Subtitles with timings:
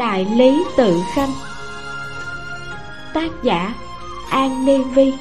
[0.00, 1.30] đại lý tự khanh.
[3.14, 3.74] Tác giả
[4.30, 5.12] an ni vi.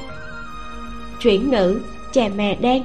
[1.21, 1.81] Chuyển ngữ
[2.13, 2.83] chè mè đen.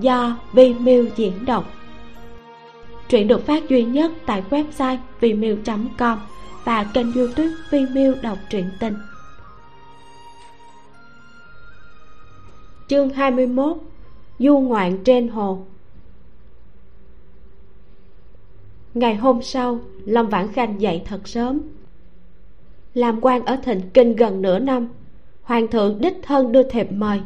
[0.00, 1.64] Do vi miu diễn đọc.
[3.08, 5.56] Truyện được phát duy nhất tại website vimeo
[5.98, 6.18] com
[6.64, 8.94] và kênh youtube vimeo đọc truyện tình.
[12.88, 13.76] Chương 21
[14.38, 15.58] du ngoạn trên hồ.
[18.94, 21.60] Ngày hôm sau, lâm vãn khanh dậy thật sớm.
[22.94, 24.88] Làm quan ở thịnh kinh gần nửa năm,
[25.42, 27.20] hoàng thượng đích thân đưa thiệp mời.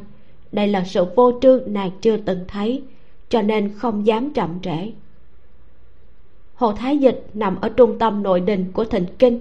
[0.52, 2.82] Đây là sự vô trương nàng chưa từng thấy,
[3.28, 4.92] cho nên không dám chậm trễ.
[6.54, 9.40] Hồ thái dịch nằm ở trung tâm nội đình của thịnh kinh,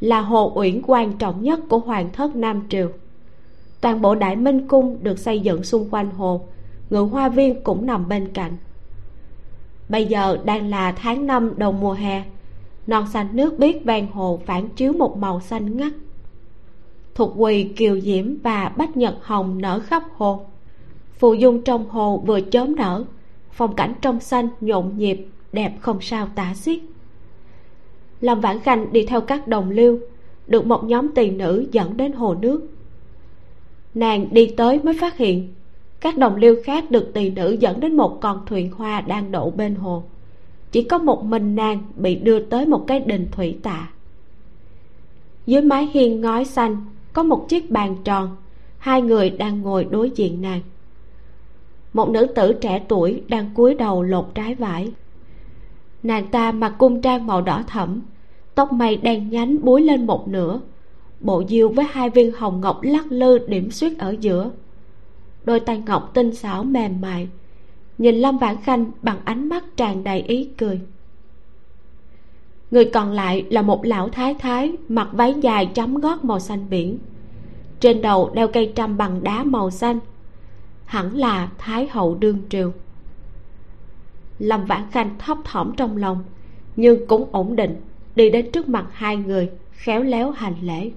[0.00, 2.90] là hồ uyển quan trọng nhất của hoàng thất nam triều
[3.86, 6.40] toàn bộ đại minh cung được xây dựng xung quanh hồ.
[6.90, 8.52] Ngự hoa viên cũng nằm bên cạnh.
[9.88, 12.22] Bây giờ đang là tháng năm đầu mùa hè.
[12.86, 15.92] Non xanh nước biếc ven hồ phản chiếu một màu xanh ngắt.
[17.14, 20.46] Thục quỳ kiều diễm và bách nhật hồng nở khắp hồ.
[21.18, 23.04] Phù dung trong hồ vừa chớm nở.
[23.50, 26.80] Phong cảnh trong xanh nhộn nhịp, đẹp không sao tả xiết.
[28.20, 29.98] Lâm vãn khanh đi theo các đồng liêu.
[30.46, 32.68] Được một nhóm tỳ nữ dẫn đến hồ nước
[33.96, 35.54] nàng đi tới mới phát hiện,
[36.00, 39.50] các đồng liêu khác được tỳ nữ dẫn đến một con thuyền hoa đang đậu
[39.50, 40.02] bên hồ.
[40.72, 43.88] Chỉ có một mình nàng bị đưa tới một cái đình thủy tạ.
[45.46, 46.76] Dưới mái hiên ngói xanh
[47.12, 48.36] có một chiếc bàn tròn,
[48.78, 50.60] hai người đang ngồi đối diện nàng.
[51.92, 54.92] Một nữ tử trẻ tuổi đang cúi đầu lột trái vải.
[56.02, 58.00] Nàng ta mặc cung trang màu đỏ thẫm,
[58.54, 60.60] tóc mây đen nhánh búi lên một nửa
[61.20, 64.50] bộ diêu với hai viên hồng ngọc lắc lư điểm xuyết ở giữa.
[65.44, 67.28] Đôi tay ngọc tinh xảo mềm mại,
[67.98, 70.80] nhìn lâm vãn khanh bằng ánh mắt tràn đầy ý cười.
[72.70, 76.66] Người còn lại là một lão thái thái, mặc váy dài chấm gót màu xanh
[76.70, 76.98] biển.
[77.80, 79.98] Trên đầu đeo cây trăm bằng đá màu xanh,
[80.84, 82.72] hẳn là thái hậu đương triều.
[84.38, 86.24] Lâm vãn khanh thấp thỏm trong lòng,
[86.76, 87.76] nhưng cũng ổn định,
[88.16, 90.90] đi đến trước mặt hai người, khéo léo hành lễ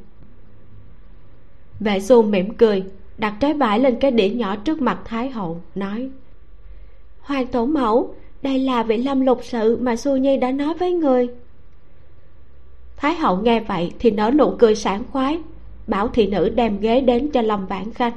[1.79, 2.83] vệ xu mỉm cười
[3.17, 6.09] đặt trái vải lên cái đĩa nhỏ trước mặt thái hậu nói
[7.21, 10.93] hoàng tổ mẫu đây là vị lâm lục sự mà xu nhi đã nói với
[10.93, 11.27] người.
[12.97, 15.39] Thái hậu nghe vậy thì nở nụ cười sảng khoái
[15.87, 18.13] bảo thị nữ đem ghế đến cho lâm vãn khanh.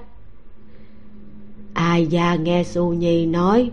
[1.75, 3.71] Ai già nghe xu nhi nói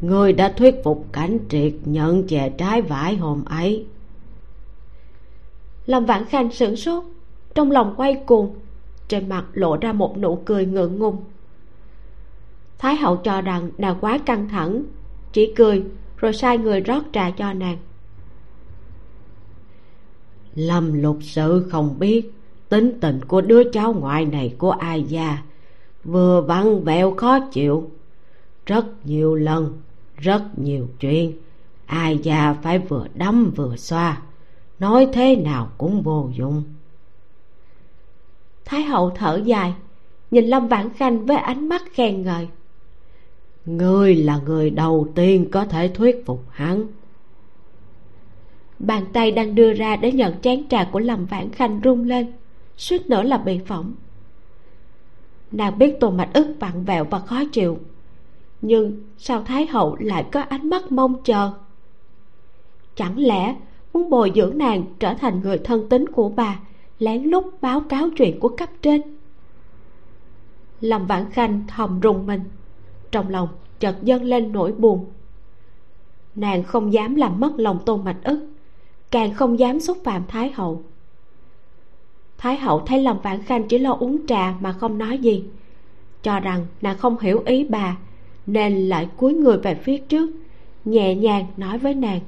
[0.00, 3.86] người đã thuyết phục cảnh triệt nhận chè trái vải hôm ấy.
[5.86, 7.04] Lâm vãn khanh sửng sốt
[7.54, 8.54] trong lòng quay cuồng
[9.08, 11.24] trên mặt lộ ra một nụ cười ngượng ngùng.
[12.78, 14.82] Thái hậu cho rằng nàng quá căng thẳng,
[15.32, 15.84] chỉ cười,
[16.16, 17.78] rồi sai người rót trà cho nàng.
[20.54, 22.32] Lâm lục sự không biết
[22.68, 25.42] tính tình của đứa cháu ngoại này của ai già
[26.04, 27.90] vừa vặn vẹo khó chịu.
[28.66, 29.80] Rất nhiều lần,
[30.16, 31.32] rất nhiều chuyện,
[31.86, 34.22] ai già phải vừa đấm vừa xoa,
[34.78, 36.62] nói thế nào cũng vô dụng
[38.66, 39.74] thái hậu thở dài
[40.30, 42.48] nhìn lâm vãn khanh với ánh mắt khen ngợi.
[43.66, 46.86] Ngươi là người đầu tiên có thể thuyết phục hắn.
[48.78, 52.32] Bàn tay đang đưa ra để nhận chén trà của lâm vãn khanh rung lên
[52.76, 53.92] suýt nữa là bị phỏng.
[55.52, 57.78] Nàng biết tô mạch ức vặn vẹo và khó chịu
[58.62, 61.50] nhưng sao thái hậu lại có ánh mắt mong chờ?
[62.94, 63.56] Chẳng lẽ
[63.92, 66.60] muốn bồi dưỡng nàng trở thành người thân tín của bà
[66.98, 69.02] lén lút báo cáo chuyện của cấp trên.
[70.80, 72.40] Lâm vãn khanh thầm rùng mình,
[73.10, 73.48] trong lòng
[73.78, 75.06] chợt dâng lên nỗi buồn.
[76.34, 78.48] Nàng không dám làm mất lòng tôn mạch ức,
[79.10, 80.82] càng không dám xúc phạm thái hậu.
[82.38, 85.44] Thái hậu thấy lâm vãn khanh chỉ lo uống trà mà không nói gì,
[86.22, 87.96] cho rằng nàng không hiểu ý bà,
[88.46, 90.30] nên lại cúi người về phía trước,
[90.84, 92.20] nhẹ nhàng nói với nàng.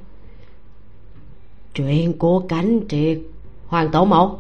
[1.75, 3.19] Chuyện của cảnh triệt,
[3.67, 4.39] hoàng tổ mẫu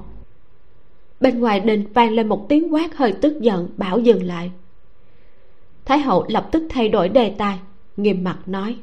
[1.20, 4.52] bên ngoài đình vang lên một tiếng quát hơi tức giận bảo dừng lại.
[5.84, 7.58] Thái hậu lập tức thay đổi đề tài
[7.96, 8.78] nghiêm mặt nói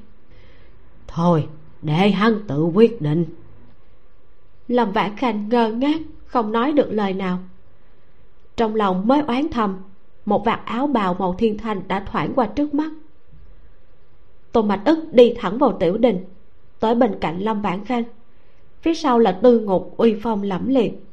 [1.07, 1.47] thôi
[1.81, 3.25] để hắn tự quyết định.
[4.67, 7.39] Lâm vãn khanh ngơ ngác không nói được lời nào.
[8.57, 9.77] Trong lòng mới oán thầm
[10.25, 12.91] một vạt áo bào màu thiên thanh đã thoảng qua trước mắt.
[14.51, 16.25] Tô mạch ức đi thẳng vào tiểu đình
[16.79, 18.03] tới bên cạnh lâm vãn khanh.
[18.81, 21.04] Phía sau là tư ngục uy phong lẫm liệt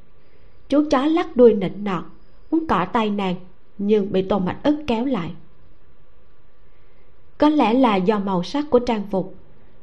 [0.73, 2.05] chú chó lắc đuôi nịnh nọt,
[2.51, 3.35] muốn cọ tay nàng,
[3.79, 5.31] nhưng bị tôn mạch ức kéo lại.
[7.39, 9.35] Có lẽ là do màu sắc của trang phục,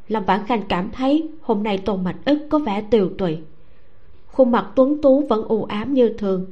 [0.08, 3.38] lâm vãn khanh cảm thấy hôm nay tôn mạch ức có vẻ tiều tụy.
[4.28, 6.46] Khuôn mặt tuấn tú vẫn u ám như thường,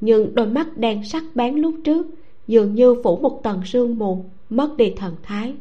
[0.00, 2.06] nhưng đôi mắt đen sắc bén lúc trước
[2.46, 5.54] dường như phủ một tầng sương mù mất đi thần thái.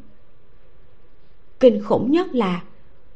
[1.59, 2.63] Kinh khủng nhất là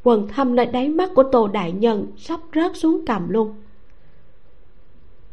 [0.03, 3.56] quần thâm nơi đáy mắt của tô đại nhân sắp rớt xuống cầm luôn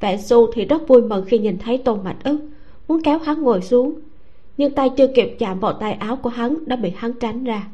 [0.03, 2.41] vệ xu thì rất vui mừng khi nhìn thấy tô mạch ức
[2.89, 4.01] muốn kéo hắn ngồi xuống.
[4.57, 7.69] Nhưng tay chưa kịp chạm vào tay áo của hắn đã bị hắn tránh ra.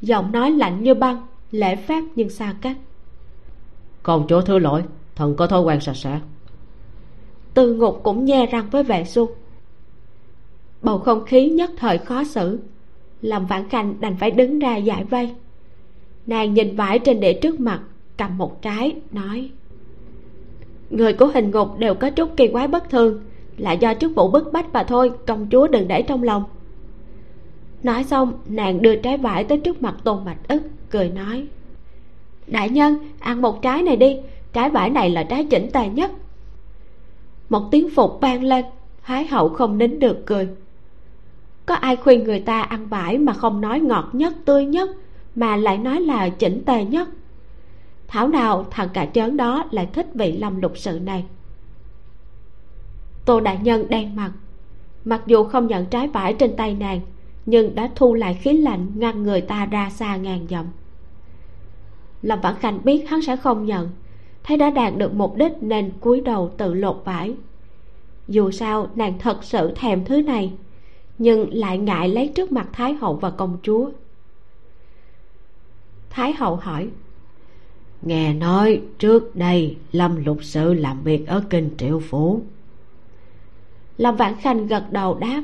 [0.00, 2.76] Giọng nói lạnh như băng lễ phép nhưng xa cách.
[4.02, 4.82] Còn chỗ thứ lỗi
[5.14, 6.20] thần có thói quen sạch sẽ.
[7.54, 9.28] Từ ngục cũng nhe răng với vệ xu.
[10.82, 12.58] Bầu không khí nhất thời khó xử.
[13.22, 15.34] Làm vãn khanh đành phải đứng ra giải vây.
[16.26, 17.80] Nàng nhìn vải trên đĩa trước mặt
[18.16, 19.50] cầm một trái nói
[20.90, 23.22] người của hình ngục đều có chút kỳ quái bất thường,
[23.56, 26.44] là do chức vụ bức bách mà thôi, công chúa đừng để trong lòng.
[27.82, 31.46] Nói xong, nàng đưa trái vải tới trước mặt tôn bạch ức, cười nói,
[32.46, 34.16] đại nhân, ăn một trái này đi,
[34.52, 36.10] trái vải này là trái chỉnh tề nhất.
[37.48, 38.64] Một tiếng phục vang lên,
[39.02, 40.48] thái hậu không nín được cười.
[41.66, 44.90] Có ai khuyên người ta ăn vải mà không nói ngọt nhất, tươi nhất,
[45.34, 47.08] mà lại nói là chỉnh tề nhất?
[48.08, 51.24] Thảo nào thằng cả chớn đó lại thích vị lâm lục sự này.
[53.24, 54.32] Tô đại nhân đen mặt.
[55.04, 57.00] Mặc dù không nhận trái vải trên tay nàng,
[57.46, 60.66] nhưng đã thu lại khí lạnh ngăn người ta ra xa ngàn dặm.
[62.22, 63.90] Lâm vãn khanh biết hắn sẽ không nhận,
[64.44, 67.34] thấy đã đạt được mục đích nên cúi đầu tự lột vải.
[68.28, 70.52] Dù sao, nàng thật sự thèm thứ này,
[71.18, 73.90] nhưng lại ngại lấy trước mặt thái hậu và công chúa.
[76.10, 76.88] Thái hậu hỏi
[78.02, 82.40] nghe nói trước đây lâm lục sự làm việc ở kinh triệu phủ.
[83.96, 85.42] Lâm vãn khanh gật đầu đáp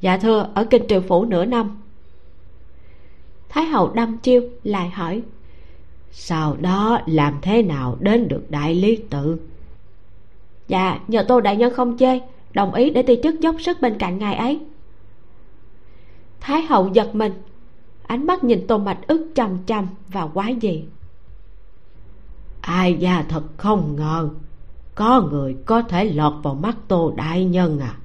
[0.00, 1.78] dạ thưa, ở kinh triệu phủ nửa năm.
[3.48, 5.22] Thái hậu đâm chiêu lại hỏi,
[6.12, 9.38] sau đó làm thế nào đến được đại lý tự?
[10.68, 12.18] Dạ nhờ tô đại nhân không chê,
[12.54, 14.60] đồng ý để ti chức dốc sức bên cạnh ngài ấy.
[16.40, 17.32] Thái hậu giật mình,
[18.06, 20.84] ánh mắt nhìn tô mạch ức chằm chằm và quái gì
[22.66, 24.28] ai da, thật không ngờ.
[24.94, 27.96] Có người có thể lọt vào mắt tô đại nhân à?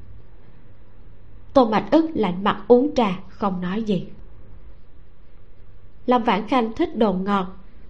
[1.53, 4.07] Tô mạch ức lạnh mặt uống trà, không nói gì.
[6.05, 7.45] Lâm vãn khanh thích đồ ngọt.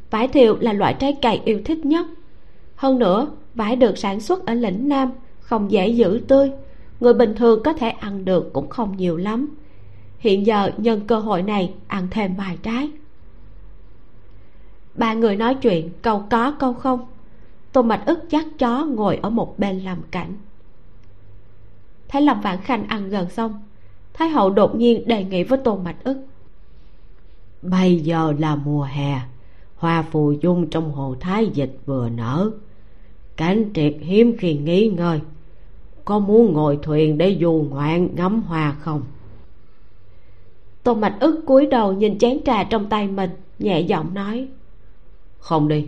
[0.10, 2.08] Vải thiều là loại trái cây yêu thích nhất.
[2.76, 6.52] Hơn nữa, vải được sản xuất ở lĩnh nam, không dễ giữ tươi.
[7.00, 9.48] Người bình thường có thể ăn được cũng không nhiều lắm.
[10.20, 12.92] Hiện giờ nhân cơ hội này, ăn thêm vài trái
[14.96, 17.06] ba người nói chuyện câu có câu không?
[17.72, 20.34] Tô mạch ức dắt chó ngồi ở một bên làm cảnh.
[22.08, 23.62] Thấy lâm vãn khanh ăn gần xong,
[24.14, 26.18] thái hậu đột nhiên đề nghị với tô mạch ức.
[27.62, 29.22] Bây giờ là mùa hè,
[29.76, 32.52] hoa phù dung trong hồ thái dịch vừa nở.
[33.38, 35.20] Cảnh triệt hiếm khi nghỉ ngơi.
[36.06, 39.02] Có muốn ngồi thuyền để du ngoạn ngắm hoa không?
[40.84, 43.30] Tô mạch ức cúi đầu nhìn chén trà trong tay mình,
[43.60, 44.48] nhẹ giọng nói
[45.42, 45.88] không đi.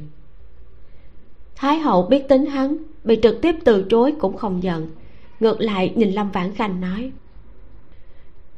[1.56, 4.90] Thái hậu biết tính hắn bị trực tiếp từ chối cũng không giận.
[5.40, 7.12] Ngược lại nhìn lâm vãn khanh nói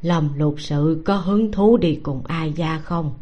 [0.02, 3.14] lâm lục sự có hứng thú đi cùng ai gia không?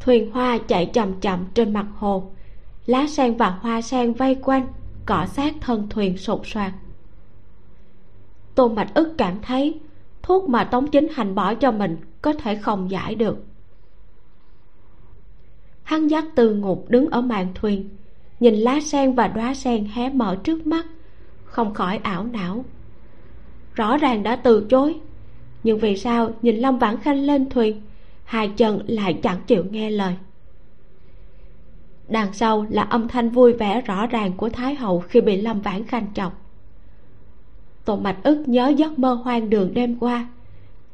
[0.00, 2.30] Thuyền hoa chạy chậm chậm trên mặt hồ.
[2.86, 4.66] Lá sen và hoa sen vây quanh
[5.06, 6.72] cọ sát thân thuyền sột soạt.
[8.54, 9.80] Tô mạch ức cảm thấy
[10.22, 13.44] thuốc mà tống chính hành bỏ cho mình có thể không giải được
[15.82, 17.88] hắn dắt từ ngục đứng ở mạn thuyền,
[18.40, 20.86] nhìn lá sen và đóa sen hé mở trước mắt,
[21.44, 22.64] không khỏi ảo não.
[23.74, 25.00] Rõ ràng đã từ chối,
[25.62, 27.82] nhưng vì sao nhìn lâm vãn khanh lên thuyền,
[28.24, 30.14] hai chân lại chẳng chịu nghe lời.
[32.08, 35.60] Đằng sau là âm thanh vui vẻ rõ ràng của thái hậu khi bị lâm
[35.60, 36.42] vãn khanh chọc.
[37.84, 40.26] Tô mạch ức nhớ giấc mơ hoang đường đêm qua,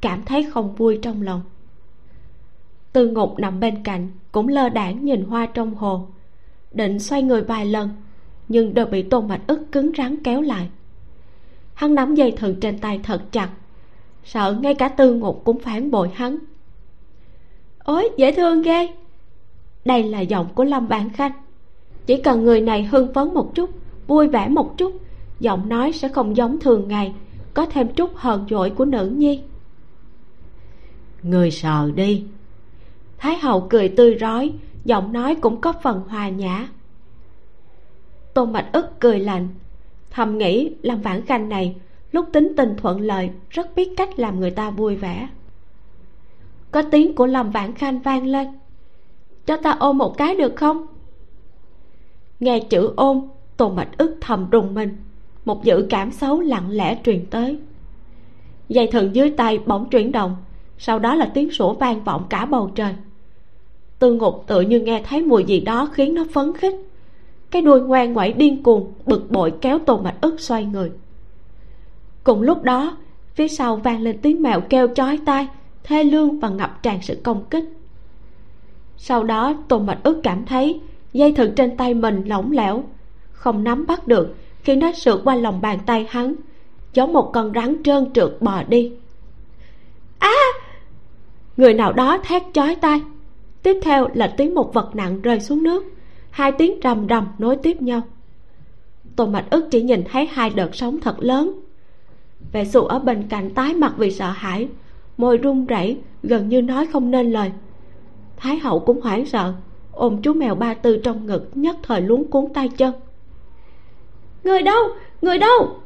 [0.00, 1.42] cảm thấy không vui trong lòng.
[2.92, 6.07] Tư ngục nằm bên cạnh, cũng lơ đãng nhìn hoa trong hồ.
[6.73, 7.90] Định xoay người vài lần,
[8.49, 10.68] nhưng đều bị tôn mạch ức cứng rắn kéo lại.
[11.75, 13.50] Hắn nắm dây thừng trên tay thật chặt,
[14.25, 16.38] sợ ngay cả tư ngục cũng phản bội hắn.
[17.78, 18.88] Ôi, dễ thương ghê.
[19.85, 21.33] Đây là giọng của lâm bản khanh.
[22.07, 23.71] Chỉ cần người này hưng phấn một chút,
[24.07, 24.92] vui vẻ một chút,
[25.40, 27.14] giọng nói sẽ không giống thường ngày,
[27.54, 29.40] có thêm chút hờn dỗi của nữ nhi.
[31.23, 32.25] Người sờ đi
[33.18, 34.52] thái hậu cười tươi rói,
[34.84, 36.68] giọng nói cũng có phần hòa nhã.
[38.34, 39.48] Tôn mạch ức cười lạnh,
[40.10, 41.76] thầm nghĩ lâm vãn khanh này,
[42.12, 45.28] lúc tính tình thuận lợi, rất biết cách làm người ta vui vẻ.
[46.70, 48.48] Có tiếng của lâm vãn khanh vang lên.
[49.46, 50.87] Cho ta ôm một cái được không?
[52.40, 54.96] Nghe chữ ôm, tôn mạch ức thầm rùng mình,
[55.44, 57.58] một dự cảm xấu lặng lẽ truyền tới.
[58.68, 60.37] Dây thừng dưới tay bỗng chuyển động,
[60.78, 62.94] sau đó là tiếng sủa vang vọng cả bầu trời
[63.98, 66.74] tư ngục tự như nghe thấy mùi gì đó khiến nó phấn khích.
[67.50, 70.90] Cái đuôi ngoan ngoãy điên cuồng, bực bội kéo tô mạch ức xoay người.
[72.24, 72.96] Cùng lúc đó,
[73.34, 75.48] phía sau vang lên tiếng mèo kêu chói tai,
[75.84, 77.64] thê lương và ngập tràn sự công kích.
[78.96, 80.80] Sau đó tô mạch ức cảm thấy
[81.12, 82.84] dây thừng trên tay mình lỏng lẻo,
[83.32, 86.34] không nắm bắt được khi nó sượt qua lòng bàn tay hắn,
[86.92, 88.92] giống một con rắn trơn trượt bò đi.
[90.18, 90.34] Á!
[91.56, 93.00] Người nào đó thét chói tai
[93.68, 95.84] tiếp theo là tiếng một vật nặng rơi xuống nước.
[96.30, 98.02] Hai tiếng rầm rầm nối tiếp nhau.
[99.16, 101.60] Tôn mạch ức chỉ nhìn thấy hai đợt sóng thật lớn.
[102.52, 104.68] Vệ xù ở bên cạnh tái mặt vì sợ hãi.
[105.16, 107.52] Môi run rẩy gần như nói không nên lời.
[108.37, 109.52] Thái hậu cũng hoảng sợ
[109.92, 112.94] ôm chú mèo ba tư trong ngực nhất thời luống cuốn tay chân.
[114.44, 114.82] Người đâu?
[115.22, 115.76] Người đâu?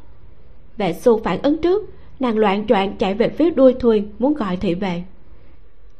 [0.76, 4.56] Vệ xu phản ứng trước nàng loạn choạng chạy về phía đuôi thuyền muốn gọi
[4.56, 5.02] thị vệ.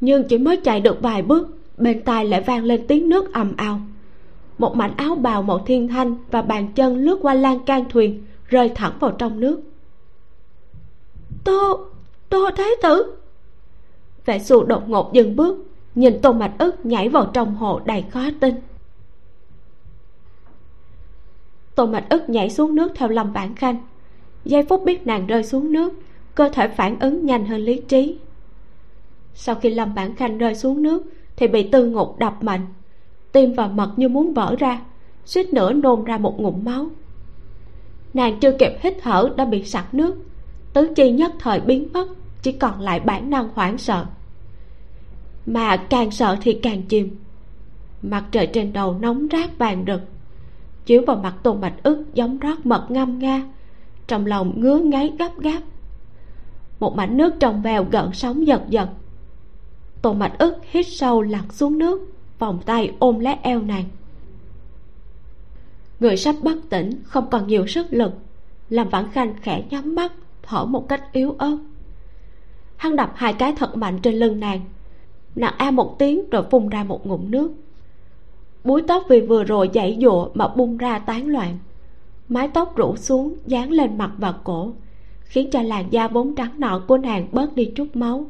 [0.01, 3.57] Nhưng chỉ mới chạy được vài bước bên tai lại vang lên tiếng nước ầm
[3.57, 3.81] ào.
[4.59, 8.25] Một mảnh áo bào màu thiên thanh và bàn chân lướt qua lan can thuyền,
[8.49, 9.61] rơi thẳng vào trong nước.
[11.45, 11.87] Tô
[12.29, 13.17] tô thế tử!
[14.25, 18.05] Vệ xu đột ngột dừng bước, nhìn tô mạch ức nhảy vào trong hồ đầy
[18.11, 18.55] khó tin.
[21.75, 23.77] Tô mạch ức nhảy xuống nước theo lâm bản khanh.
[24.45, 25.93] Giây phút biết nàng rơi xuống nước,
[26.35, 28.19] cơ thể phản ứng nhanh hơn lý trí.
[29.35, 31.03] Sau khi lâm bản khanh rơi xuống nước
[31.37, 32.67] thì bị tư ngục đập mạnh.
[33.33, 34.81] Tim và mật như muốn vỡ ra,
[35.25, 36.87] suýt nữa nôn ra một ngụm máu.
[38.15, 40.17] Nàng chưa kịp hít thở đã bị sặc nước.
[40.73, 42.09] Tứ chi nhất thời biến mất,
[42.43, 44.07] chỉ còn lại bản năng hoảng sợ.
[45.47, 47.17] Mà càng sợ thì càng chìm.
[48.03, 50.01] Mặt trời trên đầu nóng rát vàng rực.
[50.87, 53.43] Chiếu vào mặt tôn bạch ức giống rót mật ngâm nga,
[54.07, 55.61] trong lòng ngứa ngáy gấp gáp.
[56.81, 58.89] Một mảnh nước trong veo gợn sóng giật giật
[60.03, 63.85] tô mạch ức hít sâu lặn xuống nước, vòng tay ôm lấy eo nàng.
[66.01, 68.13] Người sắp bất tỉnh, không còn nhiều sức lực.
[68.71, 71.59] Làm vãn khanh khẽ nhắm mắt, thở một cách yếu ớt.
[72.77, 74.61] Hắn đập hai cái thật mạnh trên lưng nàng.
[75.37, 77.53] Nàng a một tiếng rồi phun ra một ngụm nước.
[78.65, 81.59] Búi tóc vì vừa rồi dãy dụa mà bung ra tán loạn.
[82.29, 84.73] Mái tóc rủ xuống, dán lên mặt và cổ,
[85.21, 88.27] khiến cho làn da vốn trắng nõn của nàng bớt đi chút máu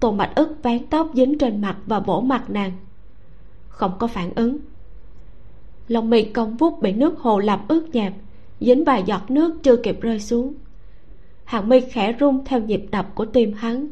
[0.00, 2.72] tô mạch ức vén tóc dính trên mặt và vỗ mặt nàng.
[3.68, 4.58] Không có phản ứng.
[5.88, 8.12] Lòng mì cong vút bị nước hồ làm ướt nhẹp,
[8.60, 10.54] dính vài giọt nước chưa kịp rơi xuống.
[11.44, 13.88] Hàng mi khẽ rung theo nhịp đập của tim hắn,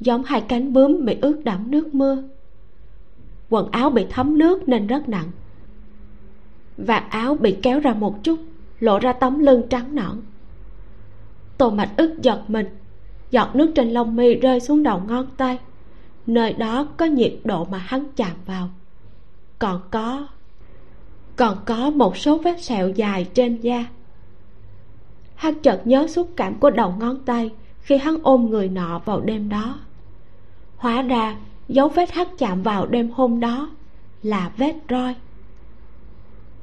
[0.00, 2.22] giống hai cánh bướm bị ướt đẫm nước mưa.
[3.48, 5.30] Quần áo bị thấm nước nên rất nặng.
[6.76, 8.38] Vạt áo bị kéo ra một chút,
[8.80, 10.16] lộ ra tấm lưng trắng nõn.
[11.58, 12.66] Tô mạch ức giật mình
[13.30, 15.58] giọt nước trên lông mi rơi xuống đầu ngón tay.
[16.26, 18.68] Nơi đó có nhiệt độ mà hắn chạm vào.
[19.58, 20.26] Còn có
[21.36, 23.84] còn có một số vết sẹo dài trên da.
[25.34, 29.20] Hắn chợt nhớ xúc cảm của đầu ngón tay khi hắn ôm người nọ vào
[29.20, 29.78] đêm đó.
[30.76, 31.36] Hóa ra,
[31.68, 33.70] dấu vết hắn chạm vào đêm hôm đó
[34.22, 35.14] là vết roi.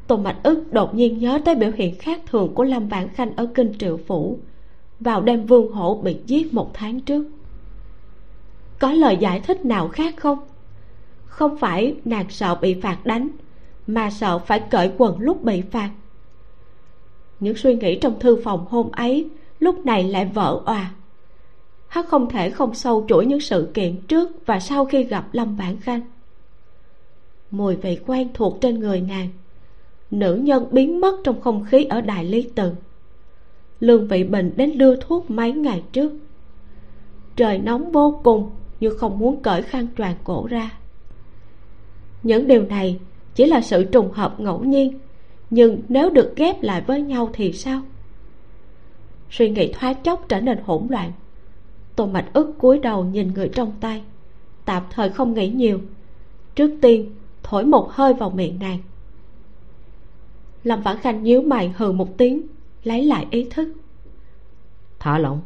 [0.08, 3.36] Tôn mạch ức đột nhiên nhớ tới biểu hiện khác thường của lâm vãn khanh
[3.36, 4.40] ở kinh triệu phủ
[5.00, 7.25] vào đêm vương hổ bị giết một tháng trước.
[8.80, 10.39] Có lời giải thích nào khác không?
[11.25, 13.30] Không phải nàng sợ bị phạt đánh,
[13.88, 15.89] mà sợ phải cởi quần lúc bị phạt.
[17.39, 20.92] Những suy nghĩ trong thư phòng hôm ấy lúc này lại vỡ òa.
[21.88, 25.58] Hắn không thể không sâu chuỗi những sự kiện trước và sau khi gặp lâm
[25.58, 26.01] bản khanh.
[27.51, 29.30] Mùi vị quen thuộc trên người nàng,
[30.12, 32.72] nữ nhân biến mất trong không khí ở đài lý tự
[33.79, 36.13] lương vị bình đến đưa thuốc mấy ngày trước.
[37.36, 40.72] Trời nóng vô cùng như không muốn cởi khăn tràn cổ ra.
[42.24, 43.00] Những điều này
[43.36, 45.00] chỉ là sự trùng hợp ngẫu nhiên,
[45.50, 47.81] nhưng nếu được ghép lại với nhau thì sao?
[49.29, 51.12] Suy nghĩ thoáng chốc trở nên hỗn loạn.
[51.96, 54.01] Tô mạch ức cúi đầu nhìn người trong tay,
[54.65, 55.79] tạm thời không nghĩ nhiều.
[56.55, 57.12] Trước tiên,
[57.43, 58.79] thổi một hơi vào miệng nàng.
[60.63, 62.41] Lâm vãn khanh nhíu mày hừ một tiếng
[62.84, 63.74] lấy lại ý thức.
[65.00, 65.41] Thả lỏng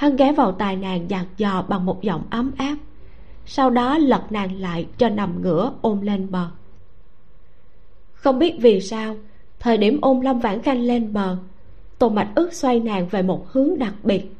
[0.00, 2.76] hắn ghé vào tai nàng dạt dò bằng một giọng ấm áp,
[3.46, 6.46] sau đó lật nàng lại cho nằm ngửa ôm lên bờ.
[8.12, 9.16] Không biết vì sao,
[9.58, 11.36] thời điểm ôm lâm vãn khanh lên bờ,
[11.98, 14.32] tô mạch ước xoay nàng về một hướng đặc biệt.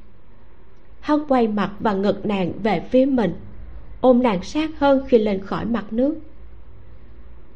[1.01, 3.35] Hắn quay mặt và ngực nàng về phía mình,
[4.01, 6.19] ôm nàng sát hơn khi lên khỏi mặt nước.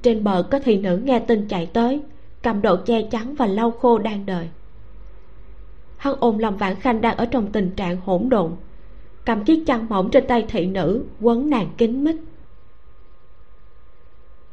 [0.03, 2.01] Trên bờ có thị nữ nghe tin chạy tới
[2.45, 4.49] cầm độ che chắn và lau khô đang đợi.
[5.97, 8.53] Hắn ôm lòng vãn khanh đang ở trong tình trạng hỗn độn,
[9.25, 12.17] cầm chiếc chăn mỏng trên tay thị nữ, quấn nàng kín mít.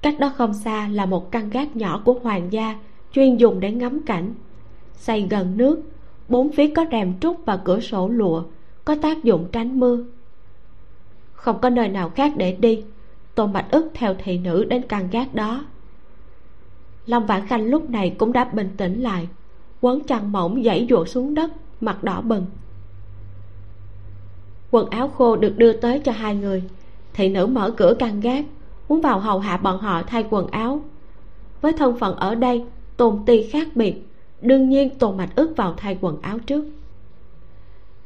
[0.01, 2.79] Cách đó không xa là một căn gác nhỏ của hoàng gia
[3.13, 4.33] chuyên dùng để ngắm cảnh.
[4.95, 5.81] Xây gần nước,
[6.29, 8.43] bốn phía có rèm trúc và cửa sổ lụa,
[8.85, 10.03] có tác dụng tránh mưa.
[11.33, 12.83] Không có nơi nào khác để đi,
[13.35, 15.65] tôn bạch ức theo thị nữ đến căn gác đó
[17.11, 19.27] lâm vãn khanh lúc này cũng đã bình tĩnh lại.
[19.81, 21.51] Quấn chăn mỏng dãy dụa xuống đất,
[21.81, 22.45] mặt đỏ bừng.
[24.71, 26.63] Quần áo khô được đưa tới cho hai người.
[27.13, 28.45] Thị nữ mở cửa căn gác,
[28.89, 30.81] muốn vào hầu hạ bọn họ thay quần áo.
[31.61, 32.65] Với thân phận ở đây
[32.97, 33.95] tôn ti khác biệt,
[34.41, 36.65] đương nhiên tôn mạch ước vào thay quần áo trước.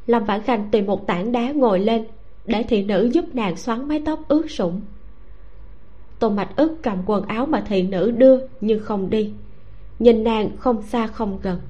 [0.07, 2.05] Lâm vãn khanh tìm một tảng đá ngồi lên,
[2.45, 4.81] để thị nữ giúp nàng xoắn mái tóc ướt sũng
[6.25, 9.33] tôn mạch ức cầm quần áo mà thị nữ đưa nhưng không đi.
[9.99, 11.61] Nhìn nàng không xa không gần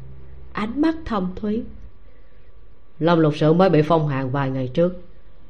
[0.53, 1.63] ánh mắt thầm thúy.
[2.99, 5.01] Lâm lục sự mới bị phong hàn vài ngày trước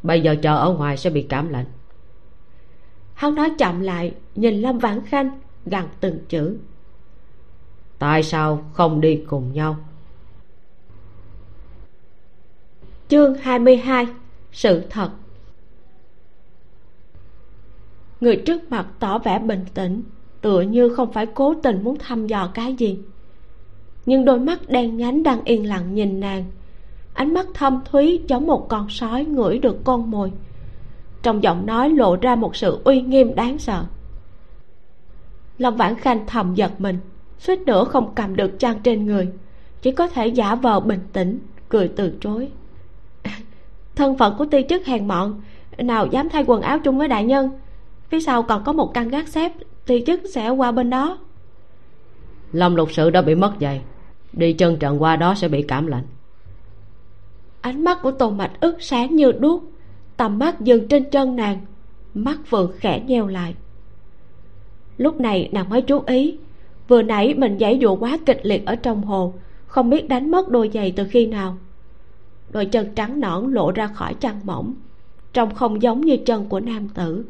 [0.04, 1.66] bây giờ chờ ở ngoài sẽ bị cảm lạnh.
[3.14, 6.58] Hắn nói chậm lại nhìn lâm vãn khanh gằn từng chữ.
[8.00, 9.78] Tại sao không đi cùng nhau?
[13.08, 14.08] Chương 22
[14.52, 15.10] sự thật
[18.22, 20.04] người trước mặt tỏ vẻ bình tĩnh,
[20.42, 23.00] tựa như không phải cố tình muốn thăm dò cái gì.
[24.06, 26.46] Nhưng đôi mắt đen nhánh đang yên lặng nhìn nàng.
[27.14, 30.32] Ánh mắt thâm thúy giống một con sói ngửi được con mồi.
[31.22, 33.86] Trong giọng nói lộ ra một sự uy nghiêm đáng sợ.
[35.58, 36.98] Lâm vãn khanh thầm giật mình,
[37.40, 39.28] suýt nữa không cầm được trang trên người,
[39.82, 42.50] chỉ có thể giả vờ bình tĩnh, cười từ chối.
[43.96, 45.42] Thân phận của ti chức hèn mọn,
[45.78, 47.50] nào dám thay quần áo chung với đại nhân?
[48.10, 49.52] Phía sau còn có một căn gác xếp
[49.86, 51.18] ti chức sẽ qua bên đó.
[52.52, 53.82] Lâm lục sự đã bị mất giày
[54.36, 56.04] đi chân trận qua đó sẽ bị cảm lạnh.
[57.62, 59.64] Ánh mắt của tôn mạch ức sáng như đuốc.
[60.18, 61.60] Tầm mắt dừng trên chân nàng.
[62.14, 63.56] Mắt vừa khẽ nheo lại.
[64.98, 66.38] Lúc này nàng mới chú ý.
[66.88, 69.34] Vừa nãy mình giãy dụa quá kịch liệt ở trong hồ.
[69.68, 71.58] Không biết đánh mất đôi giày từ khi nào.
[72.50, 74.74] Đôi chân trắng nõn lộ ra khỏi chăn mỏng.
[75.34, 77.26] Trông không giống như chân của nam tử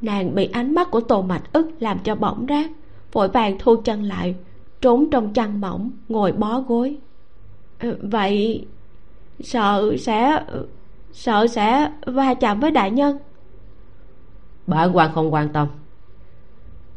[0.00, 2.70] nàng bị ánh mắt của tô mạch ức làm cho bỏng rát
[3.12, 4.34] vội vàng thu chân lại
[4.80, 6.96] trốn trong chăn mỏng ngồi bó gối.
[7.78, 8.66] Ờ, vậy
[9.40, 10.44] sợ sẽ
[11.12, 13.18] sợ sẽ va chạm với đại nhân?
[14.66, 15.68] Bản quan không quan tâm.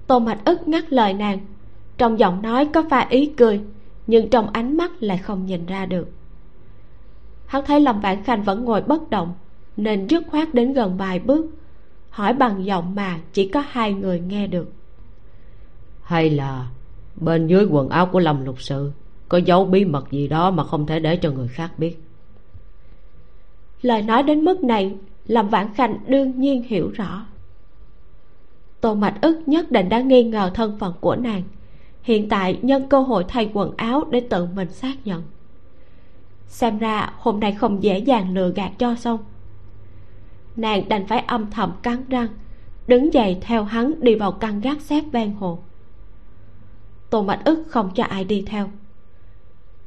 [0.08, 1.40] Tô mạch ức ngắt lời nàng
[1.98, 3.62] trong giọng nói có pha ý cười
[4.08, 6.08] nhưng trong ánh mắt lại không nhìn ra được.
[7.46, 9.34] Hắn thấy lâm vãn khanh vẫn ngồi bất động
[9.78, 11.46] nên dứt khoát đến gần vài bước
[12.14, 14.72] hỏi bằng giọng mà chỉ có hai người nghe được.
[16.04, 16.68] Hay là
[17.16, 18.92] bên dưới quần áo của lâm lục sự
[19.30, 22.04] có dấu bí mật gì đó mà không thể để cho người khác biết?
[23.82, 24.96] Lời nói đến mức này
[25.28, 27.26] lâm vãn khanh đương nhiên hiểu rõ.
[28.82, 31.44] Tô mạch ức nhất định đã nghi ngờ thân phận của nàng.
[32.02, 35.24] Hiện tại nhân cơ hội thay quần áo để tự mình xác nhận.
[36.48, 39.20] Xem ra hôm nay không dễ dàng lừa gạt cho xong
[40.56, 42.28] nàng đành phải âm thầm cắn răng,
[42.88, 45.60] đứng dậy theo hắn đi vào căn gác xếp ven hồ.
[47.10, 48.70] Tô mạch ức không cho ai đi theo.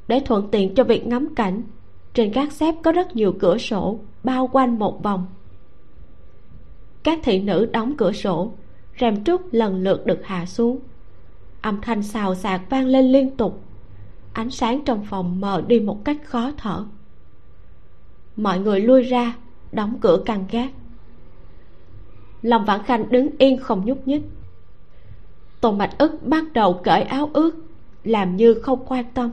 [0.09, 1.63] Để thuận tiện cho việc ngắm cảnh,
[2.15, 5.27] trên gác xếp có rất nhiều cửa sổ bao quanh một vòng.
[7.03, 8.53] Các thị nữ đóng cửa sổ,
[9.01, 10.79] rèm trúc lần lượt được hạ xuống.
[11.61, 13.63] Âm thanh xào xạc vang lên liên tục,
[14.33, 16.85] ánh sáng trong phòng mờ đi một cách khó thở.
[18.37, 19.35] Mọi người lui ra
[19.73, 20.71] đóng cửa căn gác.
[22.43, 24.23] Lòng vãn khanh đứng yên không nhúc nhích.
[25.61, 27.51] Tôn mạch ức bắt đầu cởi áo ướt,
[28.05, 29.31] làm như không quan tâm.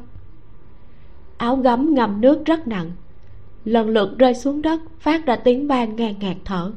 [1.37, 2.91] Áo gấm ngâm nước rất nặng,
[3.65, 6.71] lần lượt rơi xuống đất, phát ra tiếng ban ngang ngạt thở.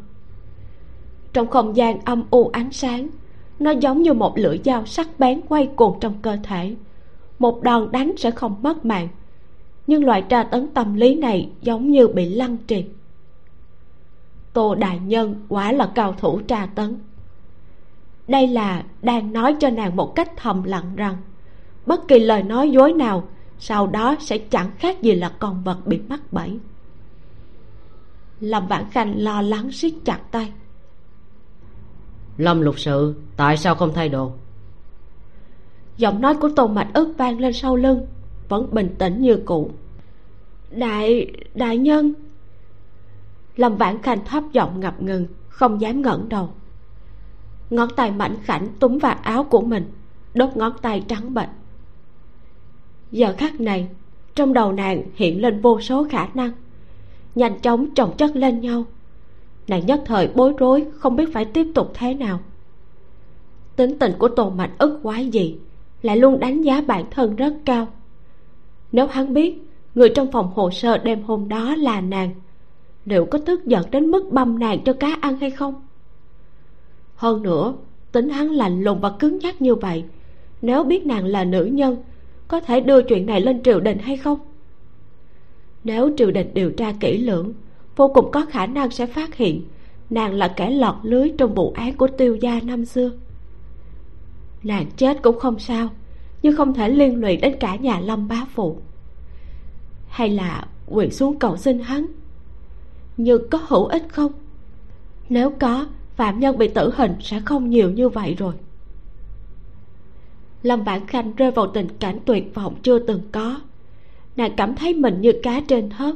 [1.32, 3.08] Trong không gian âm u ánh sáng,
[3.58, 6.74] nó giống như một lưỡi dao sắc bén quay cuồng trong cơ thể.
[7.38, 9.08] Một đòn đánh sẽ không mất mạng,
[9.86, 12.84] nhưng loại tra tấn tâm lý này giống như bị lăng trì
[14.56, 16.98] tô đại nhân quả là cao thủ tra tấn.
[18.28, 21.16] Đây là đang nói cho nàng một cách thầm lặng rằng
[21.86, 25.86] bất kỳ lời nói dối nào sau đó sẽ chẳng khác gì là con vật
[25.86, 26.58] bị mắc bẫy.
[28.40, 30.52] Lâm vãn khanh lo lắng siết chặt tay.
[32.38, 34.32] Lâm lục sự tại sao không thay đồ?
[35.96, 38.06] Giọng nói của tôn mạch ức vang lên sau lưng
[38.48, 39.70] vẫn bình tĩnh như cũ.
[40.70, 42.14] Đại đại nhân
[43.56, 46.50] lâm vãn khanh thấp giọng ngập ngừng, không dám ngẩng đầu.
[47.70, 49.92] Ngón tay mảnh khảnh túm vào áo của mình,
[50.34, 51.48] đốt ngón tay trắng bệch.
[53.10, 53.88] Giờ khắc này,
[54.34, 56.50] trong đầu nàng hiện lên vô số khả năng.
[57.34, 58.84] Nhanh chóng chồng chất lên nhau.
[59.68, 62.40] Nàng nhất thời bối rối, không biết phải tiếp tục thế nào.
[63.76, 65.58] Tính tình của tôn mạch ức quái gì,
[66.02, 67.88] lại luôn đánh giá bản thân rất cao.
[68.92, 69.62] Nếu hắn biết,
[69.94, 72.30] người trong phòng hồ sơ đêm hôm đó là nàng
[73.06, 75.86] liệu có tức giận đến mức băm nàng cho cá ăn hay không?
[77.14, 77.74] Hơn nữa,
[78.12, 80.04] tính hắn lạnh lùng và cứng nhắc như vậy,
[80.62, 81.96] nếu biết nàng là nữ nhân,
[82.48, 84.38] có thể đưa chuyện này lên triều đình hay không?
[85.84, 87.52] Nếu triều đình điều tra kỹ lưỡng,
[87.96, 89.62] vô cùng có khả năng sẽ phát hiện
[90.10, 93.10] nàng là kẻ lọt lưới trong vụ án của tiêu gia năm xưa.
[94.62, 95.88] Nàng chết cũng không sao,
[96.42, 98.78] nhưng không thể liên lụy đến cả nhà lâm bá phụ.
[100.08, 102.06] Hay là quỳ xuống cầu xin hắn?
[103.16, 104.32] Nhưng có hữu ích không?
[105.28, 108.54] Nếu có, phạm nhân bị tử hình sẽ không nhiều như vậy rồi.
[110.62, 113.60] Lâm bản khanh rơi vào tình cảnh tuyệt vọng chưa từng có.
[114.36, 116.14] Nàng cảm thấy mình như cá trên thớt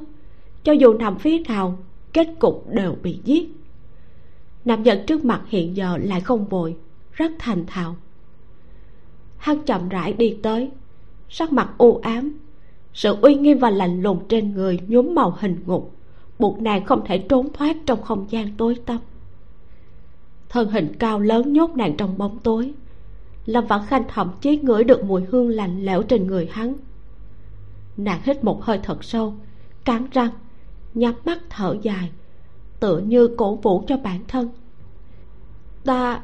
[0.64, 1.78] cho dù nằm phía nào,
[2.12, 3.48] kết cục đều bị giết.
[4.64, 6.76] Nam nhân trước mặt hiện giờ lại không vội,
[7.12, 7.96] rất thành thạo.
[9.36, 10.70] Hắn chậm rãi đi tới,
[11.28, 12.38] sắc mặt u ám,
[12.94, 15.94] sự uy nghiêm và lạnh lùng trên người nhuốm màu hình ngục
[16.40, 18.98] buộc nàng không thể trốn thoát trong không gian tối tăm.
[20.48, 22.72] Thân hình cao lớn nhốt nàng trong bóng tối.
[23.46, 26.74] Lâm vãn khanh thậm chí ngửi được mùi hương lạnh lẽo trên người hắn.
[27.96, 29.34] Nàng hít một hơi thật sâu,
[29.84, 30.30] cắn răng,
[30.94, 32.10] nhắm mắt thở dài,
[32.80, 34.48] tựa như cổ vũ cho bản thân.
[35.84, 36.22] Ta,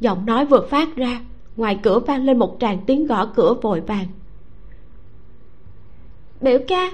[0.00, 1.20] giọng nói vừa phát ra,
[1.56, 4.06] ngoài cửa vang lên một tràng tiếng gõ cửa vội vàng.
[6.40, 6.90] Biểu ca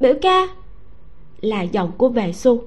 [0.00, 0.59] biểu ca
[1.40, 2.64] là giọng của vệ xu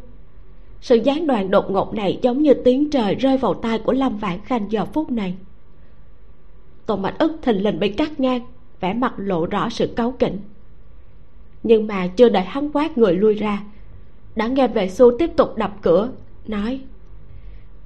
[0.83, 4.17] sự gián đoạn đột ngột này giống như tiếng trời rơi vào tai của lâm
[4.17, 5.35] vãn khanh giờ phút này.
[6.85, 8.41] Tôn mạch ức thình lình bị cắt ngang,
[8.79, 10.39] vẻ mặt lộ rõ sự cáu kỉnh.
[11.63, 13.63] Nhưng mà chưa đợi hắn quát người lui ra,
[14.35, 16.09] đã nghe vệ xu tiếp tục đập cửa,
[16.47, 16.81] nói,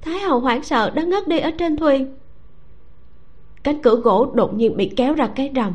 [0.00, 2.14] thái hậu hoảng sợ đã ngất đi ở trên thuyền.
[3.62, 5.72] Cánh cửa gỗ đột nhiên bị kéo ra cái rầm.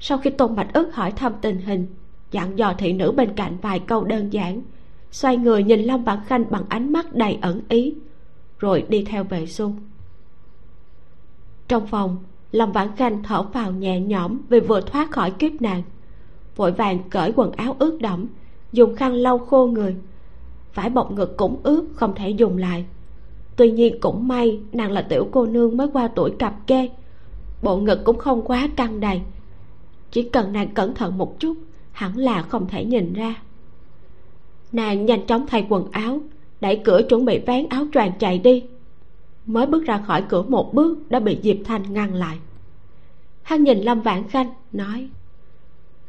[0.00, 1.86] Sau khi tôn bạch ức hỏi thăm tình hình
[2.34, 4.62] dặn dò thị nữ bên cạnh vài câu đơn giản.
[5.10, 7.94] Xoay người nhìn long vãn khanh bằng ánh mắt đầy ẩn ý,
[8.58, 9.72] rồi đi theo vệ xu
[11.68, 12.16] trong phòng,
[12.52, 15.82] long vãn khanh thở vào nhẹ nhõm vì vừa thoát khỏi kiếp nạn.
[16.56, 18.26] Vội vàng cởi quần áo ướt đẫm,
[18.72, 19.96] dùng khăn lau khô người.
[20.72, 22.84] Phải bọc ngực cũng ướt, không thể dùng lại.
[23.56, 26.88] Tuy nhiên cũng may nàng là tiểu cô nương mới qua tuổi cặp kê
[27.62, 29.20] bộ ngực cũng không quá căng đầy.
[30.10, 31.56] Chỉ cần nàng cẩn thận một chút
[31.94, 33.34] hẳn là không thể nhìn ra.
[34.72, 36.20] Nàng nhanh chóng thay quần áo
[36.60, 38.64] đẩy cửa chuẩn bị vén áo choàng chạy đi.
[39.46, 42.38] Mới bước ra khỏi cửa một bước đã bị diệp thanh ngăn lại.
[43.42, 45.08] Hắn nhìn lâm vãn khanh nói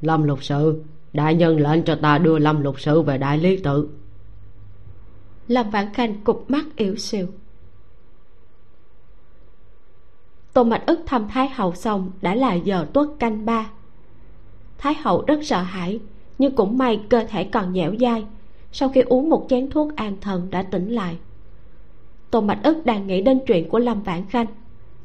[0.02, 3.58] lâm lục sự đại nhân lệnh cho ta đưa lâm lục sự về đại lý
[3.58, 3.90] tự.
[5.48, 7.28] Lâm vãn khanh cụp mắt yếu xìu.
[10.54, 13.70] Tô mạch ức thăm thái hậu xong đã là giờ tuất canh ba
[14.78, 16.00] thái hậu rất sợ hãi,
[16.38, 18.26] nhưng cũng may cơ thể còn dẻo dai.
[18.72, 21.18] Sau khi uống một chén thuốc an thần đã tỉnh lại.
[22.32, 24.46] Tô mạch ức đang nghĩ đến chuyện của lâm vãn khanh,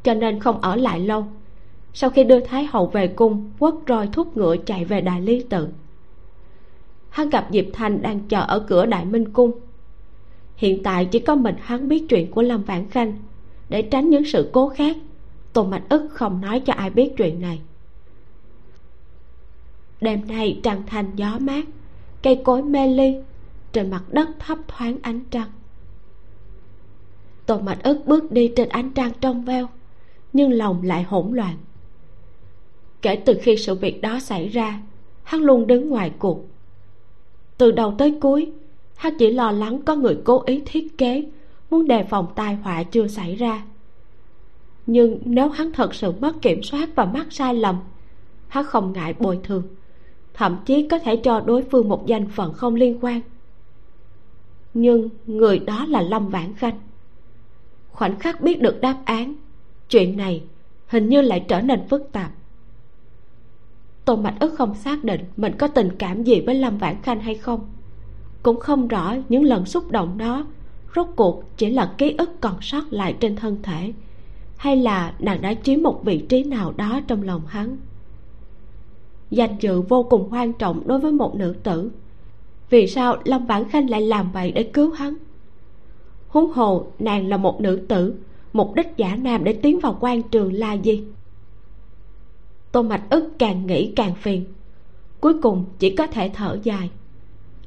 [0.03, 1.25] cho nên không ở lại lâu.
[1.93, 5.43] Sau khi đưa thái hậu về cung, quất roi thúc ngựa chạy về đại lý
[5.43, 5.69] tự.
[7.09, 9.51] Hắn gặp diệp thành đang chờ ở cửa đại minh cung.
[10.57, 13.13] Hiện tại chỉ có mình hắn biết chuyện của lâm vãn khanh.
[13.69, 14.97] Để tránh những sự cố khác,
[15.53, 17.61] tô mạch ức không nói cho ai biết chuyện này
[20.01, 21.65] đêm nay trăng thành gió mát,
[22.23, 23.17] cây cối mê ly,
[23.73, 25.49] trên mặt đất thấp thoáng ánh trăng.
[27.47, 29.67] Tô mạch ức bước đi trên ánh trăng trong veo,
[30.33, 31.57] nhưng lòng lại hỗn loạn.
[33.03, 34.81] Kể từ khi sự việc đó xảy ra,
[35.23, 36.45] hắn luôn đứng ngoài cuộc.
[37.59, 38.53] Từ đầu tới cuối,
[38.97, 41.25] hắn chỉ lo lắng có người cố ý thiết kế,
[41.71, 43.63] muốn đề phòng tai họa chưa xảy ra.
[44.87, 47.77] Nhưng nếu hắn thật sự mất kiểm soát và mắc sai lầm,
[48.49, 49.63] hắn không ngại bồi thường
[50.41, 53.21] thậm chí có thể cho đối phương một danh phận không liên quan.
[54.75, 56.81] Nhưng người đó là lâm vãn khanh.
[57.91, 59.35] Khoảnh khắc biết được đáp án,
[59.91, 60.43] chuyện này
[60.87, 62.31] hình như lại trở nên phức tạp.
[64.05, 67.21] Tôn mạch ức không xác định mình có tình cảm gì với lâm vãn khanh
[67.21, 67.73] hay không.
[68.43, 70.47] Cũng không rõ những lần xúc động đó
[70.97, 73.93] rốt cuộc chỉ là ký ức còn sót lại trên thân thể,
[74.57, 77.77] hay là nàng đã chiếm một vị trí nào đó trong lòng hắn
[79.31, 81.91] danh dự vô cùng quan trọng đối với một nữ tử.
[82.71, 85.15] Vì sao lâm bản khanh lại làm vậy để cứu hắn?
[86.29, 88.15] Huống hồ nàng là một nữ tử,
[88.53, 91.05] mục đích giả nam để tiến vào quan trường là gì?
[92.73, 94.45] Tô mạch ức càng nghĩ càng phiền.
[95.21, 96.91] Cuối cùng chỉ có thể thở dài.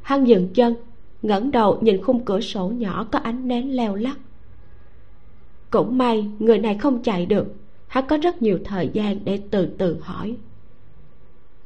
[0.01, 0.75] Hắn dừng chân,
[1.21, 4.17] ngẩng đầu nhìn khung cửa sổ nhỏ có ánh nến leo lắc.
[5.69, 7.55] Cũng may người này không chạy được,
[7.87, 10.35] hắn có rất nhiều thời gian để từ từ hỏi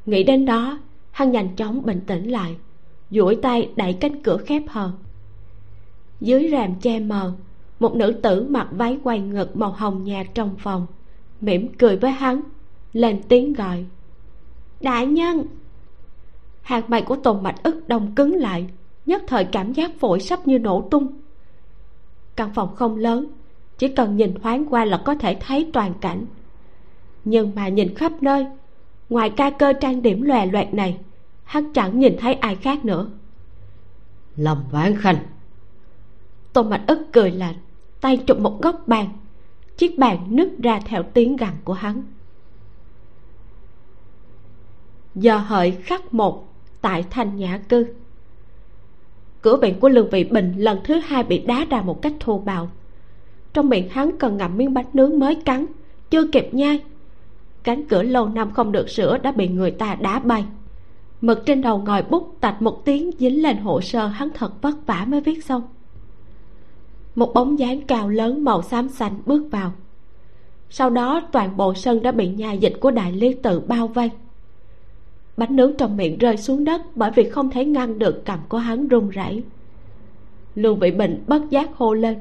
[0.08, 0.78] nghĩ đến đó,
[1.10, 2.56] hắn nhanh chóng bình tĩnh lại,
[3.10, 4.90] duỗi tay đẩy cánh cửa khép hờ.
[6.20, 7.32] Dưới rèm che mờ,
[7.80, 10.86] một nữ tử mặc váy quay ngực màu hồng nhạt trong phòng,
[11.40, 12.40] mỉm cười với hắn,
[12.92, 13.84] lên tiếng gọi.
[14.80, 15.46] Đại nhân!
[16.62, 18.66] Hạt mày của tồn mạch ức đông cứng lại,
[19.06, 21.06] nhất thời cảm giác phổi sắp như nổ tung.
[22.36, 23.26] Căn phòng không lớn,
[23.78, 26.26] chỉ cần nhìn thoáng qua là có thể thấy toàn cảnh.
[27.24, 28.46] Nhưng mà nhìn khắp nơi
[29.08, 30.98] ngoài ca cơ trang điểm lòe loẹt này
[31.44, 33.10] hắn chẳng nhìn thấy ai khác nữa.
[34.36, 35.16] Lâm vãn khanh.
[36.52, 37.54] Tôn mạch ức cười lạnh
[38.00, 39.08] tay chụp một góc bàn.
[39.76, 42.02] Chiếc bàn nứt ra theo tiếng gằn của hắn.
[45.14, 46.48] Giờ hợi khắc một
[46.80, 47.86] tại thanh nhã cư.
[49.42, 52.38] Cửa viện của lương vị bình lần thứ hai bị đá ra một cách thô
[52.38, 52.70] bạo.
[53.52, 55.66] Trong miệng hắn cần ngậm miếng bánh nướng mới cắn
[56.10, 56.80] chưa kịp nhai
[57.68, 60.44] cánh cửa lâu năm không được sửa đã bị người ta đá bay.
[61.20, 64.86] Mực trên đầu ngòi bút tạch một tiếng dính lên hồ sơ hắn thật vất
[64.86, 65.62] vả mới viết xong.
[67.14, 69.72] Một bóng dáng cao lớn màu xám xanh bước vào.
[70.70, 74.10] Sau đó toàn bộ sân đã bị nhà dịch của đại lý tự bao vây.
[75.36, 78.58] Bánh nướng trong miệng rơi xuống đất bởi vì không thể ngăn được cầm của
[78.58, 79.42] hắn run rẩy.
[80.54, 82.18] Lương vị bình bất giác hô lên.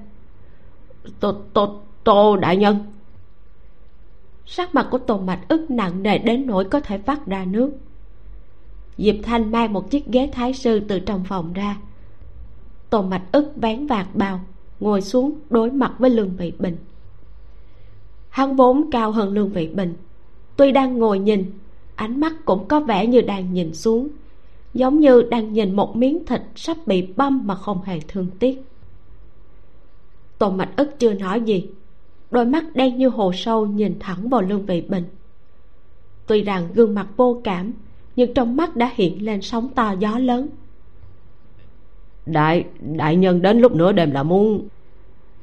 [1.20, 2.78] Tô tô tô đại nhân
[4.48, 7.72] sắc mặt của tôn mạch ức nặng nề đến nỗi có thể vắt ra nước.
[8.98, 11.78] Diệp thanh mang một chiếc ghế thái sư từ trong phòng ra.
[12.90, 14.40] Tôn mạch ức vén vạt bào,
[14.80, 16.78] ngồi xuống đối mặt với lương vị bình.
[18.30, 19.94] Hắn vốn cao hơn lương vị bình,
[20.56, 21.52] tuy đang ngồi nhìn,
[21.96, 24.08] ánh mắt cũng có vẻ như đang nhìn xuống,
[24.74, 28.62] giống như đang nhìn một miếng thịt sắp bị băm mà không hề thương tiếc.
[30.38, 31.70] Tôn mạch ức chưa nói gì
[32.32, 35.04] đôi mắt đen như hồ sâu nhìn thẳng vào lương vị bình
[36.28, 37.74] tuy rằng gương mặt vô cảm
[38.16, 40.50] nhưng trong mắt đã hiện lên sóng to gió lớn.
[42.26, 44.68] Đại đại nhân đến lúc nửa đêm là muốn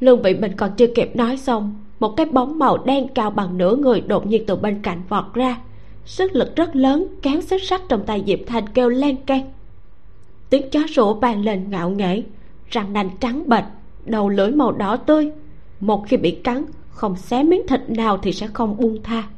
[0.01, 3.59] lương vị bình còn chưa kịp nói xong một cái bóng màu đen cao bằng
[3.59, 5.61] nửa người đột nhiên từ bên cạnh vọt ra.
[6.05, 9.53] Sức lực rất lớn kéo xích sắt trong tay diệp thanh kêu len can.
[10.51, 12.23] Tiếng chó sủa vang lên ngạo nghễ
[12.71, 13.65] răng nanh trắng bệch
[14.05, 15.31] đầu lưỡi màu đỏ tươi
[15.87, 19.29] một khi bị cắn không xé miếng thịt nào thì sẽ không buông tha.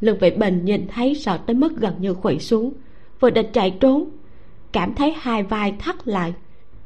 [0.00, 2.72] Lương vị bình nhìn thấy sợ tới mức gần như khuỵu xuống
[3.20, 4.08] vừa định chạy trốn
[4.72, 6.34] cảm thấy hai vai thắt lại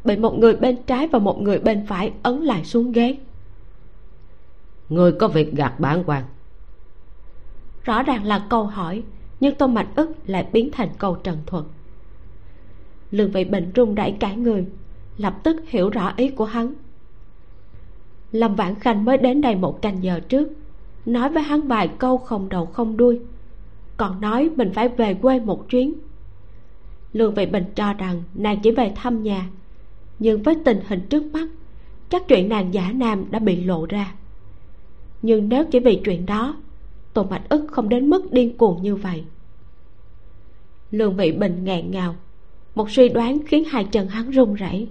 [0.05, 3.17] bị một người bên trái và một người bên phải ấn lại xuống ghế.
[4.89, 6.25] Người có việc gạt bản quan
[7.85, 9.03] rõ ràng là câu hỏi
[9.41, 11.65] nhưng tô mạch ức lại biến thành câu trần thuật.
[13.11, 14.67] Lương vị bình run rẩy cả người
[15.17, 16.75] lập tức hiểu rõ ý của hắn
[18.33, 20.49] lâm vãn khanh mới đến đây một canh giờ trước,
[21.07, 23.21] nói với hắn vài câu không đầu không đuôi,
[23.97, 25.95] còn nói mình phải về quê một chuyến.
[27.13, 29.49] Lương vị bình cho rằng nàng chỉ về thăm nhà,
[30.19, 31.49] nhưng với tình hình trước mắt,
[32.09, 34.15] chắc chuyện nàng giả nam đã bị lộ ra.
[35.23, 36.57] Nhưng nếu chỉ vì chuyện đó,
[37.13, 39.25] tô mạch ức không đến mức điên cuồng như vậy.
[40.91, 42.17] Lương vị bình nghẹn ngào,
[42.75, 44.89] một suy đoán khiến hai chân hắn run rẩy.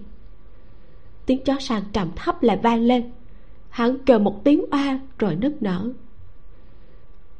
[1.26, 3.12] Tiếng chó sàn trầm thấp lại vang lên
[3.78, 5.90] hắn kêu một tiếng oa rồi nức nở.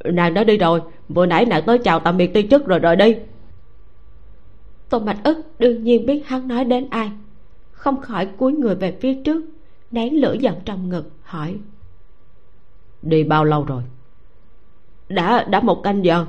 [0.06, 2.96] Nàng đã đi rồi vừa nãy nàng tới chào tạm biệt tiên chức rồi rời
[2.96, 3.16] đi.
[4.90, 7.12] Tô mạch ức đương nhiên biết hắn nói đến ai.
[7.72, 9.46] Không khỏi cúi người về phía trước
[9.92, 11.58] nén lửa giận trong ngực hỏi.
[13.02, 13.84] Đi bao lâu rồi?
[15.10, 16.26] Đã đã một canh giờ.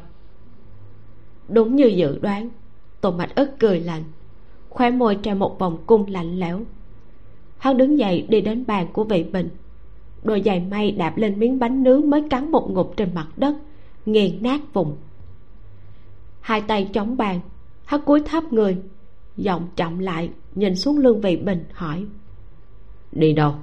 [1.49, 2.49] Đúng như dự đoán
[3.01, 4.03] tô mạch ức cười lạnh
[4.68, 6.61] khóe môi treo một vòng cung lạnh lẽo.
[7.59, 9.49] Hắn đứng dậy đi đến bàn của vị bình
[10.22, 13.54] đôi giày may đạp lên miếng bánh nướng mới cắn một ngụm trên mặt đất
[14.07, 14.96] nghiền nát vùng.
[16.40, 17.40] Hai tay chống bàn
[17.85, 18.76] hắn cúi thấp người
[19.37, 22.07] giọng chậm lại nhìn xuống lương vị bình hỏi.
[23.12, 23.54] Đi đâu?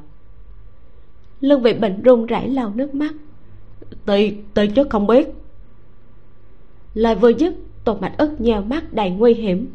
[1.40, 3.14] Lương vị bình run rẩy lau nước mắt.
[4.06, 5.28] Ti ti trước không biết.
[6.94, 9.68] Lời vừa dứt tôn mạch ức nheo mắt đầy nguy hiểm.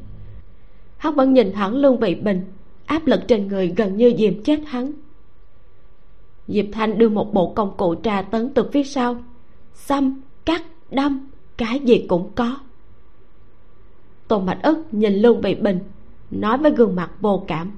[0.97, 2.43] Hắn vẫn nhìn thẳng lương vị bình
[2.87, 4.93] áp lực trên người gần như dìm chết hắn
[6.51, 9.17] diệp thanh đưa một bộ công cụ trà tấn từ phía sau.
[9.75, 12.57] Xăm cắt đâm cái gì cũng có.
[14.29, 15.79] Tôn mạch ức nhìn lương vị bình
[16.31, 17.73] nói với gương mặt vô cảm.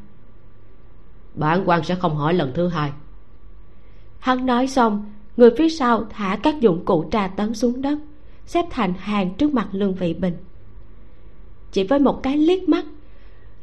[1.35, 2.93] Bản quan sẽ không hỏi lần thứ hai.
[4.19, 7.99] Hắn nói xong người phía sau thả các dụng cụ trà tấn xuống đất
[8.47, 10.37] xếp thành hàng trước mặt lương vị bình.
[11.73, 12.85] Chỉ với một cái liếc mắt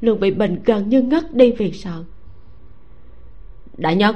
[0.02, 2.04] lương vị bình gần như ngất đi vì sợ.
[3.78, 4.16] Đại nhân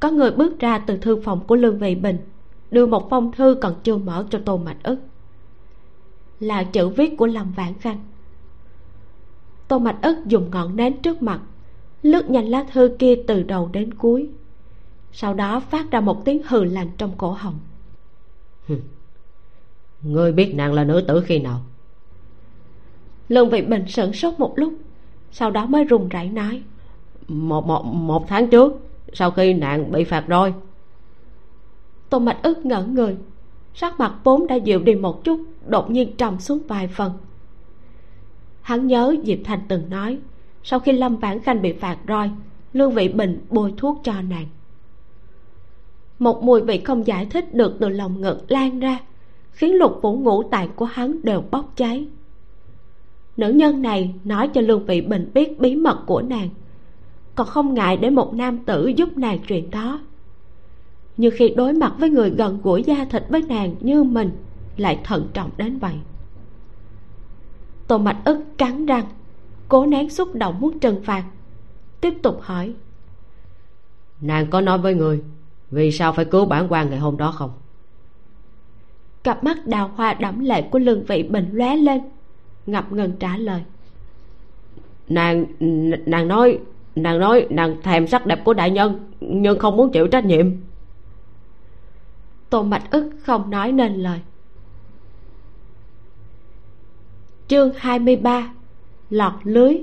[0.00, 2.18] có người bước ra từ thư phòng của lương vị bình
[2.70, 4.98] đưa một phong thư còn chưa mở cho tô mạch ức.
[6.40, 8.00] Là chữ viết của lâm vãn khanh
[9.70, 11.40] tô mạch ức dùng ngọn nến trước mặt
[12.02, 14.28] lướt nhanh lá thư kia từ đầu đến cuối
[15.12, 17.58] sau đó phát ra một tiếng hừ lạnh trong cổ họng.
[20.02, 21.60] Ngươi biết nàng là nữ tử khi nào?
[23.28, 24.74] Lương vị bình sửng sốt một lúc
[25.32, 26.62] sau đó mới run rẩy nói.
[27.28, 28.72] Một một một tháng trước
[29.12, 30.52] sau khi nạn bị phạt roi
[32.10, 33.16] tô mạch ức ngẩn người.
[33.74, 37.12] Sắc mặt vốn đã dịu đi một chút, đột nhiên trầm xuống vài phần.
[38.60, 40.18] Hắn nhớ diệp thành từng nói,
[40.62, 42.30] sau khi lâm vãn khanh bị phạt roi
[42.72, 44.46] lương vị bình bôi thuốc cho nàng.
[46.18, 48.98] Một mùi vị không giải thích được từ lòng ngực lan ra,
[49.50, 52.06] khiến lục phủ ngũ tạng của hắn đều bốc cháy.
[53.36, 56.48] Nữ nhân này nói cho lương vị bình biết bí mật của nàng
[57.40, 60.00] còn không ngại để một nam tử giúp nàng chuyện đó
[61.16, 64.30] nhưng khi đối mặt với người gần gũi da thịt với nàng như mình
[64.76, 65.94] lại thận trọng đến vậy.
[67.86, 69.04] Tô mạch ức cắn răng
[69.68, 71.24] cố nén xúc động muốn trừng phạt
[72.00, 72.74] tiếp tục hỏi.
[74.20, 75.22] Nàng có nói với người
[75.70, 77.50] vì sao phải cứu bản quan ngày hôm đó không?
[79.22, 82.00] Cặp mắt đào hoa đẫm lệ của lương vị bình lóe lên
[82.66, 83.62] ngập ngừng trả lời.
[85.08, 85.44] Nàng
[86.06, 86.58] nàng nói
[86.96, 90.46] nàng nói, nàng thèm sắc đẹp của đại nhân, nhưng không muốn chịu trách nhiệm.
[92.50, 94.20] Tô mạch ức không nói nên lời.
[97.48, 98.52] Chương 23
[99.10, 99.82] lọt lưới.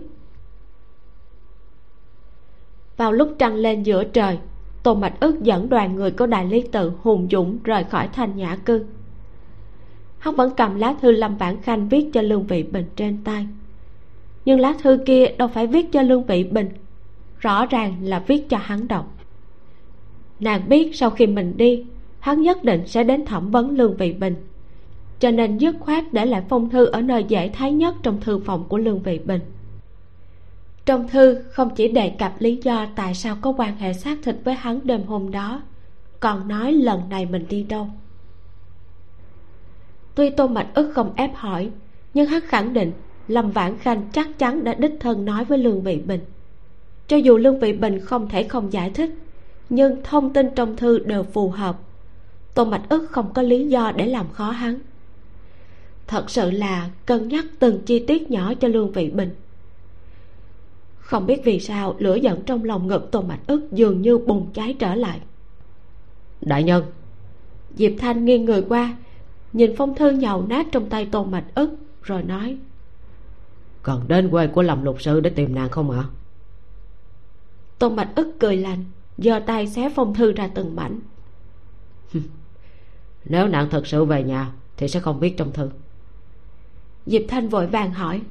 [2.97, 4.39] Vào lúc trăng lên giữa trời
[4.87, 8.37] tô mạch ức dẫn đoàn người của đại lý tự hùng dũng rời khỏi thành
[8.37, 8.85] nhã cư.
[10.17, 13.47] Hắn vẫn cầm lá thư lâm vãn khanh viết cho lương vị bình trên tay.
[14.45, 16.69] Nhưng lá thư kia đâu phải viết cho lương vị bình
[17.39, 19.17] rõ ràng là viết cho hắn đọc.
[20.39, 21.85] Nàng biết sau khi mình đi,
[22.19, 24.35] hắn nhất định sẽ đến thẩm vấn lương vị bình.
[25.19, 28.39] Cho nên dứt khoát để lại phong thư ở nơi dễ thấy nhất trong thư
[28.39, 29.41] phòng của lương vị bình.
[30.85, 34.35] Trong thư không chỉ đề cập lý do tại sao có quan hệ xác thịt
[34.43, 35.61] với hắn đêm hôm đó,
[36.19, 37.87] còn nói lần này mình đi đâu.
[40.15, 41.69] Tuy tô mạch ức không ép hỏi,
[42.13, 42.91] nhưng hắn khẳng định
[43.27, 46.21] lâm vãn khanh chắc chắn đã đích thân nói với lương vị bình
[47.07, 49.11] cho dù lương vị bình không thể không giải thích
[49.69, 51.79] nhưng thông tin trong thư đều phù hợp.
[52.53, 54.79] Tô mạch ức không có lý do để làm khó hắn.
[56.07, 59.29] Thật sự là cân nhắc từng chi tiết nhỏ cho lương vị bình.
[60.97, 64.47] Không biết vì sao lửa giận trong lòng ngực tô mạch ức dường như bùng
[64.53, 65.19] cháy trở lại.
[66.41, 66.83] Đại nhân!
[67.75, 68.95] Diệp thanh nghiêng người qua
[69.53, 71.69] nhìn phong thư nhàu nát trong tay tô mạch ức
[72.01, 72.57] rồi nói.
[73.81, 76.03] Còn đến quê của lâm lục sư để tìm nàng không ạ
[77.79, 78.83] tô mạch ức cười lạnh
[79.17, 80.99] giơ tay xé phong thư ra từng mảnh.
[83.25, 85.69] Nếu nàng thật sự về nhà thì sẽ không viết trong thư.
[87.05, 88.21] Diệp thanh vội vàng hỏi.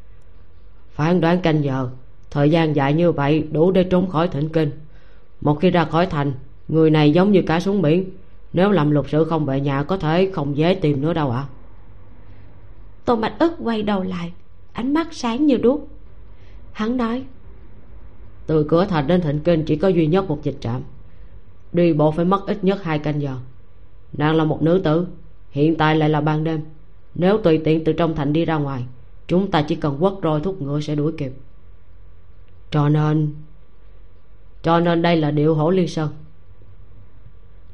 [0.91, 1.89] Phán đoán canh giờ
[2.31, 4.71] thời gian dài như vậy đủ để trốn khỏi thỉnh kinh.
[5.41, 6.33] Một khi ra khỏi thành
[6.69, 8.11] người này giống như cá xuống biển.
[8.53, 11.39] Nếu làm lục sự không về nhà có thể không dễ tìm nữa đâu ạ.
[11.41, 11.53] À?
[13.07, 14.33] tô mạch ức quay đầu lại
[14.73, 15.89] ánh mắt sáng như đuốc.
[16.73, 17.25] Hắn nói
[18.47, 20.83] từ cửa thành đến thịnh kinh chỉ có duy nhất một dịch trạm.
[21.73, 23.37] Đi bộ phải mất ít nhất hai canh giờ.
[24.13, 25.07] Nàng là một nữ tử,
[25.51, 26.61] hiện tại lại là ban đêm.
[27.15, 28.85] Nếu tùy tiện từ trong thành đi ra ngoài,
[29.27, 31.33] chúng ta chỉ cần quất roi thúc ngựa sẽ đuổi kịp.
[32.71, 33.35] Cho nên
[34.63, 36.09] cho nên đây là điệu hổ liên sơn.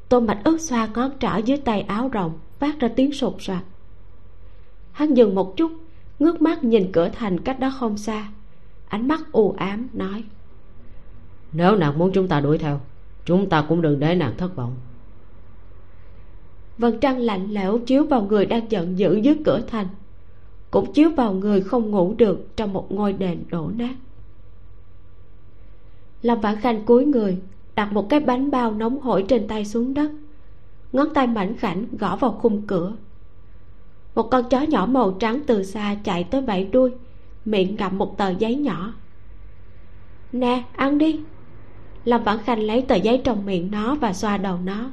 [0.08, 3.62] Tôn mạch ướt xoa ngón trỏ dưới tay áo rộng phát ra tiếng sột soạt.
[4.92, 5.72] Hắn dừng một chút,
[6.18, 8.28] ngước mắt nhìn cửa thành cách đó không xa.
[8.88, 10.24] Ánh mắt u ám, nói
[11.52, 12.80] nếu nàng muốn chúng ta đuổi theo,
[13.24, 14.74] chúng ta cũng đừng để nàng thất vọng.
[16.78, 19.86] Vầng trăng lạnh lẽo chiếu vào người đang giận dữ dưới cửa thành,
[20.70, 23.94] cũng chiếu vào người không ngủ được trong một ngôi đền đổ nát.
[26.22, 27.38] Lâm vãn khanh cúi người,
[27.74, 30.10] đặt một cái bánh bao nóng hổi trên tay xuống đất,
[30.92, 32.92] ngón tay mảnh khảnh gõ vào khung cửa.
[34.14, 36.90] Một con chó nhỏ màu trắng từ xa chạy tới vẫy đuôi,
[37.44, 38.94] miệng ngậm một tờ giấy nhỏ.
[40.32, 41.20] Nè, ăn đi
[42.04, 44.90] lâm vãn khanh lấy tờ giấy trong miệng nó và xoa đầu nó.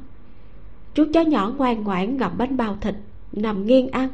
[0.94, 2.96] Chú chó nhỏ ngoan ngoãn ngậm bánh bao thịt,
[3.32, 4.10] nằm nghiêng ăn.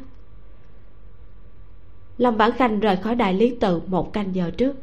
[2.18, 4.76] Lâm vãn khanh rời khỏi đại lý tự một canh giờ trước.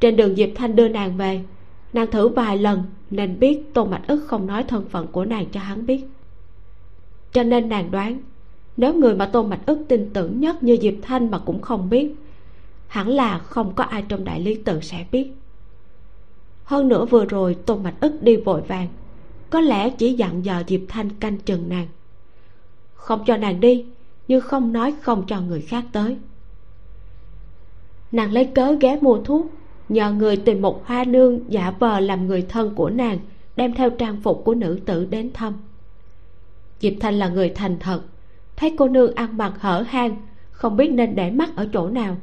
[0.00, 1.40] Trên đường diệp thanh đưa nàng về,
[1.92, 5.46] nàng thử vài lần nên biết tôn mạch ức không nói thân phận của nàng
[5.52, 6.04] cho hắn biết.
[7.32, 8.20] Cho nên nàng đoán,
[8.76, 11.90] nếu người mà tôn mạch ức tin tưởng nhất như diệp thanh mà cũng không
[11.90, 12.14] biết,
[12.86, 15.32] hẳn là không có ai trong đại lý tự sẽ biết
[16.68, 18.88] hơn nữa vừa rồi tôn mạch ức đi vội vàng.
[19.50, 21.86] Có lẽ chỉ dặn dò diệp thanh canh chừng nàng.
[22.94, 23.86] Không cho nàng đi,
[24.28, 26.16] nhưng không nói không cho người khác tới.
[28.12, 29.46] Nàng lấy cớ ghé mua thuốc,
[29.88, 33.18] nhờ người tìm một hoa nương giả vờ làm người thân của nàng,
[33.56, 35.54] đem theo trang phục của nữ tử đến thăm.
[36.80, 38.00] Diệp thanh là người thành thật,
[38.56, 40.16] thấy cô nương ăn mặc hở hang,
[40.50, 42.16] không biết nên để mắt ở chỗ nào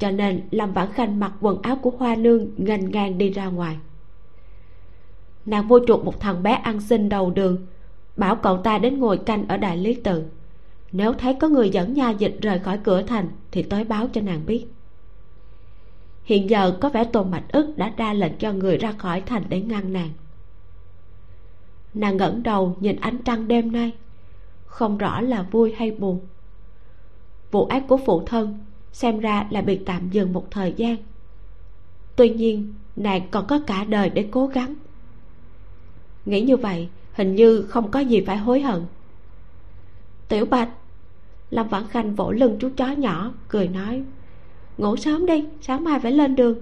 [0.00, 3.46] cho nên lâm vãn khanh mặc quần áo của hoa nương nghênh ngang đi ra
[3.46, 3.76] ngoài.
[5.46, 7.66] Nàng mua chuộc một thằng bé ăn xin đầu đường,
[8.16, 10.24] bảo cậu ta đến ngồi canh ở đại lý tự.
[10.92, 14.20] Nếu thấy có người dẫn nha dịch rời khỏi cửa thành thì tới báo cho
[14.20, 14.66] nàng biết.
[16.24, 19.42] Hiện giờ có vẻ tôn mạch ức đã ra lệnh cho người ra khỏi thành
[19.48, 20.10] để ngăn nàng.
[21.94, 23.92] Nàng ngẩng đầu nhìn ánh trăng đêm nay,
[24.66, 26.20] không rõ là vui hay buồn.
[27.50, 28.58] Vụ ác của phụ thân
[28.92, 30.96] xem ra là bị tạm dừng một thời gian.
[32.16, 34.74] Tuy nhiên, nàng còn có cả đời để cố gắng.
[36.24, 38.82] Nghĩ như vậy, hình như không có gì phải hối hận.
[40.28, 40.68] Tiểu bạch,
[41.50, 44.02] lâm vãn khanh vỗ lưng chú chó nhỏ, cười nói,
[44.78, 46.58] ngủ sớm đi, sáng mai phải lên đường.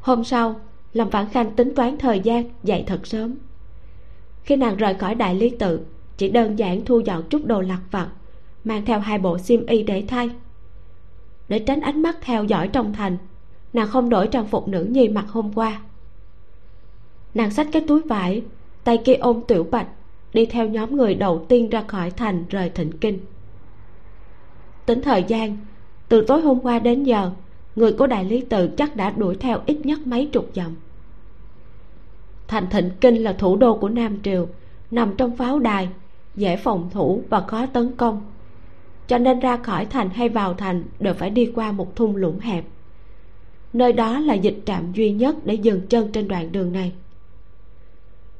[0.00, 0.60] Hôm sau,
[0.92, 3.34] lâm vãn khanh tính toán thời gian dậy thật sớm.
[4.42, 5.80] Khi nàng rời khỏi đại lý tự,
[6.16, 8.08] chỉ đơn giản thu dọn chút đồ lặt vặt
[8.64, 10.30] mang theo hai bộ xiêm y để thay.
[11.48, 13.16] Để tránh ánh mắt theo dõi trong thành,
[13.72, 15.80] nàng không đổi trang phục nữ nhi mặc hôm qua.
[17.34, 18.42] Nàng xách cái túi vải,
[18.84, 19.88] tay kia ôm tiểu bạch,
[20.32, 23.18] đi theo nhóm người đầu tiên ra khỏi thành rời thịnh kinh.
[24.86, 25.56] Tính thời gian,
[26.08, 27.30] từ tối hôm qua đến giờ,
[27.76, 30.74] người của đại lý tự chắc đã đuổi theo ít nhất mấy chục dặm.
[32.48, 34.48] Thành thịnh kinh là thủ đô của nam triều,
[34.90, 35.88] nằm trong pháo đài
[36.36, 38.22] dễ phòng thủ và khó tấn công
[39.06, 42.40] cho nên ra khỏi thành hay vào thành đều phải đi qua một thung lũng
[42.40, 42.64] hẹp.
[43.72, 46.92] Nơi đó là dịch trạm duy nhất để dừng chân trên đoạn đường này.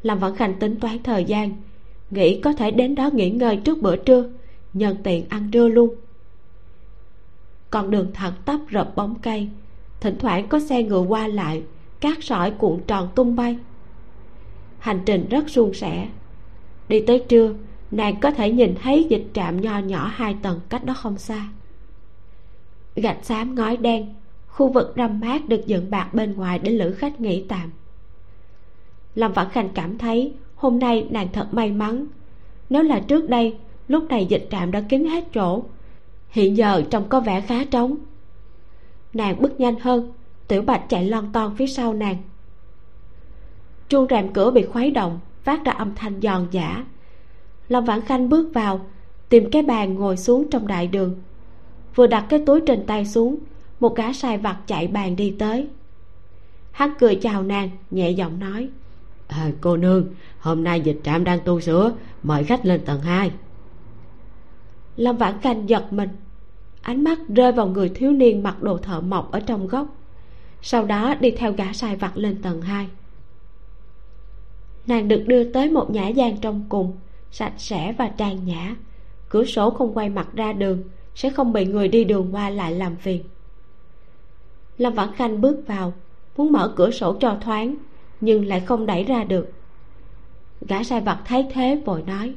[0.02, 1.52] Lâm vẫn khanh tính toán thời gian,
[2.10, 4.30] nghĩ có thể đến đó nghỉ ngơi trước bữa trưa,
[4.72, 5.94] nhân tiện ăn trưa luôn.
[7.70, 9.48] Con đường thẳng tắp rợp bóng cây,
[10.00, 11.62] thỉnh thoảng có xe ngựa qua lại,
[12.00, 13.56] cát sỏi cuộn tròn tung bay.
[14.78, 16.08] Hành trình rất suôn sẻ.
[16.88, 17.54] Đi tới trưa
[17.91, 21.49] nàng có thể nhìn thấy dịch trạm nho nhỏ hai tầng cách đó không xa.
[22.97, 24.14] Gạch xám ngói đen,
[24.47, 27.70] khu vực râm mát được dựng bạc bên ngoài để lữ khách nghỉ tạm.
[29.14, 32.07] Lâm vãn khanh cảm thấy hôm nay nàng thật may mắn.
[32.70, 33.57] Nếu là trước đây,
[33.89, 35.62] lúc này dịch trạm đã kín hết chỗ.
[36.28, 37.97] Hiện giờ trông có vẻ khá trống.
[39.12, 40.12] Nàng bước nhanh hơn,
[40.49, 42.16] tiểu bạch chạy lon ton phía sau nàng.
[43.89, 46.85] Chuông rèm cửa bị khuấy động, phát ra âm thanh giòn giả
[47.68, 48.86] lâm vãn khanh bước vào
[49.28, 51.14] tìm cái bàn ngồi xuống trong đại đường.
[51.94, 53.38] Vừa đặt cái túi trên tay xuống
[53.80, 55.68] một gã sai vặt chạy bàn đi tới.
[56.70, 58.68] Hắn cười chào nàng nhẹ giọng nói
[59.28, 60.06] à, cô nương
[60.38, 61.92] hôm nay dịch trạm đang tu sửa
[62.22, 63.30] mời khách lên tầng hai.
[64.96, 66.08] Lâm vãn khanh giật mình.
[66.82, 69.96] Ánh mắt rơi vào người thiếu niên mặc đồ thợ mộc ở trong góc.
[70.62, 72.88] Sau đó đi theo gã sai vặt lên tầng hai.
[74.86, 76.92] Nàng được đưa tới một nhã gian trong cùng
[77.35, 78.76] sạch sẽ và trang nhã.
[79.28, 80.82] Cửa sổ không quay mặt ra đường
[81.14, 83.22] sẽ không bị người đi đường qua lại làm phiền.
[84.78, 85.93] Lâm vãn khanh bước vào
[86.37, 87.74] muốn mở cửa sổ cho thoáng
[88.20, 89.51] nhưng lại không đẩy ra được.
[90.61, 92.35] Gã sai vặt thấy thế vội nói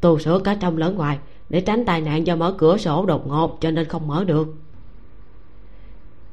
[0.00, 1.18] tu sửa cả trong lẫn ngoài
[1.48, 4.54] để tránh tai nạn do mở cửa sổ đột ngột cho nên không mở được.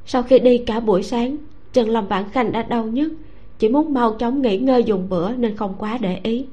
[0.06, 1.38] Sau khi đi cả buổi sáng
[1.74, 3.14] trần lâm vãn khanh đã đau nhức
[3.60, 6.46] chỉ muốn mau chóng nghỉ ngơi dùng bữa nên không quá để ý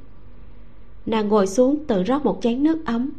[1.11, 3.11] nàng ngồi xuống tự rót một chén nước ấm,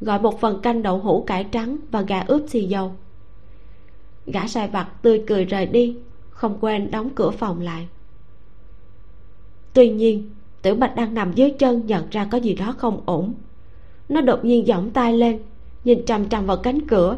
[0.00, 2.92] gọi một phần canh đậu hũ cải trắng và gà ướp xì dầu.
[4.26, 5.96] Gã sai vặt tươi cười rời đi,
[6.30, 7.88] không quên đóng cửa phòng lại.
[9.72, 10.30] Tuy nhiên
[10.62, 13.34] tiểu bạch đang nằm dưới chân nhận ra có gì đó không ổn.
[14.08, 15.38] Nó đột nhiên giỏng tay lên,
[15.84, 17.16] nhìn trầm trầm vào cánh cửa.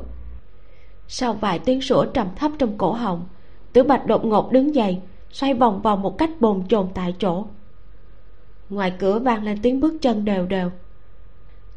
[1.08, 3.26] Sau vài tiếng sủa trầm thấp trong cổ họng
[3.72, 4.98] tiểu bạch đột ngột đứng dậy,
[5.32, 7.44] xoay vòng vòng một cách bồn chồn tại chỗ
[8.70, 10.70] ngoài cửa vang lên tiếng bước chân đều đều.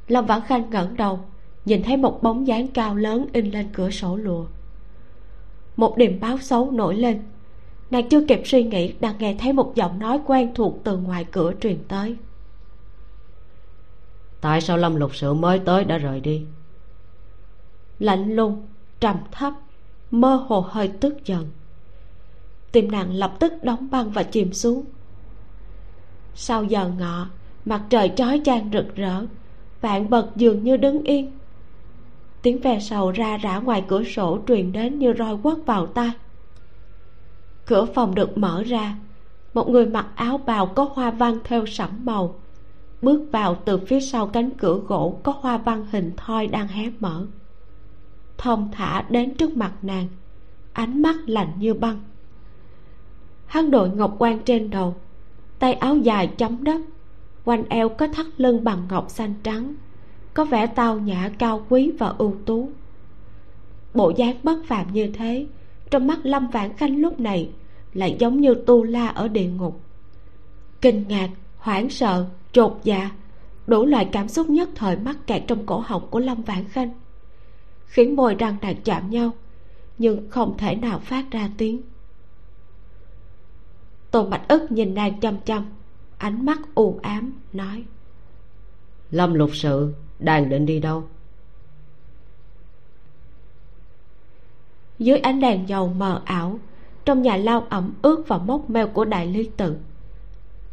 [0.07, 1.19] Lâm vãn khanh ngẩng đầu
[1.65, 4.45] nhìn thấy một bóng dáng cao lớn in lên cửa sổ lụa
[5.77, 7.21] một điềm báo xấu nổi lên.
[7.91, 11.25] Nàng chưa kịp suy nghĩ đã nghe thấy một giọng nói quen thuộc từ ngoài
[11.31, 12.15] cửa truyền tới.
[14.41, 16.45] Tại sao lâm lục sự mới tới đã rời đi?
[17.99, 18.67] Lạnh lùng
[18.99, 19.53] trầm thấp
[20.11, 21.47] mơ hồ hơi tức giận.
[22.71, 24.85] Tim nàng lập tức đóng băng và chìm xuống
[26.35, 27.27] sau giờ ngọ,
[27.65, 29.25] mặt trời chói chang rực rỡ,
[29.81, 31.31] vạn bật dường như đứng yên.
[32.41, 36.11] Tiếng ve sầu ra rã ngoài cửa sổ truyền đến như roi quất vào tai.
[37.65, 38.95] Cửa phòng được mở ra,
[39.53, 42.35] một người mặc áo bào có hoa văn theo sẫm màu,
[43.01, 46.91] bước vào từ phía sau cánh cửa gỗ có hoa văn hình thoi đang hé
[46.99, 47.25] mở.
[48.37, 50.07] Thông thả đến trước mặt nàng,
[50.73, 51.99] ánh mắt lạnh như băng.
[53.45, 54.95] Hắn đội ngọc quan trên đầu
[55.63, 56.81] tay áo dài chấm đất.
[57.45, 59.75] Quanh eo có thắt lưng bằng ngọc xanh trắng,
[60.33, 62.69] có vẻ tao nhã, cao quý và ưu tú.
[63.93, 65.45] Bộ dáng bất phàm như thế,
[65.91, 67.49] trong mắt lâm vãn khanh lúc này
[67.93, 69.81] lại giống như tu la ở địa ngục.
[70.81, 73.11] Kinh ngạc, hoảng sợ, trột dạ
[73.67, 76.91] đủ loại cảm xúc nhất thời mắc kẹt trong cổ họng của lâm vãn khanh.
[77.85, 79.31] Khiến môi răng nàng chạm nhau,
[79.97, 81.81] nhưng không thể nào phát ra tiếng
[84.13, 85.65] tôn bạch ức nhìn nàng chăm chăm
[86.17, 87.83] ánh mắt u ám nói.
[89.11, 91.03] Lâm lục sự đang định đi đâu?
[94.99, 96.59] Dưới ánh đèn dầu mờ ảo
[97.05, 99.75] trong nhà lao ẩm ướt và mốc meo của đại lý tự.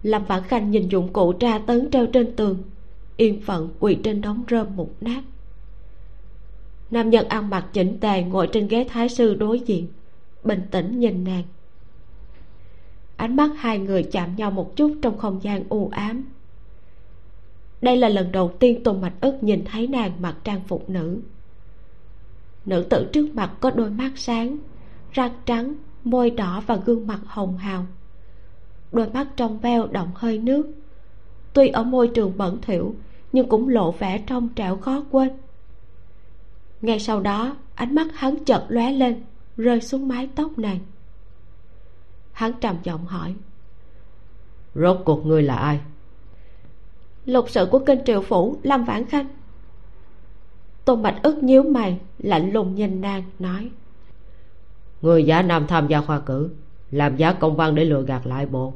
[0.02, 2.58] Lâm vãn khanh nhìn dụng cụ tra tấn treo trên tường
[3.16, 5.22] yên phận quỳ trên đống rơm mục nát.
[6.90, 9.86] Nam nhân ăn mặc chỉnh tề ngồi trên ghế thái sư đối diện
[10.44, 11.44] bình tĩnh nhìn nàng
[13.20, 16.24] ánh mắt hai người chạm nhau một chút trong không gian u ám.
[17.82, 21.20] Đây là lần đầu tiên tôn mạch ức nhìn thấy nàng mặc trang phục nữ.
[22.66, 24.58] Nữ tử trước mặt có đôi mắt sáng,
[25.12, 27.86] răng trắng, môi đỏ và gương mặt hồng hào.
[28.92, 30.72] Đôi mắt trong veo động hơi nước.
[31.52, 32.94] Tuy ở môi trường bẩn thỉu,
[33.32, 35.30] nhưng cũng lộ vẻ trong trẻo khó quên.
[36.82, 39.22] Ngay sau đó, ánh mắt hắn chợt lóe lên,
[39.56, 40.78] rơi xuống mái tóc nàng
[42.40, 43.34] hắn trầm giọng hỏi.
[44.74, 45.80] Rốt cuộc ngươi là ai?
[47.24, 49.26] Lục sự của kinh triệu phủ lâm vãn khanh.
[50.84, 53.70] Tôn bạch ức nhíu mày lạnh lùng nhìn nàng nói.
[55.02, 56.50] Người giả nam tham gia khoa cử
[56.90, 58.74] làm giá công văn để lừa gạt lại bộ.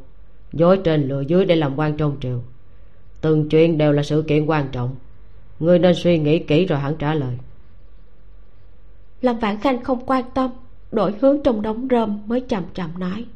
[0.53, 2.43] Dối trên lừa dưới để làm quan trong triều.
[3.21, 4.97] Từng chuyện đều là sự kiện quan trọng.
[5.61, 7.39] Ngươi nên suy nghĩ kỹ rồi hẳn trả lời.
[9.23, 10.51] Lâm vãn khanh không quan tâm
[10.93, 13.27] đổi hướng trong đống rơm mới chậm chậm nói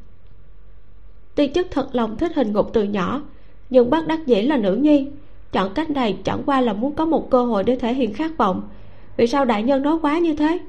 [1.35, 3.21] tuy chức thật lòng thích hình ngục từ nhỏ
[3.69, 5.07] nhưng bắt đắc dĩ là nữ nhi.
[5.51, 8.37] Chọn cách này chẳng qua là muốn có một cơ hội để thể hiện khát
[8.37, 8.69] vọng.
[9.17, 10.59] Vì sao đại nhân nói quá như thế?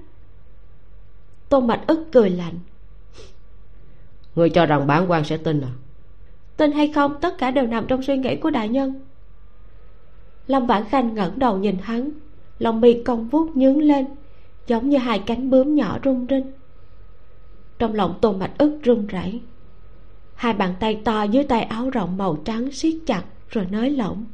[1.48, 2.54] Tôn mạch ức cười lạnh.
[4.34, 5.72] Người cho rằng bản quan sẽ tin à?
[6.56, 9.06] Tin hay không tất cả đều nằm trong suy nghĩ của đại nhân.
[10.46, 12.10] Lâm vãn khanh ngẩng đầu nhìn hắn
[12.58, 14.06] lòng mi cong vuốt nhướng lên
[14.66, 16.52] giống như hai cánh bướm nhỏ rung rinh.
[17.78, 19.40] Trong lòng tôn mạch ức run rẩy
[20.40, 24.24] hai bàn tay to dưới tay áo rộng màu trắng siết chặt rồi nới lỏng.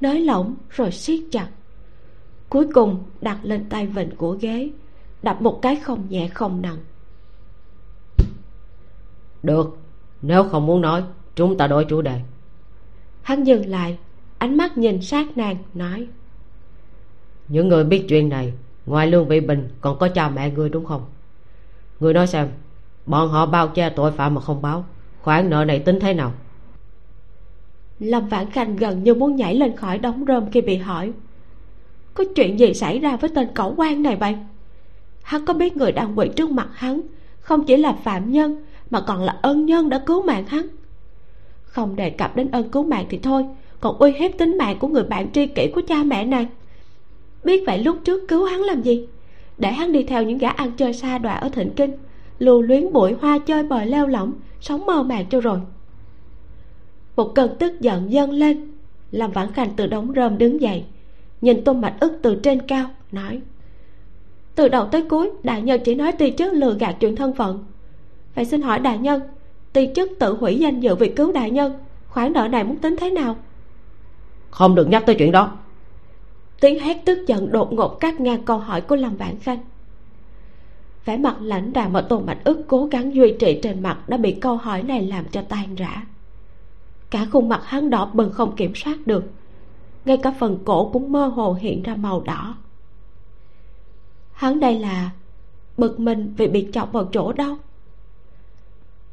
[0.00, 1.48] Nới lỏng rồi siết chặt.
[2.48, 4.70] Cuối cùng đặt lên tay vịnh của ghế.
[5.22, 6.78] Đập một cái không nhẹ không nặng.
[9.42, 9.78] Được
[10.22, 12.20] nếu không muốn nói chúng ta đổi chủ đề.
[13.22, 13.98] Hắn dừng lại
[14.38, 16.06] ánh mắt nhìn sát nàng nói.
[17.48, 18.52] Những người biết chuyện này
[18.86, 21.04] ngoài lương vị bình còn có cha mẹ ngươi đúng không?
[22.00, 22.48] Ngươi nói xem
[23.06, 24.84] bọn họ bao che tội phạm mà không báo
[25.22, 26.32] khoản nợ này tính thế nào?
[27.98, 31.12] Lâm vãn khanh gần như muốn nhảy lên khỏi đống rơm khi bị hỏi.
[32.14, 34.36] Có chuyện gì xảy ra với tên cẩu quan này vậy?
[35.22, 37.00] Hắn có biết người đang quỳ trước mặt hắn
[37.40, 40.66] không chỉ là phạm nhân, mà còn là ân nhân đã cứu mạng hắn?
[41.64, 43.44] Không đề cập đến ân cứu mạng thì thôi,
[43.80, 46.46] còn uy hiếp tính mạng của người bạn tri kỷ của cha mẹ nàng
[47.44, 49.06] biết vậy lúc trước cứu hắn làm gì?
[49.58, 51.92] Để hắn đi theo những gã ăn chơi xa đọa ở thịnh kinh,
[52.38, 54.32] lưu luyến bụi hoa chơi bời leo lỏng
[54.62, 55.60] sống mơ màng cho rồi.
[57.16, 58.72] Một cơn tức giận dâng lên.
[59.10, 60.84] Làm vãn khanh từ đống rơm đứng dậy
[61.40, 63.40] nhìn tôn mạch ức từ trên cao nói
[64.54, 67.64] từ đầu tới cuối đại nhân chỉ nói ti chức lừa gạt chuyện thân phận.
[68.34, 69.20] Vậy xin hỏi đại nhân
[69.72, 71.72] ti chức tự hủy danh dự vì cứu đại nhân
[72.08, 73.36] khoản nợ này muốn tính thế nào?
[74.50, 75.58] Không được nhắc tới chuyện đó.
[76.60, 79.58] Tiếng hét tức giận đột ngột cắt ngang câu hỏi của lâm vãn khanh
[81.04, 84.16] vẻ mặt lãnh đạm mà tôn mạch ức cố gắng duy trì trên mặt đã
[84.16, 86.06] bị câu hỏi này làm cho tan rã.
[87.10, 89.24] Cả khuôn mặt hắn đỏ bừng không kiểm soát được.
[90.04, 92.56] Ngay cả phần cổ cũng mơ hồ hiện ra màu đỏ.
[94.32, 95.10] Hắn đây là
[95.76, 97.56] bực mình vì bị chọc vào chỗ đâu?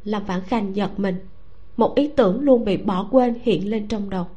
[0.03, 1.15] Lâm vãn khanh giật mình,
[1.77, 4.27] một ý tưởng luôn bị bỏ quên hiện lên trong đầu.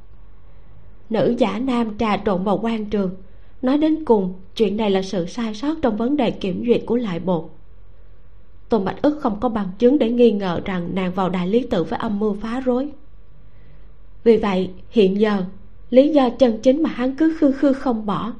[1.10, 3.14] Nữ giả nam trà trộn vào quan trường
[3.62, 6.96] nói đến cùng, chuyện này là sự sai sót trong vấn đề kiểm duyệt của
[6.96, 7.50] lại bộ.
[8.68, 11.66] Tôn bạch ức không có bằng chứng để nghi ngờ rằng nàng vào đại lý
[11.70, 12.88] tự với âm mưu phá rối.
[14.24, 15.44] Vì vậy, hiện giờ,
[15.90, 18.32] lý do chân chính mà hắn cứ khư khư không bỏ,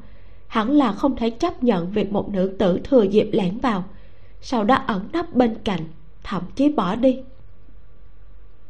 [0.46, 3.84] hẳn là không thể chấp nhận việc một nữ tử thừa dịp lẻn vào,
[4.40, 5.80] sau đó ẩn nấp bên cạnh,
[6.24, 7.18] thậm chí bỏ đi.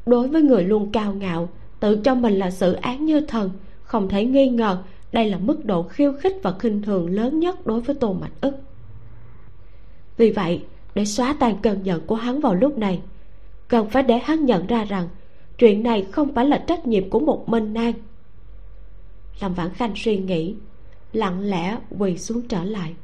[0.07, 1.49] Đối với người luôn cao ngạo,
[1.81, 3.51] tự cho mình là sự án như thần,
[3.83, 4.79] không thể nghi ngờ
[5.13, 8.33] đây là mức độ khiêu khích và khinh thường lớn nhất đối với tô mạch
[8.41, 8.55] ức.
[10.17, 13.01] Vì vậy, để xóa tan cơn giận của hắn vào lúc này,
[13.69, 15.09] cần phải để hắn nhận ra rằng
[15.59, 17.93] chuyện này không phải là trách nhiệm của một minh nàng.
[19.41, 20.55] Lâm vãn khanh suy nghĩ,
[21.13, 22.95] lặng lẽ quỳ xuống trở lại.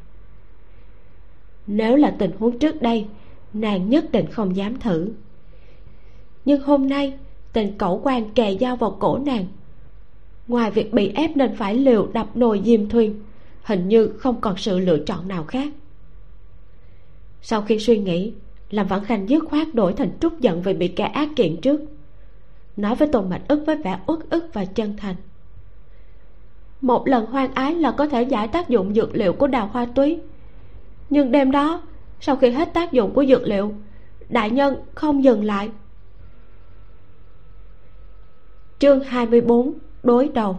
[1.66, 3.06] Nếu là tình huống trước đây,
[3.52, 5.08] nàng nhất định không dám thử.
[6.44, 7.18] Nhưng hôm nay,
[7.52, 9.46] tình cẩu quan kề dao vào cổ nàng
[10.48, 13.20] ngoài việc bị ép nên phải liều đập nồi diêm thuyền,
[13.62, 15.68] hình như không còn sự lựa chọn nào khác.
[17.42, 18.32] Sau khi suy nghĩ
[18.70, 21.80] làm vãn khanh dứt khoát đổi thành trút giận vì bị kẻ ác kiện trước,
[22.76, 25.16] nói với tôn mạch ức với vẻ uất ức và chân thành.
[26.80, 29.86] Một lần hoang ái là có thể giải tác dụng dược liệu của đào hoa
[29.94, 30.18] túy,
[31.10, 31.82] nhưng đêm đó,
[32.20, 33.74] sau khi hết tác dụng của dược liệu,
[34.28, 35.70] đại nhân không dừng lại.
[38.78, 40.58] Chương 24 đối đầu.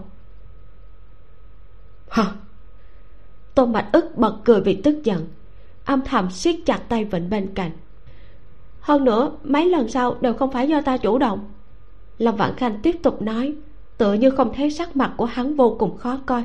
[2.10, 2.34] Hả
[3.60, 5.28] tôn bạch ức bật cười vì tức giận.
[5.86, 7.72] Âm thầm siết chặt tay vịnh bên cạnh.
[8.80, 11.52] Hơn nữa, mấy lần sau đều không phải do ta chủ động.
[12.18, 13.56] Lâm vãn khanh tiếp tục nói
[13.98, 16.44] tựa như không thấy sắc mặt của hắn vô cùng khó coi.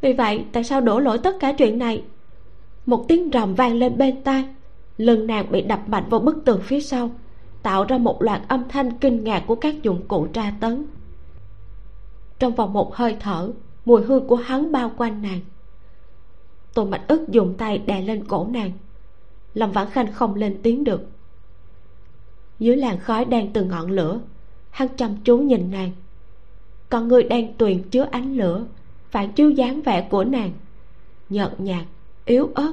[0.00, 2.02] Vì vậy, tại sao đổ lỗi tất cả chuyện này?
[2.86, 4.44] Một tiếng rầm vang lên bên tai,
[4.96, 7.10] lưng nàng bị đập mạnh vào bức tường phía sau,
[7.62, 10.86] tạo ra một loạt âm thanh kinh ngạc của các dụng cụ tra tấn
[12.42, 13.50] trong vòng một hơi thở,
[13.84, 15.40] mùi hương của hắn bao quanh nàng.
[16.74, 18.72] Tô mạch ức dùng tay đè lên cổ nàng.
[19.54, 21.02] Lâm vãn khanh không lên tiếng được.
[22.58, 24.20] Dưới làn khói đang từ ngọn lửa,
[24.70, 25.92] hắn chăm chú nhìn nàng.
[26.88, 28.64] Con người đang tuyền chứa ánh lửa,
[29.10, 30.52] phản chiếu dáng vẻ của nàng.
[31.28, 31.84] Nhợt nhạt,
[32.24, 32.72] yếu ớt,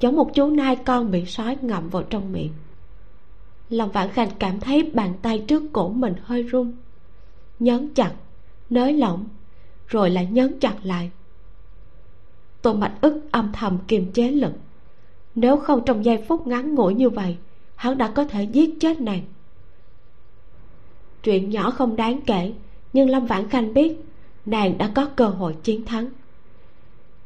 [0.00, 2.52] giống một chú nai con bị sói ngậm vào trong miệng.
[3.70, 6.72] Lòng vãn khanh cảm thấy bàn tay trước cổ mình hơi run
[7.58, 8.12] nhấn chặt
[8.72, 9.24] nới lỏng,
[9.86, 11.10] rồi lại nhấn chặt lại.
[12.62, 14.52] Tô mạch ức âm thầm kiềm chế lực.
[15.34, 17.36] Nếu không trong giây phút ngắn ngủi như vậy,
[17.74, 19.22] hắn đã có thể giết chết nàng.
[21.22, 22.52] Chuyện nhỏ không đáng kể,
[22.92, 24.00] nhưng lâm vãn khanh biết
[24.46, 26.10] nàng đã có cơ hội chiến thắng.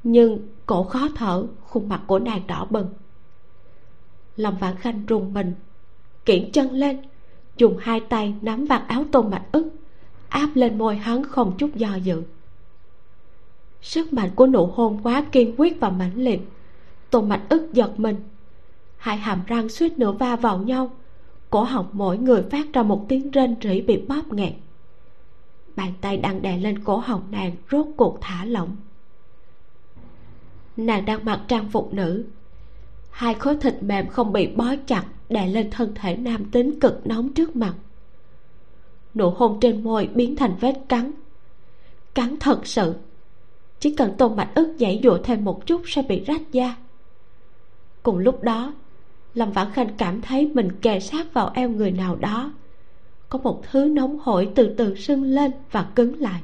[0.02, 2.88] Nhưng cổ khó thở, khuôn mặt của nàng đỏ bừng.
[4.36, 5.54] Lâm vãn khanh rùng mình,
[6.24, 6.98] kiển chân lên,
[7.56, 9.70] dùng hai tay nắm vạt áo tôn mạch ức
[10.28, 12.22] áp lên môi hắn không chút do dự.
[13.82, 16.40] Sức mạnh của nụ hôn quá kiên quyết và mãnh liệt.
[17.10, 18.16] Tôn mạch ức giật mình.
[18.96, 20.90] Hai hàm răng suýt nữa va vào nhau.
[21.50, 24.52] Cổ họng mỗi người phát ra một tiếng rên rỉ bị bóp nghẹt.
[25.76, 28.76] Bàn tay đang đè lên cổ họng nàng rốt cuộc thả lỏng.
[30.76, 32.24] Nàng đang mặc trang phục nữ.
[33.10, 37.06] Hai khối thịt mềm không bị bó chặt đè lên thân thể nam tính cực
[37.06, 37.74] nóng trước mặt
[39.16, 41.12] nụ hôn trên môi biến thành vết cắn.
[42.14, 42.94] Cắn thật sự.
[43.80, 46.76] Chỉ cần tôn mạch ức dãy dụa thêm một chút sẽ bị rách da.
[48.02, 48.74] Cùng lúc đó,
[49.34, 52.52] lâm vãn khanh cảm thấy mình kề sát vào eo người nào đó.
[53.28, 56.40] Có một thứ nóng hổi từ từ sưng lên và cứng lại.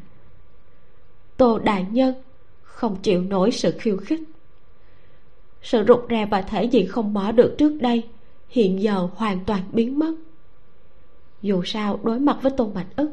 [1.36, 2.14] Tô đại nhân
[2.62, 4.20] không chịu nổi sự khiêu khích.
[5.62, 8.02] Sự rụt rè và thể diện không bỏ được trước đây
[8.48, 10.14] hiện giờ hoàn toàn biến mất
[11.42, 13.10] dù sao đối mặt với tôn bạch ức,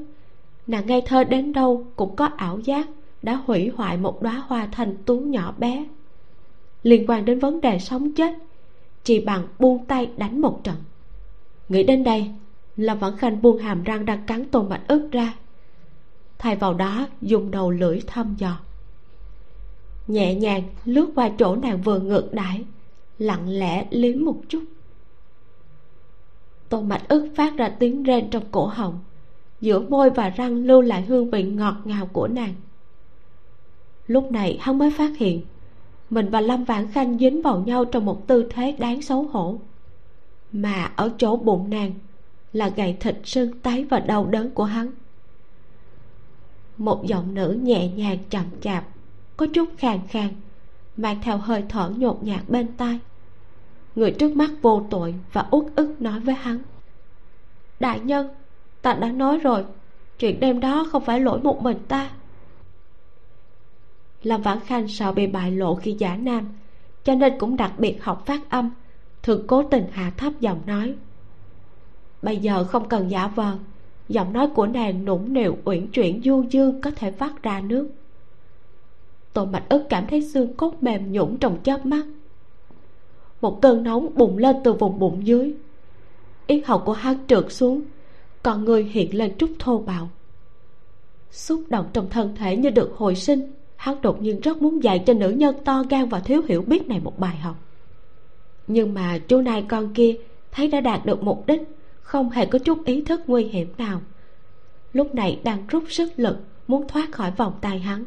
[0.68, 2.88] nàng ngây thơ đến đâu cũng có ảo giác
[3.22, 5.86] đã hủy hoại một đóa hoa thanh tú nhỏ bé.
[6.84, 8.34] Liên quan đến vấn đề sống chết,
[9.04, 10.76] chỉ bằng buông tay đánh một trận.
[11.70, 12.32] Nghĩ đến đây,
[12.78, 15.34] lâm vẫn khanh buông hàm răng đang cắn tôn bạch ức ra.
[16.38, 18.60] Thay vào đó, dùng đầu lưỡi thăm dò.
[20.08, 22.64] Nhẹ nhàng lướt qua chỗ nàng vừa ngược đãi,
[23.18, 24.64] lặng lẽ liếm một chút
[26.70, 28.99] tôn mạch ức phát ra tiếng rên trong cổ họng,
[29.61, 32.53] giữa môi và răng lưu lại hương vị ngọt ngào của nàng.
[34.07, 35.41] Lúc này hắn mới phát hiện,
[36.09, 39.59] mình và lâm vãn khanh dính vào nhau trong một tư thế đáng xấu hổ.
[40.51, 41.91] Mà ở chỗ bụng nàng
[42.53, 44.91] là gầy thịt sưng tái và đau đớn của hắn.
[46.78, 48.88] Một giọng nữ nhẹ nhàng chậm chạp,
[49.38, 50.30] có chút khàn khàn,
[50.97, 52.99] mang theo hơi thở nhột nhạt bên tai
[54.00, 56.60] người trước mắt vô tội và uất ức nói với hắn.
[57.80, 58.28] Đại nhân,
[58.82, 59.66] ta đã nói rồi,
[60.20, 62.12] chuyện đêm đó không phải lỗi một mình ta.
[64.24, 66.47] Lâm vãn khanh sợ bị bại lộ khi giả nam,
[67.04, 68.72] cho nên cũng đặc biệt học phát âm,
[69.24, 70.95] thường cố tình hạ thấp giọng nói.
[72.22, 73.58] Bây giờ không cần giả vờ,
[74.10, 77.89] giọng nói của nàng nũng nịu, uyển chuyển du dương có thể phát ra nước.
[79.34, 82.06] Tô mạch ức cảm thấy xương cốt mềm nhũn trong chớp mắt
[83.42, 85.54] một cơn nóng bùng lên từ vùng bụng dưới.
[86.48, 87.82] Yết hầu của hắn trượt xuống
[88.44, 90.10] còn người hiện lên chút thô bạo.
[91.32, 95.04] Xúc động trong thân thể như được hồi sinh, hắn đột nhiên rất muốn dạy
[95.06, 97.56] cho nữ nhân to gan và thiếu hiểu biết này một bài học.
[98.68, 100.16] Nhưng mà chú nai con kia
[100.52, 101.62] thấy đã đạt được mục đích,
[102.02, 104.02] không hề có chút ý thức nguy hiểm nào.
[104.94, 106.38] Lúc này đang rút sức lực
[106.68, 108.06] muốn thoát khỏi vòng tay hắn.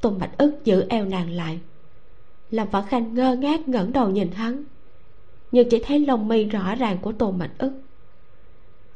[0.00, 1.58] Tôn bạch ức giữ eo nàng lại
[2.50, 4.64] làm võ khanh ngơ ngác ngẩng đầu nhìn hắn,
[5.52, 7.72] nhưng chỉ thấy lông mi rõ ràng của Tô Mạnh ức.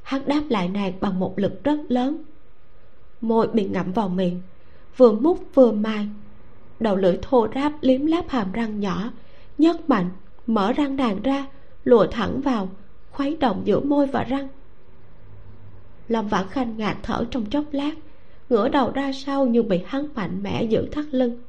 [0.03, 2.23] Hắn đáp lại nàng bằng một lực rất lớn,
[3.21, 4.41] môi bị ngậm vào miệng,
[4.97, 6.09] vừa mút vừa mai
[6.81, 9.11] đầu lưỡi thô ráp liếm láp hàm răng nhỏ,
[9.59, 10.11] nhấc mạnh,
[10.47, 11.47] mở răng nàng ra,
[11.85, 12.69] lùa thẳng vào,
[13.11, 14.49] khuấy động giữa môi và răng.
[16.09, 17.93] Lâm vãn khanh ngạt thở trong chốc lát,
[18.49, 21.43] ngửa đầu ra sau như bị hắn mạnh mẽ giữ thắt lưng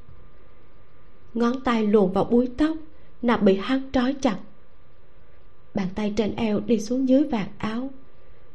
[1.33, 2.77] ngón tay luồn vào búi tóc
[3.21, 4.37] nạp bị hắn trói chặt.
[5.73, 7.89] Bàn tay trên eo đi xuống dưới vạt áo.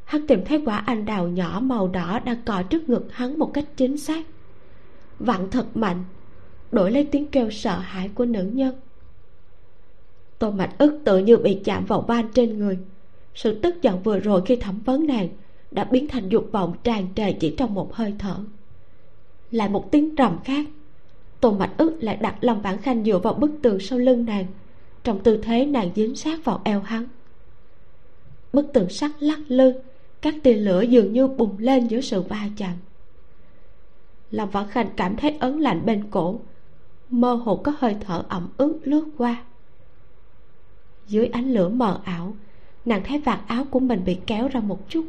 [0.05, 3.51] Hắn tìm thấy quả anh đào nhỏ màu đỏ đang cọ trước ngực hắn một
[3.55, 4.27] cách chính xác.
[5.19, 6.05] Vặn thật mạnh,
[6.73, 8.75] đổi lấy tiếng kêu sợ hãi của nữ nhân.
[10.39, 12.79] Tô mạch ức tự như bị chạm vào van trên người.
[13.35, 15.29] Sự tức giận vừa rồi khi thẩm vấn nàng
[15.71, 18.37] đã biến thành dục vọng tràn trề chỉ trong một hơi thở.
[19.51, 20.67] Lại một tiếng trầm khác
[21.45, 24.47] tô mạch ức lại đặt lòng bản khanh dựa vào bức tường sau lưng nàng.
[25.03, 27.07] Trong tư thế nàng dính sát vào eo hắn.
[28.53, 29.73] Bức tường sắt lắc lư,
[30.23, 32.73] các tia lửa dường như bùng lên giữa sự va chạm.
[34.31, 36.41] Lòng vãn khanh cảm thấy ấn lạnh bên cổ,
[37.11, 39.45] mơ hồ có hơi thở ẩm ướt lướt qua.
[41.07, 42.35] Dưới ánh lửa mờ ảo,
[42.85, 45.05] nàng thấy vạt áo của mình bị kéo ra một chút.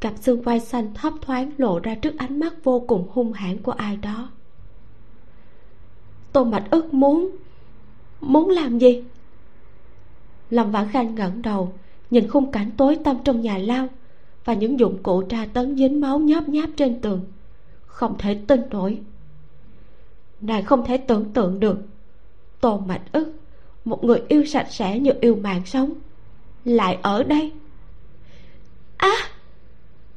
[0.00, 3.62] Cặp xương vai xanh thấp thoáng lộ ra trước ánh mắt vô cùng hung hãn
[3.62, 4.30] của ai đó
[6.34, 7.30] tô mạch ức muốn
[8.20, 9.02] muốn làm gì?
[10.50, 11.72] Lâm vãn khanh ngẩng đầu,
[12.10, 13.88] nhìn khung cảnh tối tăm trong nhà lao
[14.44, 17.24] và những dụng cụ tra tấn dính máu nhóp nháp trên tường.
[17.86, 19.00] Không thể tin nổi.
[20.40, 21.78] Nàng không thể tưởng tượng được.
[22.60, 23.32] Tô mạch ức,
[23.84, 25.94] một người yêu sạch sẽ như yêu mạng sống,
[26.64, 27.52] lại ở đây.
[28.96, 29.28] Á à!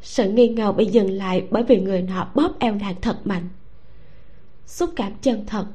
[0.01, 3.49] sự nghi ngờ bị dừng lại bởi vì người nọ bóp eo nàng thật mạnh.
[4.65, 5.65] Xúc cảm chân thật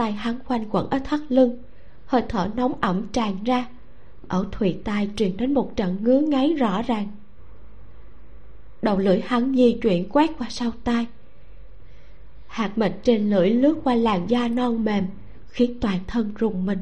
[0.00, 1.62] tay hắn khoanh quẩn ở thắt lưng.
[2.06, 3.68] Hơi thở nóng ẩm tràn ra.
[4.28, 7.08] Ở thùy tai truyền đến một trận ngứa ngáy rõ ràng.
[8.82, 11.06] Đầu lưỡi hắn di chuyển quét qua sau tai.
[12.46, 15.04] Hạt mịt trên lưỡi lướt qua làn da non mềm,
[15.48, 16.78] khiến toàn thân rùng mình.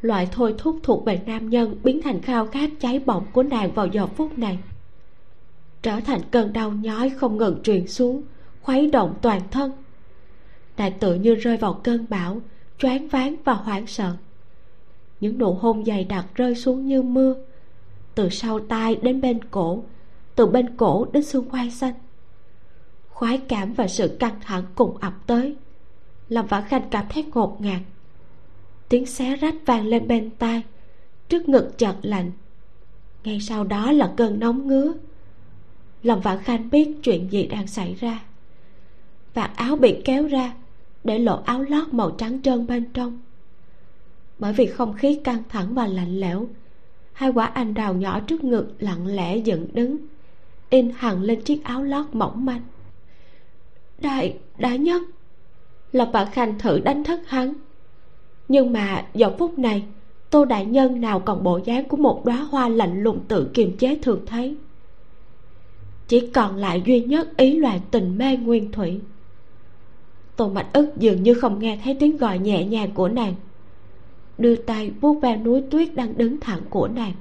[0.00, 3.72] Loại thôi thúc thuộc về nam nhân biến thành khao khát cháy bỏng của nàng
[3.72, 4.58] vào giờ phút này.
[5.82, 8.22] Trở thành cơn đau nhói không ngừng truyền xuống,
[8.62, 9.72] khuấy động toàn thân
[10.78, 12.40] nàng tự như rơi vào cơn bão,
[12.78, 14.16] choáng váng và hoảng sợ.
[15.20, 17.34] Những nụ hôn dày đặc rơi xuống như mưa.
[18.14, 19.82] Từ sau tai đến bên cổ,
[20.34, 21.94] từ bên cổ đến xương quai xanh.
[23.08, 25.56] Khoái cảm và sự căng thẳng cùng ập tới,
[26.28, 27.80] làm vãn khanh cảm thấy ngột ngạt.
[28.88, 30.62] Tiếng xé rách vang lên bên tai,
[31.28, 32.30] trước ngực chợt lạnh.
[33.24, 34.92] Ngay sau đó là cơn nóng ngứa.
[36.02, 38.20] Lòng vạn khanh biết chuyện gì đang xảy ra.
[39.34, 40.54] Vạt áo bị kéo ra
[41.04, 43.20] để lộ áo lót màu trắng trơn bên trong.
[44.38, 46.46] Bởi vì không khí căng thẳng và lạnh lẽo,
[47.12, 49.96] hai quả anh đào nhỏ trước ngực lặng lẽ dựng đứng,
[50.70, 52.62] in hằn lên chiếc áo lót mỏng manh.
[53.98, 55.02] Đại đại nhân!
[55.92, 57.54] Lộc vạn khanh thử đánh thức hắn.
[58.48, 59.84] Nhưng mà giờ phút này,
[60.30, 63.76] tô đại nhân nào còn bộ dáng của một đóa hoa lạnh lùng tự kiềm
[63.76, 64.56] chế thường thấy.
[66.08, 69.00] Chỉ còn lại duy nhất ý loạn tình mê nguyên thủy
[70.38, 73.34] tô mạch ức dường như không nghe thấy tiếng gọi nhẹ nhàng của nàng.
[74.38, 77.12] Đưa tay vuốt ve núi tuyết đang đứng thẳng của nàng.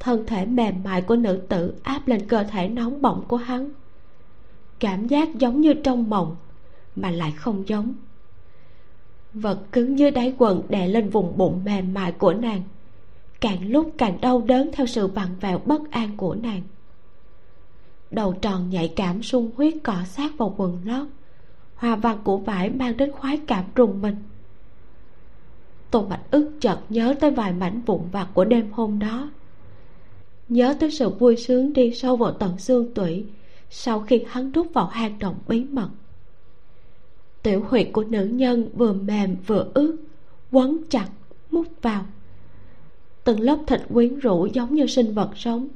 [0.00, 3.70] Thân thể mềm mại của nữ tử áp lên cơ thể nóng bỏng của hắn.
[4.78, 6.36] Cảm giác giống như trong mộng,
[6.96, 7.94] mà lại không giống.
[9.34, 12.62] Vật cứng dưới đáy quần đè lên vùng bụng mềm mại của nàng.
[13.40, 16.62] Càng lúc càng đau đớn theo sự vặn vẹo bất an của nàng.
[18.10, 21.06] Đầu tròn nhạy cảm sung huyết cọ sát vào quần lót
[21.74, 24.16] hoa văn của vải mang đến khoái cảm rùng mình.
[25.90, 29.30] Tôn bạch ức chợt nhớ tới vài mảnh vụn vặt của đêm hôm đó.
[30.48, 33.26] Nhớ tới sự vui sướng đi sâu vào tận xương tủy
[33.70, 35.88] sau khi hắn rút vào hang động bí mật.
[37.42, 39.96] Tiểu huyệt của nữ nhân vừa mềm vừa ướt,
[40.50, 41.08] quấn chặt,
[41.50, 42.06] mút vào.
[43.24, 45.68] Từng lớp thịt quyến rũ giống như sinh vật sống,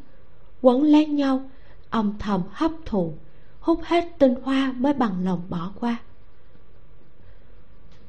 [0.63, 1.51] quấn lấy nhau,
[1.91, 3.13] âm thầm hấp thụ
[3.61, 5.97] hút hết tinh hoa mới bằng lòng bỏ qua.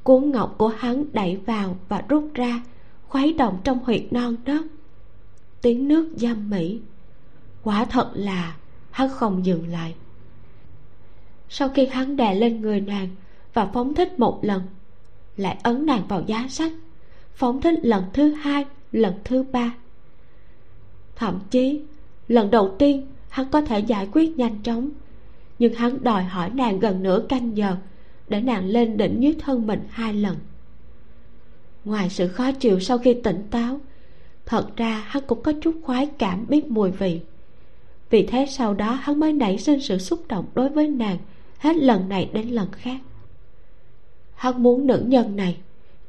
[0.02, 2.60] Cuốn ngọc của hắn đẩy vào và rút ra,
[3.08, 4.62] khuấy động trong huyệt non nớt
[5.62, 6.80] tiếng nước giam mỹ
[7.62, 8.56] quả thật là
[8.90, 9.94] hắn không dừng lại.
[11.48, 13.08] Sau khi hắn đè lên người nàng
[13.54, 14.62] và phóng thích một lần,
[15.36, 16.72] lại ấn nàng vào giá sách,
[17.34, 19.74] phóng thích lần thứ hai, lần thứ ba.
[21.16, 21.82] Thậm chí,
[22.28, 24.90] lần đầu tiên, hắn có thể giải quyết nhanh chóng
[25.60, 27.76] nhưng hắn đòi hỏi nàng gần nửa canh giờ
[28.28, 30.36] để nàng lên đỉnh dưới thân mình hai lần.
[31.84, 33.80] Ngoài sự khó chịu sau khi tỉnh táo,
[34.46, 37.20] thật ra hắn cũng có chút khoái cảm biết mùi vị.
[38.10, 41.18] Vì thế sau đó hắn mới nảy sinh sự xúc động đối với nàng
[41.58, 42.98] hết lần này đến lần khác.
[44.34, 45.56] Hắn muốn nữ nhân này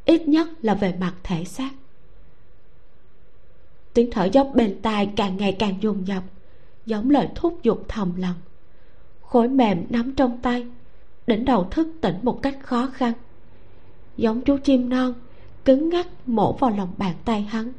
[0.05, 1.71] ít nhất là về mặt thể xác.
[3.93, 6.23] Tiếng thở dốc bên tai càng ngày càng dồn dập
[6.85, 8.35] giống lời thúc giục thầm lặng
[9.31, 10.67] khối mềm nắm trong tay,
[11.27, 13.13] đỉnh đầu thức tỉnh một cách khó khăn.
[14.17, 15.13] Giống chú chim non,
[15.65, 17.71] cứng ngắc mổ vào lòng bàn tay hắn.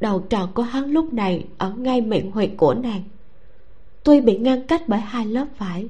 [0.00, 3.02] Đầu tròn của hắn lúc này ở ngay miệng huyệt của nàng.
[4.04, 5.88] Tuy bị ngăn cách bởi hai lớp vải,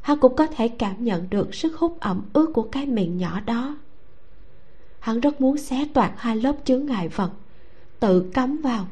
[0.00, 3.40] hắn cũng có thể cảm nhận được sức hút ẩm ướt của cái miệng nhỏ
[3.40, 3.76] đó.
[4.98, 7.30] Hắn rất muốn xé toạc hai lớp chướng ngại vật,
[8.00, 8.86] tự cắm vào.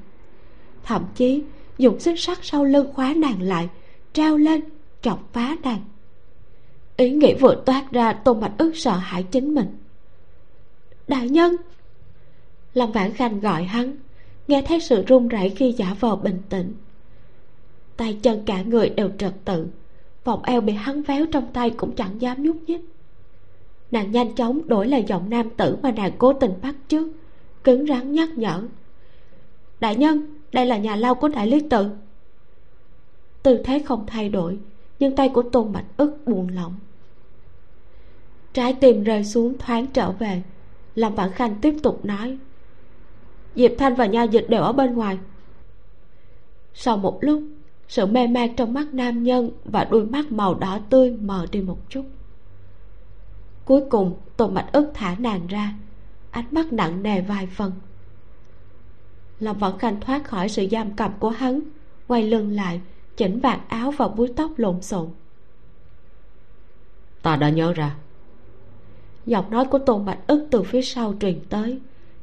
[0.84, 1.42] Thậm chí,
[1.78, 3.68] dùng xích sắt sau lưng khóa nàng lại
[4.12, 4.60] treo lên,
[5.02, 5.80] chọc phá nàng
[7.00, 9.66] ý nghĩ vừa toát ra tôn bạch ức sợ hãi chính mình.
[11.08, 11.56] Đại nhân!
[12.74, 13.96] Lâm vãn khanh gọi hắn,
[14.48, 16.74] nghe thấy sự run rẩy khi giả vờ bình tĩnh.
[17.96, 19.66] Tay chân cả người đều trật tự,
[20.24, 22.80] vòng eo bị hắn véo trong tay cũng chẳng dám nhúc nhích.
[23.90, 27.08] Nàng nhanh chóng đổi lại giọng nam tử mà nàng cố tình bắt trước,
[27.64, 28.62] cứng rắn nhắc nhở.
[29.80, 31.86] Đại nhân, đây là nhà lao của đại lý tự
[33.42, 34.58] tư thế không thay đổi,
[34.98, 36.74] nhưng tay của tôn bạch ức buồn lỏng
[38.52, 40.42] trái tim rơi xuống thoáng trở về
[40.94, 42.38] làm vãn khanh tiếp tục nói,
[43.54, 45.18] diệp thanh và nha dịch đều ở bên ngoài.
[46.74, 47.42] Sau một lúc,
[47.88, 51.60] sự mê man trong mắt nam nhân và đôi mắt màu đỏ tươi mờ đi
[51.60, 52.04] một chút.
[53.64, 55.74] Cuối cùng, tôn bạch ức thả nàng ra,
[56.30, 57.72] ánh mắt nặng nề vài phần.
[59.40, 61.60] Lâm vạn khanh thoát khỏi sự giam cầm của hắn,
[62.06, 62.80] quay lưng lại
[63.20, 65.08] chỉnh vạt áo và búi tóc lộn xộn.
[67.22, 67.96] Ta đã nhớ ra.
[69.26, 71.78] Giọng nói của tôn bạch ức từ phía sau truyền tới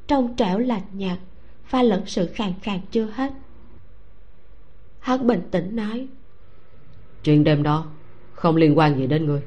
[0.08, 1.18] trong trẻo lạnh nhạt
[1.66, 3.34] pha lẫn sự khàn khàn chưa hết.
[5.00, 6.08] Hắn bình tĩnh nói
[7.24, 7.86] chuyện đêm đó
[8.34, 9.42] không liên quan gì đến ngươi.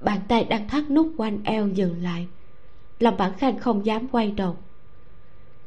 [0.00, 2.26] Bàn tay đang thắt nút quanh eo dừng lại
[2.98, 4.56] lòng bản khanh không dám quay đầu.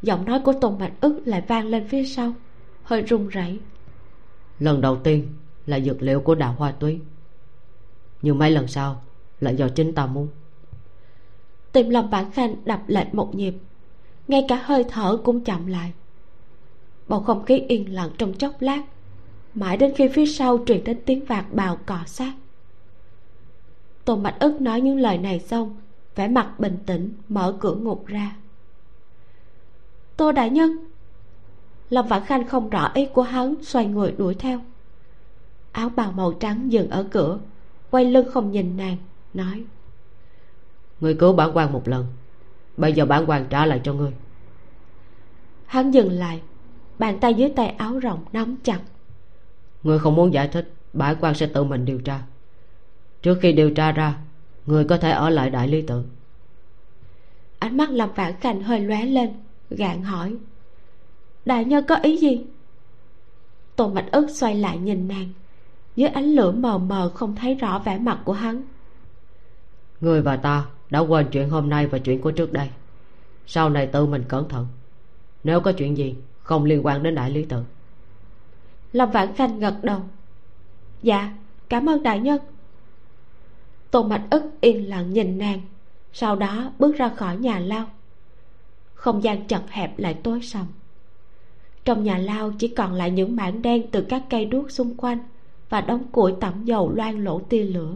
[0.02, 2.34] Giọng nói của tôn bạch ức lại vang lên phía sau
[2.84, 3.60] hơi run rẩy
[4.62, 5.28] lần đầu tiên
[5.66, 7.00] là dược liệu của đào hoa túy
[8.22, 9.02] nhưng mấy lần sau
[9.40, 10.28] là do chính ta muốn.
[11.72, 13.54] Tim lòng bản khanh đập lệch một nhịp.
[14.28, 15.94] Ngay cả hơi thở cũng chậm lại.
[17.08, 18.82] Bầu không khí yên lặng trong chốc lát,
[19.54, 22.34] mãi đến khi phía sau truyền đến tiếng vạt bào cọ sát.
[24.06, 25.76] Tôn bạch ức nói những lời này xong,
[26.16, 28.36] vẻ mặt bình tĩnh, mở cửa ngục ra.
[30.18, 30.91] Tô đại nhân
[31.92, 34.60] lâm vãn khanh không rõ ý của hắn xoay người đuổi theo.
[35.72, 37.40] Áo bào màu trắng dừng ở cửa
[37.92, 38.98] quay lưng không nhìn nàng
[39.34, 39.64] nói
[41.02, 42.06] người cứu bản quan một lần
[42.78, 44.12] bây giờ bản quan trả lại cho ngươi.
[45.66, 46.42] Hắn dừng lại
[47.00, 48.80] bàn tay dưới tay áo rộng nắm chặt.
[49.84, 52.22] Ngươi không muốn giải thích bản quan sẽ tự mình điều tra.
[53.22, 54.16] Trước khi điều tra ra
[54.66, 56.04] người có thể ở lại đại lý tự.
[57.60, 59.30] Ánh mắt lâm vãn khanh hơi lóe lên
[59.70, 60.36] gạn hỏi
[61.46, 62.46] đại nhân có ý gì?
[63.76, 65.30] Tôn bạch ức xoay lại nhìn nàng.
[65.96, 68.62] Dưới ánh lửa mờ mờ không thấy rõ vẻ mặt của hắn.
[70.02, 72.70] Người và ta đã quên chuyện hôm nay và chuyện của trước đây.
[73.48, 74.68] Sau này tự mình cẩn thận.
[75.44, 77.64] Nếu có chuyện gì không liên quan đến đại lý tự.
[78.94, 80.02] Lâm vãn khanh gật đầu.
[81.02, 81.32] Dạ
[81.70, 82.42] cảm ơn đại nhân.
[83.92, 85.62] Tôn mạch ức yên lặng nhìn nàng
[86.14, 87.86] sau đó bước ra khỏi nhà lao.
[88.94, 90.66] Không gian chật hẹp lại tối sầm
[91.86, 95.18] trong nhà lao chỉ còn lại những mảng đen từ các cây đuốc xung quanh
[95.70, 97.94] và đống củi tẩm dầu loang lỗ tia lửa.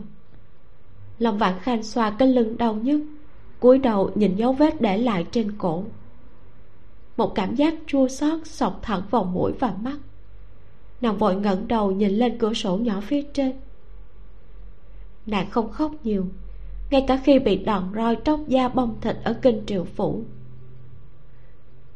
[1.19, 3.01] Lòng vạn khanh xoa cái lưng đau nhức,
[3.59, 5.83] cúi đầu nhìn dấu vết để lại trên cổ.
[7.17, 9.97] Một cảm giác chua xót sọc thẳng vào mũi và mắt.
[11.01, 13.53] Nàng vội ngẩng đầu nhìn lên cửa sổ nhỏ phía trên.
[15.25, 16.25] Nàng không khóc nhiều,
[16.91, 20.23] ngay cả khi bị đòn roi tróc da bong thịt ở kinh triệu phủ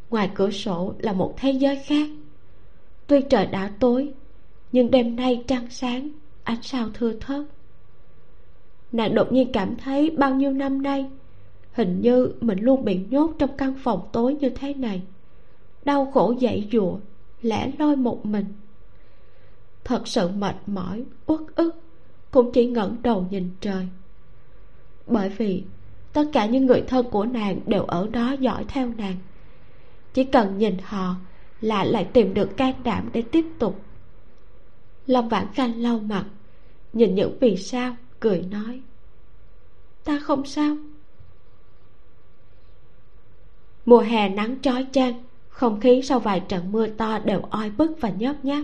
[0.10, 2.10] ngoài cửa sổ là một thế giới khác.
[3.08, 4.14] Tuy trời đã tối,
[4.72, 6.10] nhưng đêm nay trăng sáng,
[6.44, 7.42] ánh sao thưa thớt.
[8.92, 11.06] Nàng đột nhiên cảm thấy bao nhiêu năm nay,
[11.72, 15.02] hình như mình luôn bị nhốt trong căn phòng tối như thế này.
[15.86, 16.98] Đau khổ dậy dụa,
[17.42, 18.46] lẻ loi một mình.
[19.84, 21.76] Thật sự mệt mỏi, uất ức,
[22.32, 23.88] cũng chỉ ngẩng đầu nhìn trời.
[25.08, 25.64] Bởi vì
[26.14, 29.16] tất cả những người thân của nàng đều ở đó dõi theo nàng
[30.14, 31.16] chỉ cần nhìn họ
[31.62, 33.82] là lại tìm được can đảm để tiếp tục.
[35.08, 36.26] Lâm vãn khanh lau mặt,
[36.94, 38.82] nhìn những vì sao, cười nói,
[40.04, 40.78] ta không sao.
[43.86, 47.92] Mùa hè nắng chói chang, không khí sau vài trận mưa to đều oi bức
[48.02, 48.64] và nhớp nháp.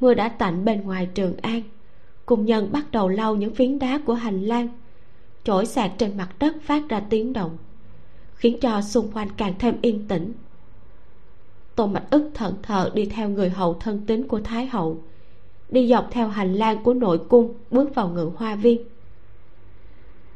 [0.00, 1.62] Mưa đã tạnh bên ngoài trường an,
[2.26, 4.68] cùng nhân bắt đầu lau những phiến đá của hành lang
[5.44, 7.58] chổi sạt trên mặt đất phát ra tiếng động
[8.38, 10.32] khiến cho xung quanh càng thêm yên tĩnh.
[11.74, 15.02] Tô mạch ức thận thờ đi theo người hậu thân tín của thái hậu,
[15.68, 18.82] đi dọc theo hành lang của nội cung, bước vào ngự hoa viên.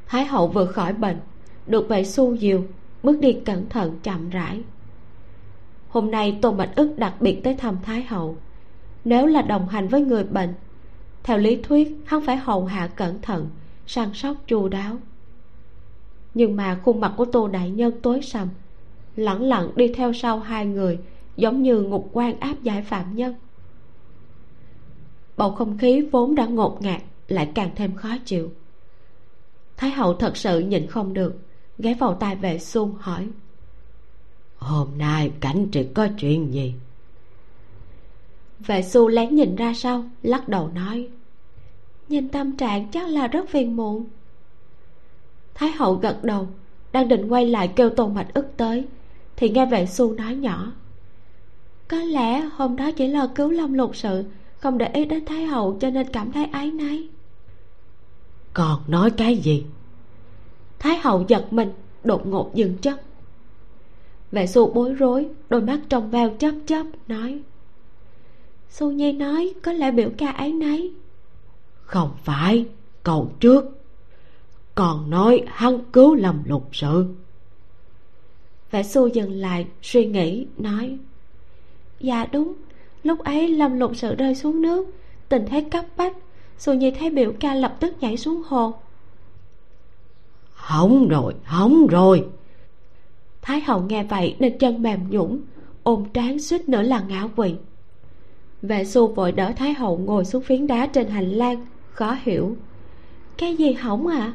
[0.06, 1.16] Thái hậu vừa khỏi bệnh,
[1.66, 2.62] được vệ xu diều,
[3.02, 4.62] bước đi cẩn thận chậm rãi.
[5.88, 8.36] Hôm nay tô mạch ức đặc biệt tới thăm thái hậu.
[9.04, 10.54] Nếu là đồng hành với người bệnh,
[11.22, 13.48] theo lý thuyết hắn phải hầu hạ cẩn thận,
[13.86, 14.96] săn sóc chu đáo
[16.34, 18.48] nhưng mà khuôn mặt của tô đại nhân tối sầm.
[19.16, 20.98] Lẳng lặng đi theo sau hai người
[21.36, 23.34] giống như ngục quan áp giải phạm nhân.
[25.36, 28.52] Bầu không khí vốn đã ngột ngạt lại càng thêm khó chịu.
[29.76, 31.38] Thái hậu thật sự nhịn không được
[31.78, 33.28] ghé vào tai vệ xuân hỏi.
[34.56, 36.74] Hôm nay cảnh triệt có chuyện gì?
[38.58, 41.08] Vệ xu lén nhìn ra sau lắc đầu nói.
[42.08, 44.06] Nhìn tâm trạng chắc là rất phiền muộn
[45.54, 46.48] thái hậu gật đầu
[46.92, 48.84] đang định quay lại kêu tôn mạch ức tới
[49.36, 50.72] thì nghe vệ xu nói nhỏ.
[51.88, 54.24] Có lẽ hôm đó chỉ là cứu long lục sự
[54.58, 57.08] không để ý đến thái hậu cho nên cảm thấy áy náy.
[58.54, 59.64] Còn nói cái gì?
[60.78, 61.72] Thái hậu giật mình
[62.04, 62.98] đột ngột dừng chân
[64.32, 67.40] vệ xu bối rối đôi mắt trong veo chớp chớp nói
[68.70, 70.92] xu nhi nói có lẽ biểu ca ấy nấy
[71.82, 72.66] không phải
[73.02, 73.81] còn trước
[74.74, 77.06] còn nói hắn cứu lầm lục sự
[78.70, 80.98] vệ xu dừng lại suy nghĩ nói
[82.00, 82.54] dạ đúng
[83.02, 84.86] lúc ấy lâm lục sự rơi xuống nước
[85.28, 86.16] tình thế cấp bách
[86.62, 88.74] xu nhi thấy biểu ca lập tức nhảy xuống hồ.
[90.54, 92.26] Hỏng rồi hỏng rồi.
[93.42, 95.40] Thái hậu nghe vậy nên chân mềm nhũng
[95.82, 97.54] ôm trán suýt nữa là ngã quỵ.
[98.62, 102.56] Vệ xu vội đỡ thái hậu ngồi xuống phiến đá trên hành lang khó hiểu.
[103.38, 104.32] Cái gì hỏng à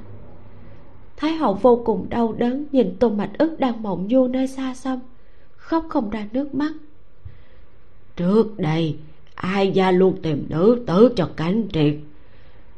[1.18, 4.74] thái hậu vô cùng đau đớn nhìn tôn mạch ức đang mộng du nơi xa
[4.74, 5.00] xăm
[5.68, 6.72] khóc không ra nước mắt.
[8.16, 8.98] Trước đây
[9.36, 11.96] ai gia luôn tìm nữ tử cho cảnh triệt.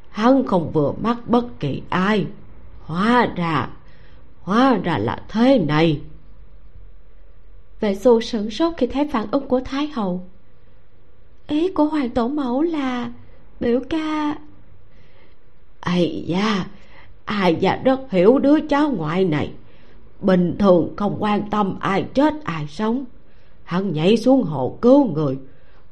[0.10, 2.26] Hắn không vừa mắt bất kỳ ai.
[2.86, 3.70] Hóa ra
[4.42, 6.02] hóa ra là thế này.
[7.80, 10.28] Vệ xu sửng sốt khi thấy phản ứng của thái hậu.
[11.48, 13.12] Ý của hoàng tổ mẫu là
[13.60, 14.38] biểu ca
[15.80, 16.66] ây da
[17.30, 19.52] ai da rất hiểu đứa cháu ngoại này.
[20.22, 23.06] Bình thường không quan tâm ai chết ai sống.
[23.64, 25.38] Hắn nhảy xuống hồ cứu người.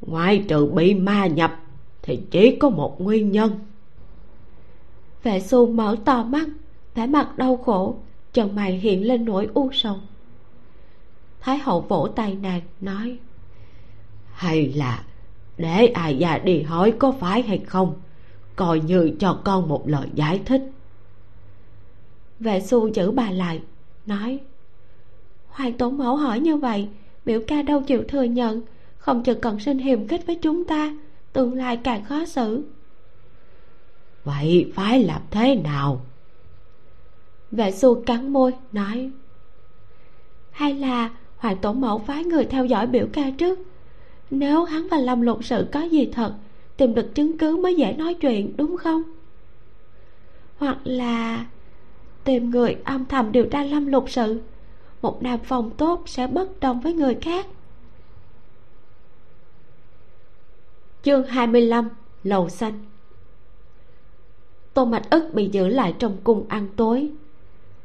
[0.01, 1.59] Ngoại trừ bị ma nhập
[2.01, 3.51] thì chỉ có một nguyên nhân.
[5.23, 6.47] Vệ xu mở to mắt
[6.95, 7.95] vẻ mặt đau khổ
[8.33, 9.95] chân mày hiện lên nỗi u sầu.
[11.39, 13.17] Thái hậu vỗ tay nàng nói
[14.33, 15.03] hay là
[15.57, 17.93] để ai già đi hỏi có phải hay không?
[18.55, 20.71] Coi như cho con một lời giải thích
[22.39, 23.61] vệ xu giữ bà lại
[24.05, 24.39] nói
[25.47, 26.87] hoàng tổ mẫu hỏi như vậy
[27.25, 28.61] biểu ca đâu chịu thừa nhận
[28.97, 30.93] không chừng cần sinh hiềm khích với chúng ta
[31.33, 32.63] tương lai càng khó xử.
[34.23, 36.01] Vậy phải làm thế nào?
[37.51, 39.11] Vệ xu cắn môi nói
[40.51, 43.59] hay là hoàng tổ mẫu phái người theo dõi biểu ca trước.
[44.31, 46.33] Nếu hắn và lâm lục sự có gì thật
[46.77, 49.01] tìm được chứng cứ mới dễ nói chuyện đúng không?
[50.57, 51.45] Hoặc là
[52.27, 54.41] tìm người âm thầm điều tra lâm lục sự.
[55.01, 57.47] Một nam phòng tốt sẽ bất đồng với người khác.
[61.03, 61.89] Chương 25
[62.23, 62.73] lầu xanh.
[64.73, 67.09] Tô mạch ức bị giữ lại trong cung ăn tối.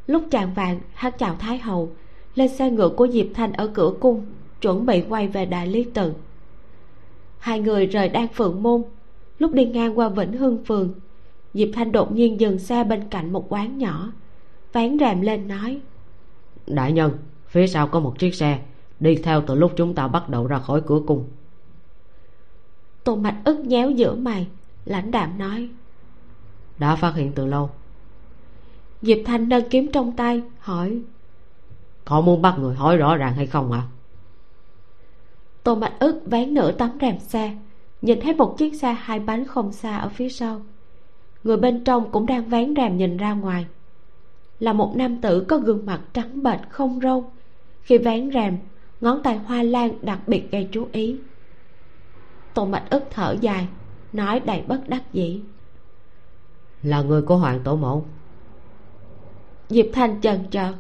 [0.07, 1.93] Lúc chạng vạn hắn chào thái hậu,
[2.35, 4.27] lên xe ngựa của diệp thanh ở cửa cung,
[4.61, 6.13] chuẩn bị quay về đại lý tự.
[7.39, 8.83] Hai người rời đan phượng môn.
[9.39, 10.95] Lúc đi ngang qua vĩnh hưng phường,
[11.55, 14.13] diệp thanh đột nhiên dừng xe bên cạnh một quán nhỏ
[14.73, 15.81] vén rèm lên nói.
[16.67, 18.61] Đại nhân phía sau có một chiếc xe
[19.01, 21.29] đi theo từ lúc chúng ta bắt đầu ra khỏi cửa cung.
[23.05, 24.47] Tô mạch ức nhéo giữa mày
[24.85, 25.69] lãnh đạm nói.
[26.79, 27.71] Đã phát hiện từ lâu.
[29.03, 31.03] Diệp thanh nâng kiếm trong tay hỏi.
[32.05, 33.83] Có muốn bắt người hỏi rõ ràng hay không ạ?
[33.89, 33.91] À?
[35.63, 37.57] tô mạch ức vén nửa tấm rèm xe
[38.03, 40.61] nhìn thấy một chiếc xe hai bánh không xa ở phía sau.
[41.45, 43.67] Người bên trong cũng đang vén rèm nhìn ra ngoài
[44.63, 47.31] là một nam tử có gương mặt trắng bệch không râu.
[47.83, 48.59] Khi vén rèm
[49.01, 51.17] ngón tay hoa lan đặc biệt gây chú ý.
[52.55, 53.69] Tô mạch ức thở dài
[54.13, 55.41] nói đầy bất đắc dĩ.
[56.83, 58.05] Là người của hoàng tổ mẫu.
[59.69, 60.73] Diệp thanh chần chờ.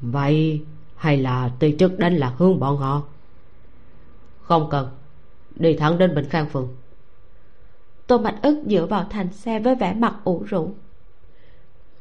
[0.00, 0.64] Vậy
[0.96, 3.02] hay là ti chức đánh lạc hướng bọn họ?
[4.42, 4.88] Không cần
[5.54, 6.68] đi thẳng đến bình khang phường.
[8.06, 10.70] Tô mạch ức dựa vào thành xe với vẻ mặt ủ rũ.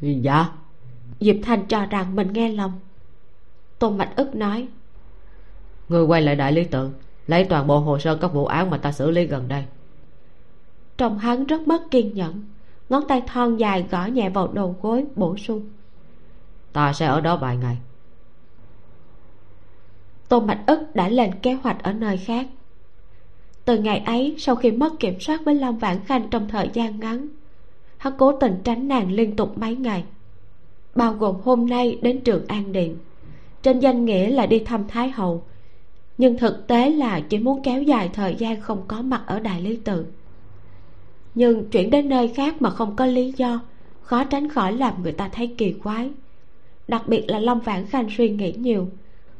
[0.01, 0.49] Dạ
[1.19, 2.71] diệp thanh cho rằng mình nghe lầm.
[3.79, 4.67] Tô mạch ức nói
[5.89, 6.89] người quay lại đại lý tự
[7.27, 9.65] lấy toàn bộ hồ sơ các vụ án mà ta xử lý gần đây.
[10.97, 12.43] Trông hắn rất mất kiên nhẫn
[12.89, 15.69] ngón tay thon dài gõ nhẹ vào đầu gối bổ sung.
[16.73, 17.77] Ta sẽ ở đó vài ngày.
[20.29, 22.47] Tô mạch ức đã lên kế hoạch ở nơi khác.
[23.65, 26.99] Từ ngày ấy sau khi mất kiểm soát với long vãn khanh trong thời gian
[26.99, 27.27] ngắn
[27.97, 30.03] hắn cố tình tránh nàng liên tục mấy ngày
[30.95, 32.97] bao gồm hôm nay đến trường an điện
[33.63, 35.43] trên danh nghĩa là đi thăm thái hậu.
[36.17, 39.61] Nhưng thực tế là chỉ muốn kéo dài thời gian không có mặt ở đại
[39.61, 40.05] lý tự.
[41.35, 43.59] Nhưng chuyển đến nơi khác mà không có lý do,
[44.01, 46.09] khó tránh khỏi làm người ta thấy kỳ quái.
[46.87, 48.87] Đặc biệt là long vãn khanh suy nghĩ nhiều,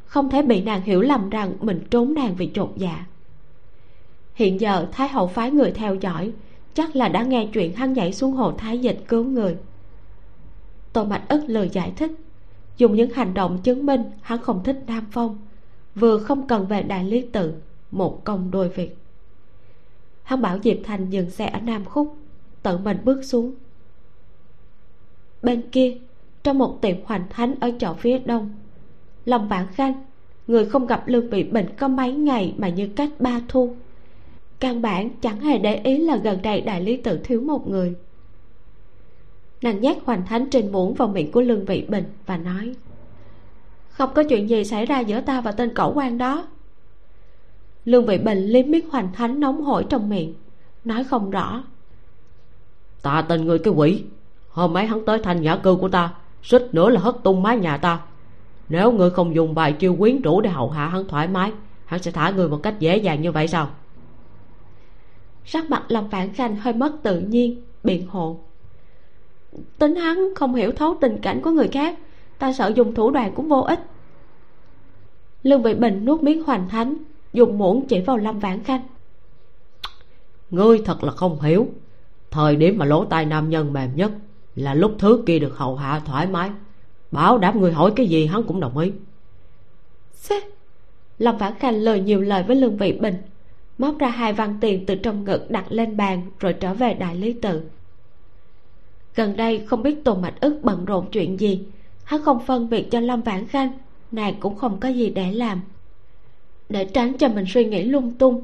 [0.04, 3.06] không thể bị nàng hiểu lầm rằng mình trốn nàng vì trột dạ.
[4.34, 6.32] Hiện giờ thái hậu phái người theo dõi,
[6.74, 9.56] chắc là đã nghe chuyện hắn nhảy xuống hồ thái dịch cứu người
[10.92, 12.10] tô mạch ức lời giải thích.
[12.76, 15.38] Dùng những hành động chứng minh hắn không thích nam phong,
[15.94, 17.54] vừa không cần về đại lý tự,
[17.90, 18.96] một công đôi việc.
[20.22, 22.16] Hắn bảo diệp thành dừng xe ở nam khúc,
[22.62, 23.54] tự mình bước xuống.
[25.42, 25.98] Bên kia,
[26.42, 28.50] trong một tiệm hoành thánh ở chợ phía đông
[29.24, 30.04] lòng vạn khanh,
[30.46, 33.74] người không gặp lương bị bệnh có mấy ngày mà như cách ba thu.
[34.60, 37.94] Căn bản chẳng hề để ý là gần đây đại lý tự thiếu một người
[39.62, 42.74] nàng nhét hoành thánh trình muỗng vào miệng của lương vị bình và nói
[43.92, 46.46] không có chuyện gì xảy ra giữa ta và tên cẩu quan đó.
[47.84, 50.34] Lương vị bình liếm miết hoành thánh nóng hổi trong miệng
[50.84, 51.64] nói không rõ.
[53.02, 54.04] Ta tên người cái quỷ.
[54.50, 57.58] Hôm ấy hắn tới thành nhã cư của ta suýt nữa là hất tung mái
[57.58, 58.00] nhà ta.
[58.68, 61.52] Nếu ngươi không dùng bài chiêu quyến rũ để hậu hạ hắn thoải mái
[61.84, 63.70] hắn sẽ thả người một cách dễ dàng như vậy sao?
[65.44, 68.40] Sắc mặt lâm vãn khanh hơi mất tự nhiên biện hộ
[69.78, 71.98] tính hắn không hiểu thấu tình cảnh của người khác
[72.38, 73.80] ta sợ dùng thủ đoạn cũng vô ích.
[75.42, 76.94] Lương vị bình nuốt miếng hoành thánh
[77.32, 78.80] dùng muỗng chỉ vào lâm vãn khanh.
[80.50, 81.66] Ngươi thật là không hiểu.
[82.30, 84.12] Thời điểm mà lỗ tai nam nhân mềm nhất
[84.56, 86.50] là lúc thứ kia được hầu hạ thoải mái.
[87.10, 88.92] Bảo đảm người hỏi cái gì hắn cũng đồng ý.
[90.14, 90.40] Xê.
[91.18, 93.14] lâm vãn khanh lời nhiều lời với lương vị bình
[93.78, 97.16] móc ra hai văn tiền từ trong ngực đặt lên bàn rồi trở về đại
[97.16, 97.62] lý tự
[99.14, 101.60] gần đây không biết tô mạch ức bận rộn chuyện gì.
[102.04, 103.70] Hắn không phân biệt cho lâm vãn khanh,
[104.10, 105.60] nàng cũng không có gì để làm.
[106.68, 108.42] Để tránh cho mình suy nghĩ lung tung,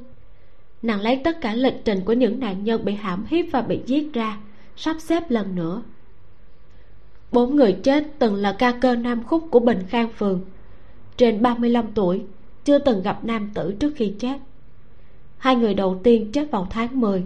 [0.83, 3.81] nàng lấy tất cả lịch trình của những nạn nhân bị hãm hiếp và bị
[3.87, 4.39] giết ra,
[4.77, 5.83] sắp xếp lần nữa.
[7.33, 10.41] Bốn người chết từng là ca cơ nam khúc của bình khang phường.
[11.17, 12.23] Trên 35 tuổi,
[12.65, 14.39] chưa từng gặp nam tử trước khi chết.
[15.39, 17.25] Hai người đầu tiên chết vào tháng 10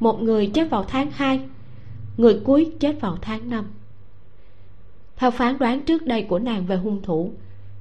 [0.00, 1.40] một người chết vào tháng 2
[2.16, 3.64] người cuối chết vào tháng năm.
[5.16, 7.32] theo phán đoán trước đây của nàng về hung thủ,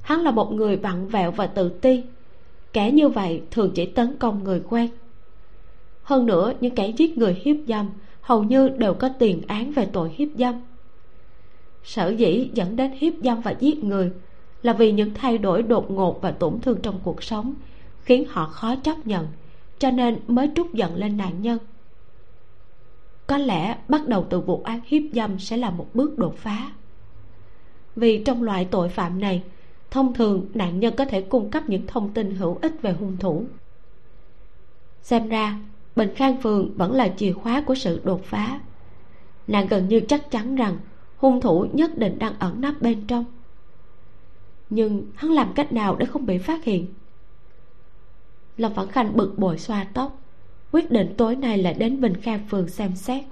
[0.02, 2.04] hắn là một người vặn vẹo và tự ti.
[2.74, 4.90] Kẻ như vậy thường chỉ tấn công người quen.
[6.04, 7.90] Hơn nữa, những kẻ giết người hiếp dâm
[8.22, 10.56] hầu như đều có tiền án về tội hiếp dâm.
[11.84, 14.12] Sở dĩ dẫn đến hiếp dâm và giết người
[14.64, 17.54] là vì những thay đổi đột ngột và tổn thương trong cuộc sống
[18.02, 19.28] khiến họ khó chấp nhận,
[19.80, 21.58] cho nên mới trút giận lên nạn nhân
[23.28, 26.72] có lẽ bắt đầu từ vụ án hiếp dâm sẽ là một bước đột phá.
[27.96, 29.44] Vì trong loại tội phạm này,
[29.92, 33.18] thông thường nạn nhân có thể cung cấp những thông tin hữu ích về hung
[33.18, 33.46] thủ.
[35.02, 35.60] Xem ra,
[35.96, 38.60] bình khang phường vẫn là chìa khóa của sự đột phá.
[39.48, 40.78] Nàng gần như chắc chắn rằng
[41.18, 43.26] hung thủ nhất định đang ẩn nấp bên trong.
[44.70, 46.88] Nhưng hắn làm cách nào để không bị phát hiện?
[48.58, 50.25] Lâm phản khanh bực bội xoa tóc
[50.76, 53.24] quyết định tối nay là đến bình khang phường xem xét.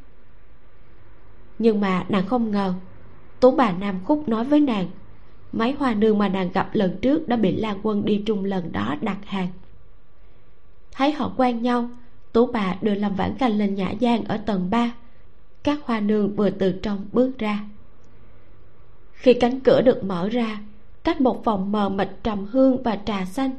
[1.60, 2.74] Nhưng mà nàng không ngờ,
[3.40, 4.88] tú bà nam khúc nói với nàng,
[5.52, 8.72] mấy hoa nương mà nàng gặp lần trước đã bị lan quân đi trung lần
[8.72, 9.48] đó đặt hàng.
[10.91, 11.90] Thấy họ quen nhau,
[12.32, 14.94] tú bà đưa lâm vãn canh lên nhã gian ở tầng 3
[15.64, 17.60] các hoa nương vừa từ trong bước ra.
[19.11, 20.61] Khi cánh cửa được mở ra,
[21.03, 23.52] cách một phòng mờ mịt trầm hương và trà xanh,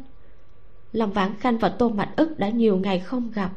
[0.92, 3.50] lâm vãn khanh và tô mạch ức đã nhiều ngày không gặp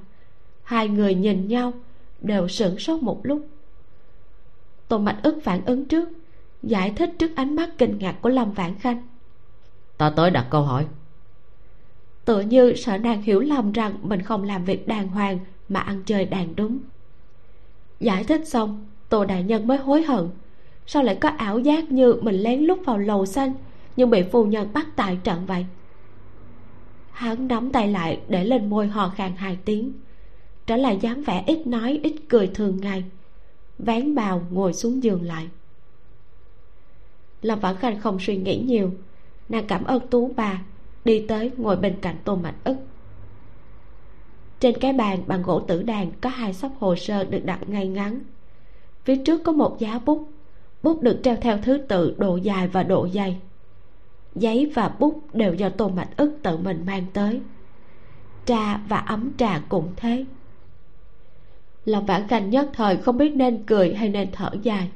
[0.67, 1.73] hai người nhìn nhau
[2.21, 3.47] đều sửng sốt một lúc.
[4.87, 6.09] Tô mạch ức phản ứng trước
[6.63, 9.07] giải thích trước ánh mắt kinh ngạc của lâm vãn khanh.
[9.97, 10.85] Ta tới đặt câu hỏi.
[12.25, 15.39] Tựa như sợ nàng hiểu lầm rằng mình không làm việc đàng hoàng
[15.69, 16.79] mà ăn chơi đàng đúng.
[17.99, 20.29] Giải thích xong tô đại nhân mới hối hận.
[20.85, 23.53] Sao lại có ảo giác như mình lén lút vào lầu xanh
[23.95, 25.65] nhưng bị phu nhân bắt tại trận vậy?
[27.11, 29.93] Hắn nắm tay lại để lên môi hò khàn hai tiếng
[30.67, 33.03] trở lại dáng vẻ ít nói, ít cười thường ngày.
[33.79, 35.47] Vén bào ngồi xuống giường lại.
[37.41, 38.91] Lâm vãn khanh không suy nghĩ nhiều.
[39.49, 40.61] Nàng cảm ơn tú bà,
[41.05, 42.75] đi tới ngồi bên cạnh tô mạch ức.
[44.59, 47.87] Trên cái bàn bằng gỗ tử đàn có hai sắp hồ sơ được đặt ngay
[47.87, 48.19] ngắn.
[49.05, 50.29] Phía trước có một giá bút.
[50.83, 53.37] Bút được treo theo thứ tự độ dài và độ dày.
[54.35, 57.41] Giấy và bút đều do tô mạch ức tự mình mang tới.
[58.45, 60.25] Trà và ấm trà cũng thế
[61.87, 64.89] lòng vãn khanh nhất thời không biết nên cười hay nên thở dài.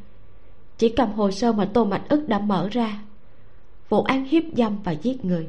[0.77, 2.99] Chỉ cầm hồ sơ mà tô mạch ức đã mở ra.
[3.89, 5.47] Vụ án hiếp dâm và giết người.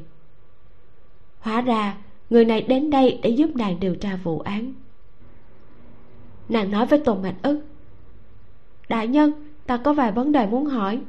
[1.39, 1.97] Hóa ra,
[2.29, 4.73] người này đến đây để giúp nàng điều tra vụ án.
[6.49, 7.61] Nàng nói với tô mạch ức,
[8.89, 9.31] đại nhân,
[9.65, 11.01] ta có vài vấn đề muốn hỏi.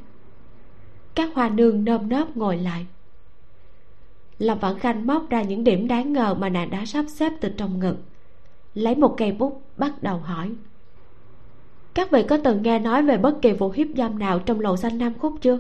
[1.15, 2.87] Các hoa nương nơm nớp ngồi lại.
[4.39, 7.49] Lâm vãn khanh móc ra những điểm đáng ngờ mà nàng đã sắp xếp từ
[7.57, 7.97] trong ngực
[8.75, 10.53] lấy một cây bút, bắt đầu hỏi.
[11.95, 14.77] Các vị có từng nghe nói về bất kỳ vụ hiếp dâm nào trong lầu
[14.77, 15.59] xanh nam khúc chưa?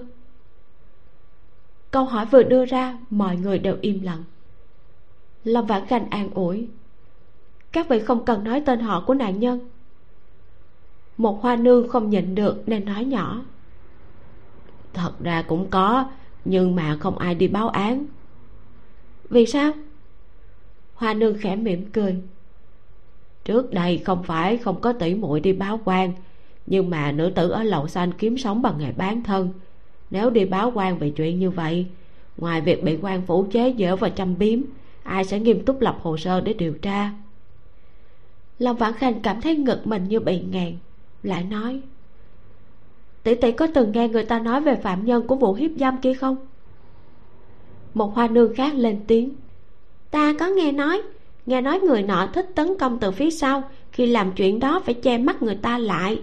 [1.90, 4.24] Câu hỏi vừa đưa ra, mọi người đều im lặng.
[5.44, 6.68] Lâm vãn khanh an ủi.
[7.72, 9.60] Các vị không cần nói tên họ của nạn nhân.
[11.16, 13.44] Một hoa nương không nhịn được nên nói nhỏ.
[14.92, 16.10] Thật ra cũng có,
[16.44, 18.06] nhưng mà không ai đi báo án.
[19.30, 19.72] Vì sao?
[20.94, 22.22] Hoa nương khẽ mỉm cười
[23.44, 26.12] trước đây không phải không có tỷ muội đi báo quan,
[26.66, 29.52] nhưng mà nữ tử ở lậu xanh kiếm sống bằng nghề bán thân.
[30.10, 31.86] Nếu đi báo quan về chuyện như vậy,
[32.36, 34.60] ngoài việc bị quan phủ chế giễu và châm biếm,
[35.02, 37.10] ai sẽ nghiêm túc lập hồ sơ để điều tra?
[38.58, 40.72] Long vãn khanh cảm thấy ngực mình như bị ngàn
[41.22, 41.80] lại nói,
[43.22, 46.00] tỷ tỷ có từng nghe người ta nói về phạm nhân của vụ hiếp dâm
[46.00, 46.36] kia không?
[47.94, 49.34] Một hoa nương khác lên tiếng,
[50.10, 51.02] ta có nghe nói
[51.46, 53.62] nghe nói người nọ thích tấn công từ phía sau
[53.92, 56.22] khi làm chuyện đó phải che mắt người ta lại.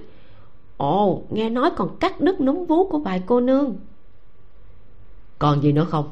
[0.77, 3.75] Ồ nghe nói còn cắt đứt núm vú của vài cô nương.
[5.39, 6.09] Còn gì nữa không?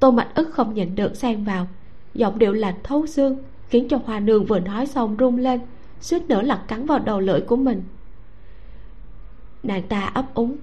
[0.00, 1.66] Tô mạch ức không nhịn được xen vào.
[2.14, 5.60] Giọng điệu lạnh thấu xương khiến cho hoa nương vừa nói xong run lên
[6.00, 7.82] suýt nữa lật cắn vào đầu lưỡi của mình.
[9.62, 10.56] Nàng ta ấp úng.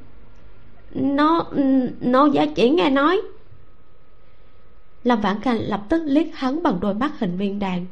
[0.94, 1.46] Nó
[2.02, 3.22] nó giá chỉ nghe nói
[5.06, 7.86] lâm vãn khanh lập tức liếc hắn bằng đôi mắt hình viên đạn.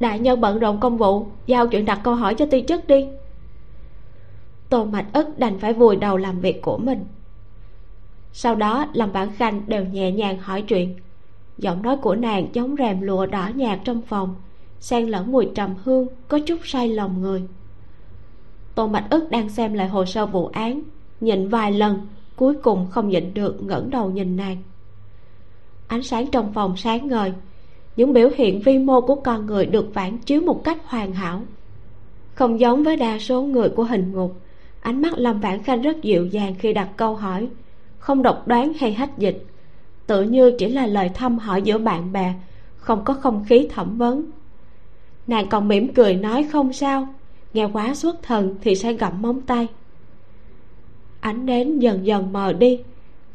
[0.00, 3.06] Đại nhân bận rộn công vụ, giao chuyện đặt câu hỏi cho ti chức đi.
[4.68, 7.04] Tô mạch ức đành phải vùi đầu làm việc của mình.
[8.32, 10.94] Sau đó, lâm vãn khanh đều nhẹ nhàng hỏi chuyện.
[11.58, 14.34] Giọng nói của nàng giống rèm lụa đỏ nhạt trong phòng,
[14.80, 17.42] xen lẫn mùi trầm hương, có chút say lòng người.
[18.74, 20.82] Tô mạch ức đang xem lại hồ sơ vụ án,
[21.20, 22.06] nhìn vài lần,
[22.36, 24.56] cuối cùng không nhịn được ngẩng đầu nhìn nàng
[25.92, 27.32] ánh sáng trong phòng sáng ngời.
[27.96, 31.42] Những biểu hiện vi mô của con người được phản chiếu một cách hoàn hảo.
[32.34, 34.40] Không giống với đa số người của hình ngục,
[34.80, 37.48] ánh mắt lâm vãn khanh rất dịu dàng khi đặt câu hỏi,
[37.98, 39.46] không độc đoán hay hách dịch.
[40.06, 42.34] Tự như chỉ là lời thăm hỏi giữa bạn bè,
[42.76, 44.30] không có không khí thẩm vấn.
[45.26, 47.08] Nàng còn mỉm cười nói không sao,
[47.52, 49.66] nghe quá xuất thần thì sẽ gặm móng tay.
[51.20, 52.80] Ánh đến dần dần mờ đi,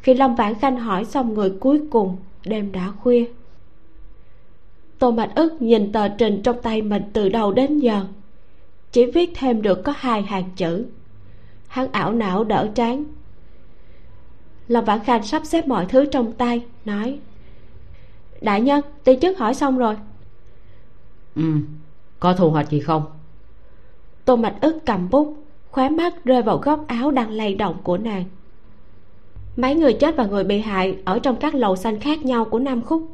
[0.01, 2.17] khi lâm vãn khanh hỏi xong người cuối cùng
[2.48, 3.26] đêm đã khuya.
[4.99, 8.06] Tô mạch ức nhìn tờ trình trong tay mình từ đầu đến giờ
[8.91, 10.86] chỉ viết thêm được có hai hàng chữ.
[11.68, 13.03] Hắn ảo não đỡ trán.
[14.68, 17.19] Lâm vãn khanh sắp xếp mọi thứ trong tay nói
[18.41, 19.98] đại nhân ti chức hỏi xong rồi.
[21.36, 21.44] Ừ
[22.19, 23.06] có thu hoạch gì không?
[24.26, 25.38] Tô mạch ức cầm bút
[25.72, 28.24] khóe mắt rơi vào góc áo đang lay động của nàng
[29.57, 32.59] mấy người chết và người bị hại ở trong các lầu xanh khác nhau của
[32.59, 33.07] nam khúc.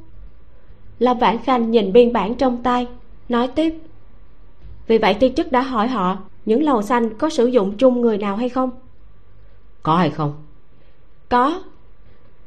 [0.99, 2.87] Lâm vãn khanh nhìn biên bản trong tay
[3.29, 3.75] nói tiếp.
[4.87, 8.17] Vì vậy tiên chức đã hỏi họ những lầu xanh có sử dụng chung người
[8.17, 8.69] nào hay không?
[9.83, 10.33] Có hay không?
[11.29, 11.63] Có.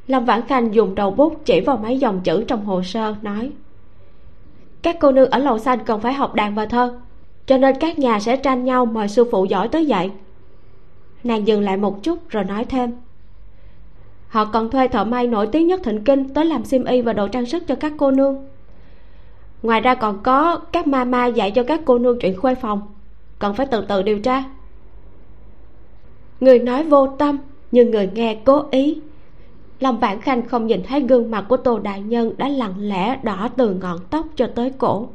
[0.06, 3.52] Lâm vãn khanh dùng đầu bút chỉ vào mấy dòng chữ trong hồ sơ nói.
[4.82, 7.01] Các cô nương ở lầu xanh cần phải học đàn và thơ
[7.47, 10.10] cho nên các nhà sẽ tranh nhau mời sư phụ giỏi tới dạy.
[11.24, 12.93] Nàng dừng lại một chút rồi nói thêm
[14.37, 17.13] họ còn thuê thợ may nổi tiếng nhất thịnh kinh tới làm xiêm y và
[17.13, 18.45] đồ trang sức cho các cô nương.
[19.63, 22.81] Ngoài ra còn có các ma ma dạy cho các cô nương chuyện khuê phòng.
[23.39, 24.45] Cần phải từ từ điều tra.
[26.41, 27.39] Người nói vô tâm,
[27.73, 29.01] nhưng người nghe cố ý.
[29.81, 33.21] Lâm vãn khanh không nhìn thấy gương mặt của tô đại nhân đã lặng lẽ
[33.23, 35.09] đỏ từ ngọn tóc cho tới cổ.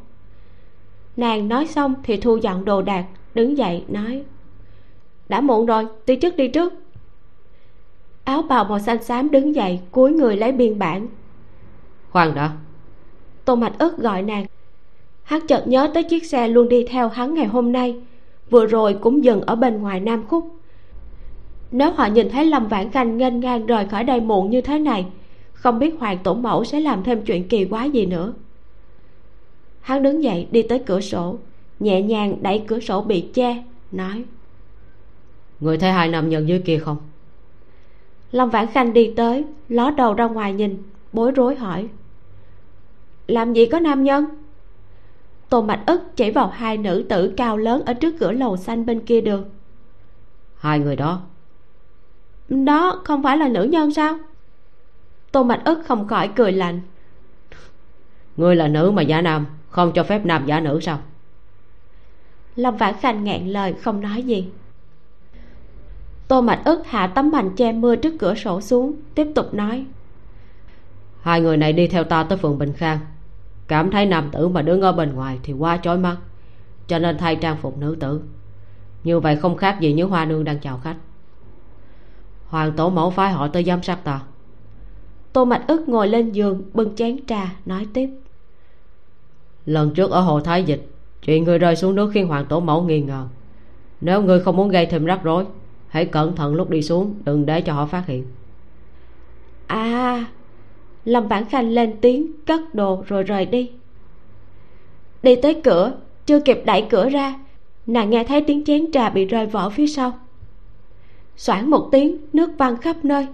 [1.18, 4.24] Nàng nói xong thì thu dọn đồ đạc, đứng dậy nói,
[5.30, 6.74] đã muộn rồi, đi trước đi trước
[8.32, 11.08] áo bào màu xanh xám đứng dậy cúi người lấy biên bản.
[12.12, 12.52] Khoan đã.
[13.46, 14.46] Tô mạch ức gọi nàng.
[15.24, 17.96] Hắn chợt nhớ tới chiếc xe luôn đi theo hắn ngày hôm nay
[18.50, 20.56] vừa rồi cũng dừng ở bên ngoài nam khúc.
[21.72, 24.80] Nếu họ nhìn thấy lâm vãn khanh nghênh ngang rời khỏi đây muộn như thế
[24.80, 25.06] này
[25.54, 28.34] không biết hoàng tổ mẫu sẽ làm thêm chuyện kỳ quái gì nữa.
[29.82, 31.38] Hắn đứng dậy đi tới cửa sổ
[31.82, 34.24] nhẹ nhàng đẩy cửa sổ bị che nói
[35.60, 36.98] người thấy hai nam nhân dưới kia không
[38.32, 40.84] lâm vãn khanh đi tới ló đầu ra ngoài nhìn
[41.14, 41.88] bối rối hỏi.
[43.28, 44.26] Làm gì có nam nhân?
[45.50, 48.86] Tô mạch ức chỉ vào hai nữ tử cao lớn ở trước cửa lầu xanh
[48.86, 49.50] bên kia đường.
[50.58, 51.22] Hai người đó?
[52.50, 54.18] Đó không phải là nữ nhân sao?
[55.32, 56.82] Tô mạch ức không khỏi cười lạnh.
[58.38, 61.00] Ngươi là nữ mà giả nam không cho phép nam giả nữ sao?
[62.56, 64.50] Lâm vãn khanh ngẹn lời không nói gì
[66.32, 69.86] tô mạch ức hạ tấm mành che mưa trước cửa sổ xuống tiếp tục nói.
[71.22, 73.00] Hai người này đi theo ta tới phường bình khang.
[73.68, 76.18] Cảm thấy nam tử mà đứng ở bên ngoài thì quá chói mắt
[76.88, 78.22] cho nên thay trang phục nữ tử.
[79.04, 80.96] Như vậy không khác gì như hoa nương đang chào khách.
[82.48, 84.22] Hoàng tổ mẫu phái họ tới giám sát ta.
[85.34, 88.10] Tô mạch ức ngồi lên giường bưng chén trà nói tiếp.
[89.66, 90.90] Lần trước ở hồ thái dịch
[91.22, 93.28] chuyện người rơi xuống nước khiến hoàng tổ mẫu nghi ngờ.
[94.02, 95.46] Nếu người không muốn gây thêm rắc rối
[95.92, 98.26] hãy cẩn thận lúc đi xuống, đừng để cho họ phát hiện.
[99.68, 100.26] À
[101.06, 103.72] lâm bản khanh lên tiếng, cất đồ rồi rời đi.
[105.24, 105.94] Đi tới cửa,
[106.26, 107.40] chưa kịp đẩy cửa ra,
[107.86, 110.20] nàng nghe thấy tiếng chén trà bị rơi vỡ phía sau.
[111.38, 113.28] Xoảng một tiếng, nước văng khắp nơi.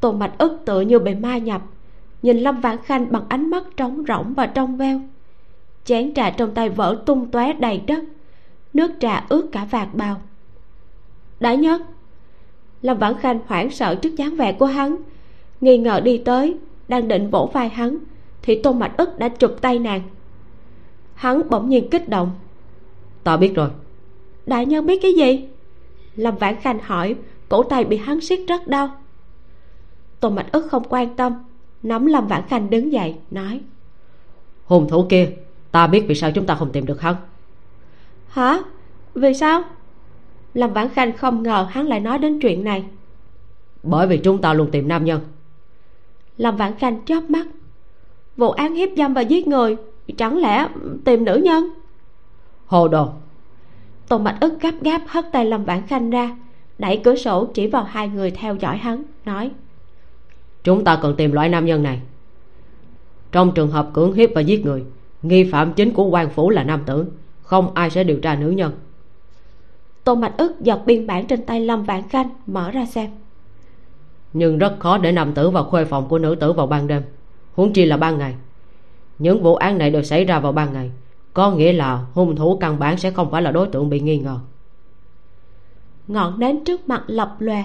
[0.00, 1.62] Tô mạch ức tựa như bị ma nhập,
[2.22, 5.00] nhìn lâm vãn khanh bằng ánh mắt trống rỗng và trong veo.
[5.84, 8.04] Chén trà trong tay vỡ tung tóe đầy đất,
[8.74, 10.20] nước trà ướt cả vạt bào
[11.40, 11.82] đã nhất.
[12.82, 14.96] Lâm vãn khanh hoảng sợ trước dáng vẻ của hắn
[15.60, 16.56] nghi ngờ đi tới
[16.88, 17.98] đang định vỗ vai hắn
[18.42, 20.02] thì tôn mạch ức đã chụp tay nàng.
[21.14, 22.30] Hắn bỗng nhiên kích động.
[23.24, 23.70] Ta biết rồi.
[24.46, 25.48] Đại nhân biết cái gì?
[26.16, 27.14] Lâm vãn khanh hỏi
[27.48, 28.90] cổ tay bị hắn siết rất đau.
[30.20, 31.32] Tôn mạch ức không quan tâm
[31.82, 33.60] nắm lâm vãn khanh đứng dậy nói.
[34.64, 35.30] Hung thủ kia
[35.70, 37.16] ta biết vì sao chúng ta không tìm được hắn.
[38.28, 38.58] Hả?
[39.14, 39.62] Vì sao
[40.54, 42.84] lâm vãn khanh không ngờ hắn lại nói đến chuyện này.
[43.82, 45.20] Bởi vì chúng ta luôn tìm nam nhân.
[46.36, 47.46] Lâm vãn khanh chớp mắt.
[48.36, 49.76] Vụ án hiếp dâm và giết người
[50.16, 50.68] chẳng lẽ
[51.04, 51.64] tìm nữ nhân?
[52.66, 53.08] Hồ đồ.
[54.08, 56.36] Tôn mạch ức gấp gáp hất tay lâm vãn khanh ra
[56.78, 59.50] đẩy cửa sổ chỉ vào hai người theo dõi hắn nói
[60.64, 62.00] chúng ta cần tìm loại nam nhân này.
[63.32, 64.84] Trong trường hợp cưỡng hiếp và giết người
[65.22, 67.06] nghi phạm chính của quan phủ là nam tử
[67.42, 68.72] không ai sẽ điều tra nữ nhân
[70.04, 73.10] tôn mạch ức giật biên bản trên tay lâm vãn khanh mở ra xem.
[74.32, 77.02] Nhưng rất khó để nam tử vào khuê phòng của nữ tử vào ban đêm.
[77.54, 78.34] Huống chi là ban ngày.
[79.18, 80.90] Những vụ án này đều xảy ra vào ban ngày.
[81.34, 84.18] Có nghĩa là hung thủ căn bản sẽ không phải là đối tượng bị nghi
[84.18, 84.38] ngờ.
[86.08, 87.64] Ngọn nến trước mặt lập lòe.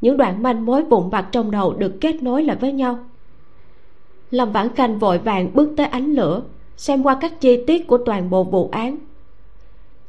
[0.00, 2.98] Những đoạn manh mối vụn vặt trong đầu được kết nối lại với nhau.
[4.30, 6.42] Lâm vãn khanh vội vàng bước tới ánh lửa
[6.76, 8.98] xem qua các chi tiết của toàn bộ vụ án.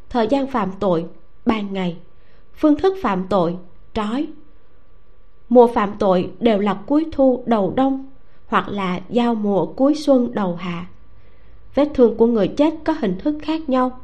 [0.10, 1.06] Thời gian phạm tội
[1.50, 1.98] ban ngày,
[2.56, 3.58] phương thức phạm tội,
[3.94, 4.28] trói.
[5.50, 8.06] Mùa phạm tội đều là cuối thu đầu đông,
[8.48, 10.88] hoặc là giao mùa cuối xuân đầu hạ.
[11.76, 14.00] Vết thương của người chết có hình thức khác nhau,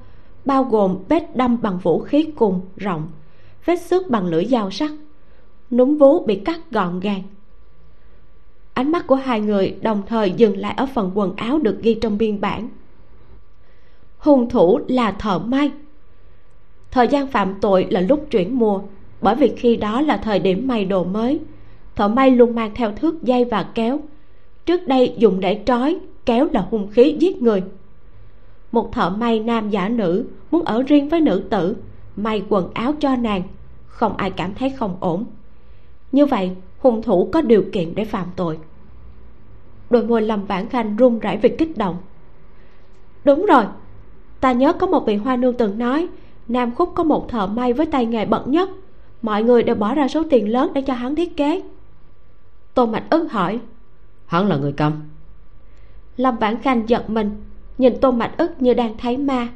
[0.46, 3.08] bao gồm vết đâm bằng vũ khí cùng rộng,
[3.66, 4.92] vết xước bằng lưỡi dao sắc,
[5.72, 7.24] núm vú bị cắt gọn gàng.
[8.74, 11.98] Ánh mắt của hai người đồng thời dừng lại ở phần quần áo được ghi
[12.02, 12.70] trong biên bản.
[14.18, 15.72] Hung thủ là thợ may
[16.96, 18.82] thời gian phạm tội là lúc chuyển mùa,
[19.22, 21.40] bởi vì khi đó là thời điểm may đồ mới.
[21.96, 24.00] Thợ may luôn mang theo thước dây và kéo.
[24.66, 27.64] Trước đây dùng để trói, kéo là hung khí giết người.
[28.72, 31.76] Một thợ may nam giả nữ muốn ở riêng với nữ tử,
[32.16, 33.42] may quần áo cho nàng,
[33.88, 35.26] không ai cảm thấy không ổn.
[36.12, 38.58] Như vậy, hung thủ có điều kiện để phạm tội.
[39.90, 41.98] Đôi môi lâm vãn khanh run rẩy vì kích động.
[43.24, 43.64] Đúng rồi,
[44.40, 46.08] ta nhớ có một vị hoa nương từng nói
[46.48, 48.70] nam khúc có một thợ may với tay nghề bậc nhất.
[49.22, 51.62] Mọi người đều bỏ ra số tiền lớn để cho hắn thiết kế.
[52.74, 53.60] Tô mạch ức hỏi.
[54.26, 54.94] Hắn là người câm
[56.18, 57.44] lâm vãn khanh giật mình
[57.78, 59.48] nhìn tô mạch ức như đang thấy ma.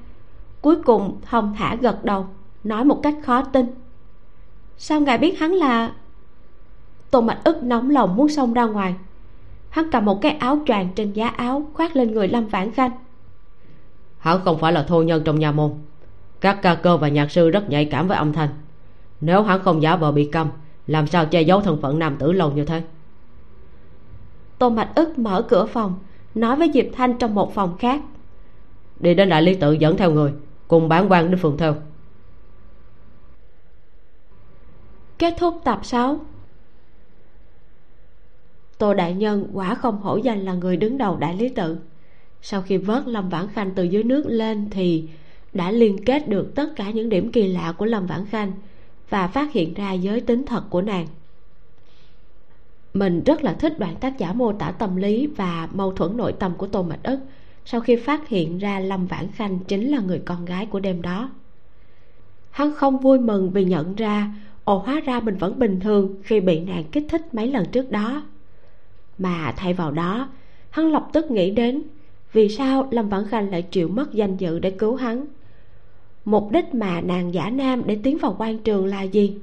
[0.61, 2.27] Cuối cùng thông thả gật đầu
[2.63, 3.65] nói một cách khó tin.
[4.77, 5.91] Sao ngài biết hắn là
[7.11, 8.95] tô mạch ức nóng lòng muốn xông ra ngoài.
[9.69, 12.91] Hắn cầm một cái áo choàng trên giá áo khoác lên người lâm vãn khanh.
[14.17, 15.71] Hắn không phải là thô nhân trong nhà môn
[16.41, 18.49] các ca cơ và nhạc sư rất nhạy cảm với âm thanh.
[19.21, 20.49] Nếu hắn không giả vờ bị câm
[20.87, 22.83] làm sao che giấu thân phận nam tử lâu như thế?
[24.57, 25.99] Tô mạch ức mở cửa phòng
[26.35, 28.01] nói với diệp thanh trong một phòng khác.
[28.99, 30.33] Đi đến đại lý tự dẫn theo người
[30.67, 31.75] cùng bán quan đến phường theo.
[35.17, 36.19] Kết thúc tập 6
[38.79, 41.77] tô đại nhân quả không hổ danh là người đứng đầu đại lý tự.
[42.41, 45.09] Sau khi vớt lâm vãn khanh từ dưới nước lên thì
[45.53, 48.51] đã liên kết được tất cả những điểm kỳ lạ của lâm vãn khanh
[49.09, 51.07] và phát hiện ra giới tính thật của nàng.
[52.93, 56.33] Mình rất là thích đoạn tác giả mô tả tâm lý và mâu thuẫn nội
[56.33, 57.19] tâm của tô mạch ức
[57.65, 61.01] sau khi phát hiện ra lâm vãn khanh chính là người con gái của đêm
[61.01, 61.29] đó.
[62.51, 64.31] Hắn không vui mừng vì nhận ra
[64.63, 67.91] ồ hóa ra mình vẫn bình thường khi bị nàng kích thích mấy lần trước
[67.91, 68.23] đó.
[69.17, 70.29] Mà thay vào đó,
[70.69, 71.81] hắn lập tức nghĩ đến
[72.33, 75.25] vì sao lâm vãn khanh lại chịu mất danh dự để cứu hắn
[76.29, 79.37] mục đích mà nàng giả nam để tiến vào quan trường là gì?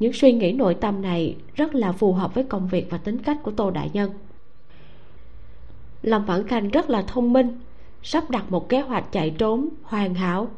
[0.00, 3.18] Những suy nghĩ nội tâm này rất là phù hợp với công việc và tính
[3.18, 4.10] cách của tô đại nhân.
[6.02, 7.60] Lâm vãn khanh rất là thông minh,
[8.02, 10.48] sắp đặt một kế hoạch chạy trốn, hoàn hảo.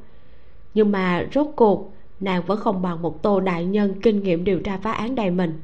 [0.74, 4.60] Nhưng mà rốt cuộc, nàng vẫn không bằng một tô đại nhân kinh nghiệm điều
[4.60, 5.60] tra phá án đầy mình.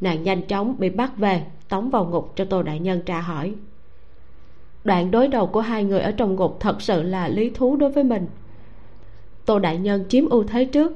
[0.00, 3.54] Nàng nhanh chóng bị bắt về, tống vào ngục cho tô đại nhân tra hỏi
[4.84, 7.90] đoạn đối đầu của hai người ở trong ngục thật sự là lý thú đối
[7.90, 8.26] với mình.
[9.44, 10.92] Tô đại nhân chiếm ưu thế trước,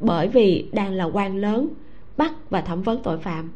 [0.00, 1.68] bởi vì đang là quan lớn,
[2.16, 3.52] bắt và thẩm vấn tội phạm.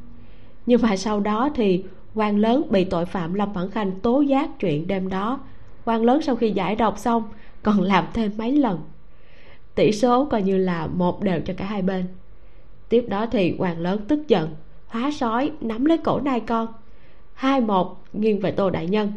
[0.67, 1.85] Nhưng mà sau đó thì
[2.15, 5.41] quan lớn bị tội phạm lâm phản khanh tố giác chuyện đêm đó.
[5.85, 7.23] Quan lớn sau khi giải độc xong,
[7.63, 8.79] còn làm thêm mấy lần.
[9.75, 12.05] Tỷ số coi như là một đều cho cả hai bên.
[12.89, 14.49] Tiếp đó thì quan lớn tức giận,
[14.87, 16.67] hóa sói, nắm lấy cổ nai con.
[17.35, 19.13] Hai một nghiêng về tô đại nhân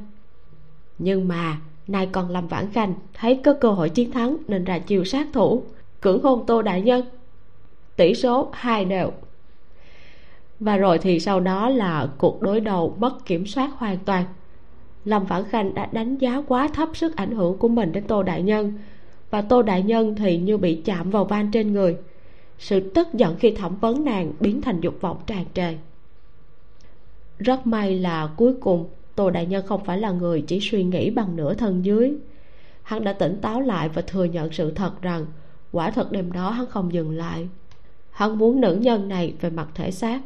[1.04, 1.58] nhưng mà,
[1.88, 5.28] nay còn lâm vãn khanh, thấy có cơ hội chiến thắng nên ra chiều sát
[5.34, 5.64] thủ.
[6.02, 7.06] Cưỡng hôn tô đại nhân.
[7.96, 9.12] Tỷ số hai đều.
[10.60, 14.26] Và rồi thì sau đó là cuộc đối đầu mất kiểm soát hoàn toàn.
[15.06, 18.24] Lâm vãn khanh đã đánh giá quá thấp sức ảnh hưởng của mình đến tô
[18.24, 18.74] đại nhân.
[19.30, 21.98] Và tô đại nhân thì như bị chạm vào van trên người.
[22.60, 25.74] Sự tức giận khi thẩm vấn nàng biến thành dục vọng tràn trề.
[27.40, 28.86] Rất may là cuối cùng
[29.16, 32.14] tô đại nhân không phải là người chỉ suy nghĩ bằng nửa thân dưới.
[32.84, 35.26] Hắn đã tỉnh táo lại và thừa nhận sự thật rằng,
[35.72, 37.50] quả thật đêm đó hắn không dừng lại.
[38.12, 40.22] Hắn muốn nữ nhân này về mặt thể xác.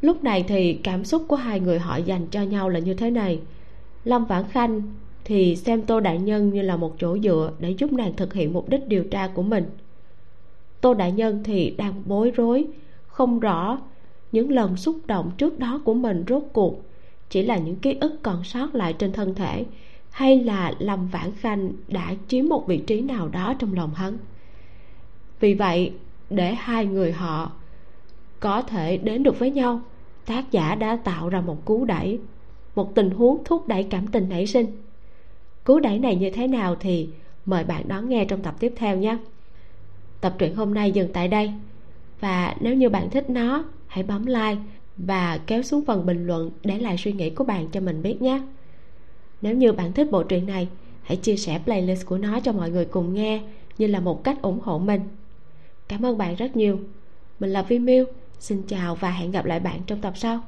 [0.00, 3.10] Lúc này thì cảm xúc của hai người họ dành cho nhau là như thế
[3.10, 3.40] này.
[4.04, 4.82] Lâm vãn khanh
[5.24, 8.52] thì xem tô đại nhân như là một chỗ dựa để giúp nàng thực hiện
[8.52, 9.64] mục đích điều tra của mình.
[10.80, 12.66] Tô đại nhân thì đang bối rối,
[13.06, 13.78] không rõ
[14.32, 16.82] những lần xúc động trước đó của mình rốt cuộc
[17.32, 19.64] chỉ là những ký ức còn sót lại trên thân thể,
[20.10, 24.18] hay là lâm vãn khanh đã chiếm một vị trí nào đó trong lòng hắn.
[25.40, 25.92] Vì vậy,
[26.30, 27.52] để hai người họ
[28.40, 29.80] có thể đến được với nhau,
[30.26, 32.18] tác giả đã tạo ra một cú đẩy,
[32.74, 34.66] một tình huống thúc đẩy cảm tình nảy sinh.
[35.64, 37.08] Cú đẩy này như thế nào thì
[37.46, 39.16] mời bạn đón nghe trong tập tiếp theo nhé.
[40.20, 41.52] Tập truyện hôm nay dừng tại đây,
[42.20, 44.56] và nếu như bạn thích nó, hãy bấm like
[44.96, 48.22] và kéo xuống phần bình luận để lại suy nghĩ của bạn cho mình biết
[48.22, 48.42] nhé.
[49.42, 50.68] Nếu như bạn thích bộ truyện này,
[51.02, 53.42] hãy chia sẻ playlist của nó cho mọi người cùng nghe
[53.78, 55.00] như là một cách ủng hộ mình.
[55.88, 56.80] Cảm ơn bạn rất nhiều.
[57.40, 58.04] Mình là vi miu.
[58.40, 60.40] Xin chào và hẹn gặp lại bạn trong tập sau.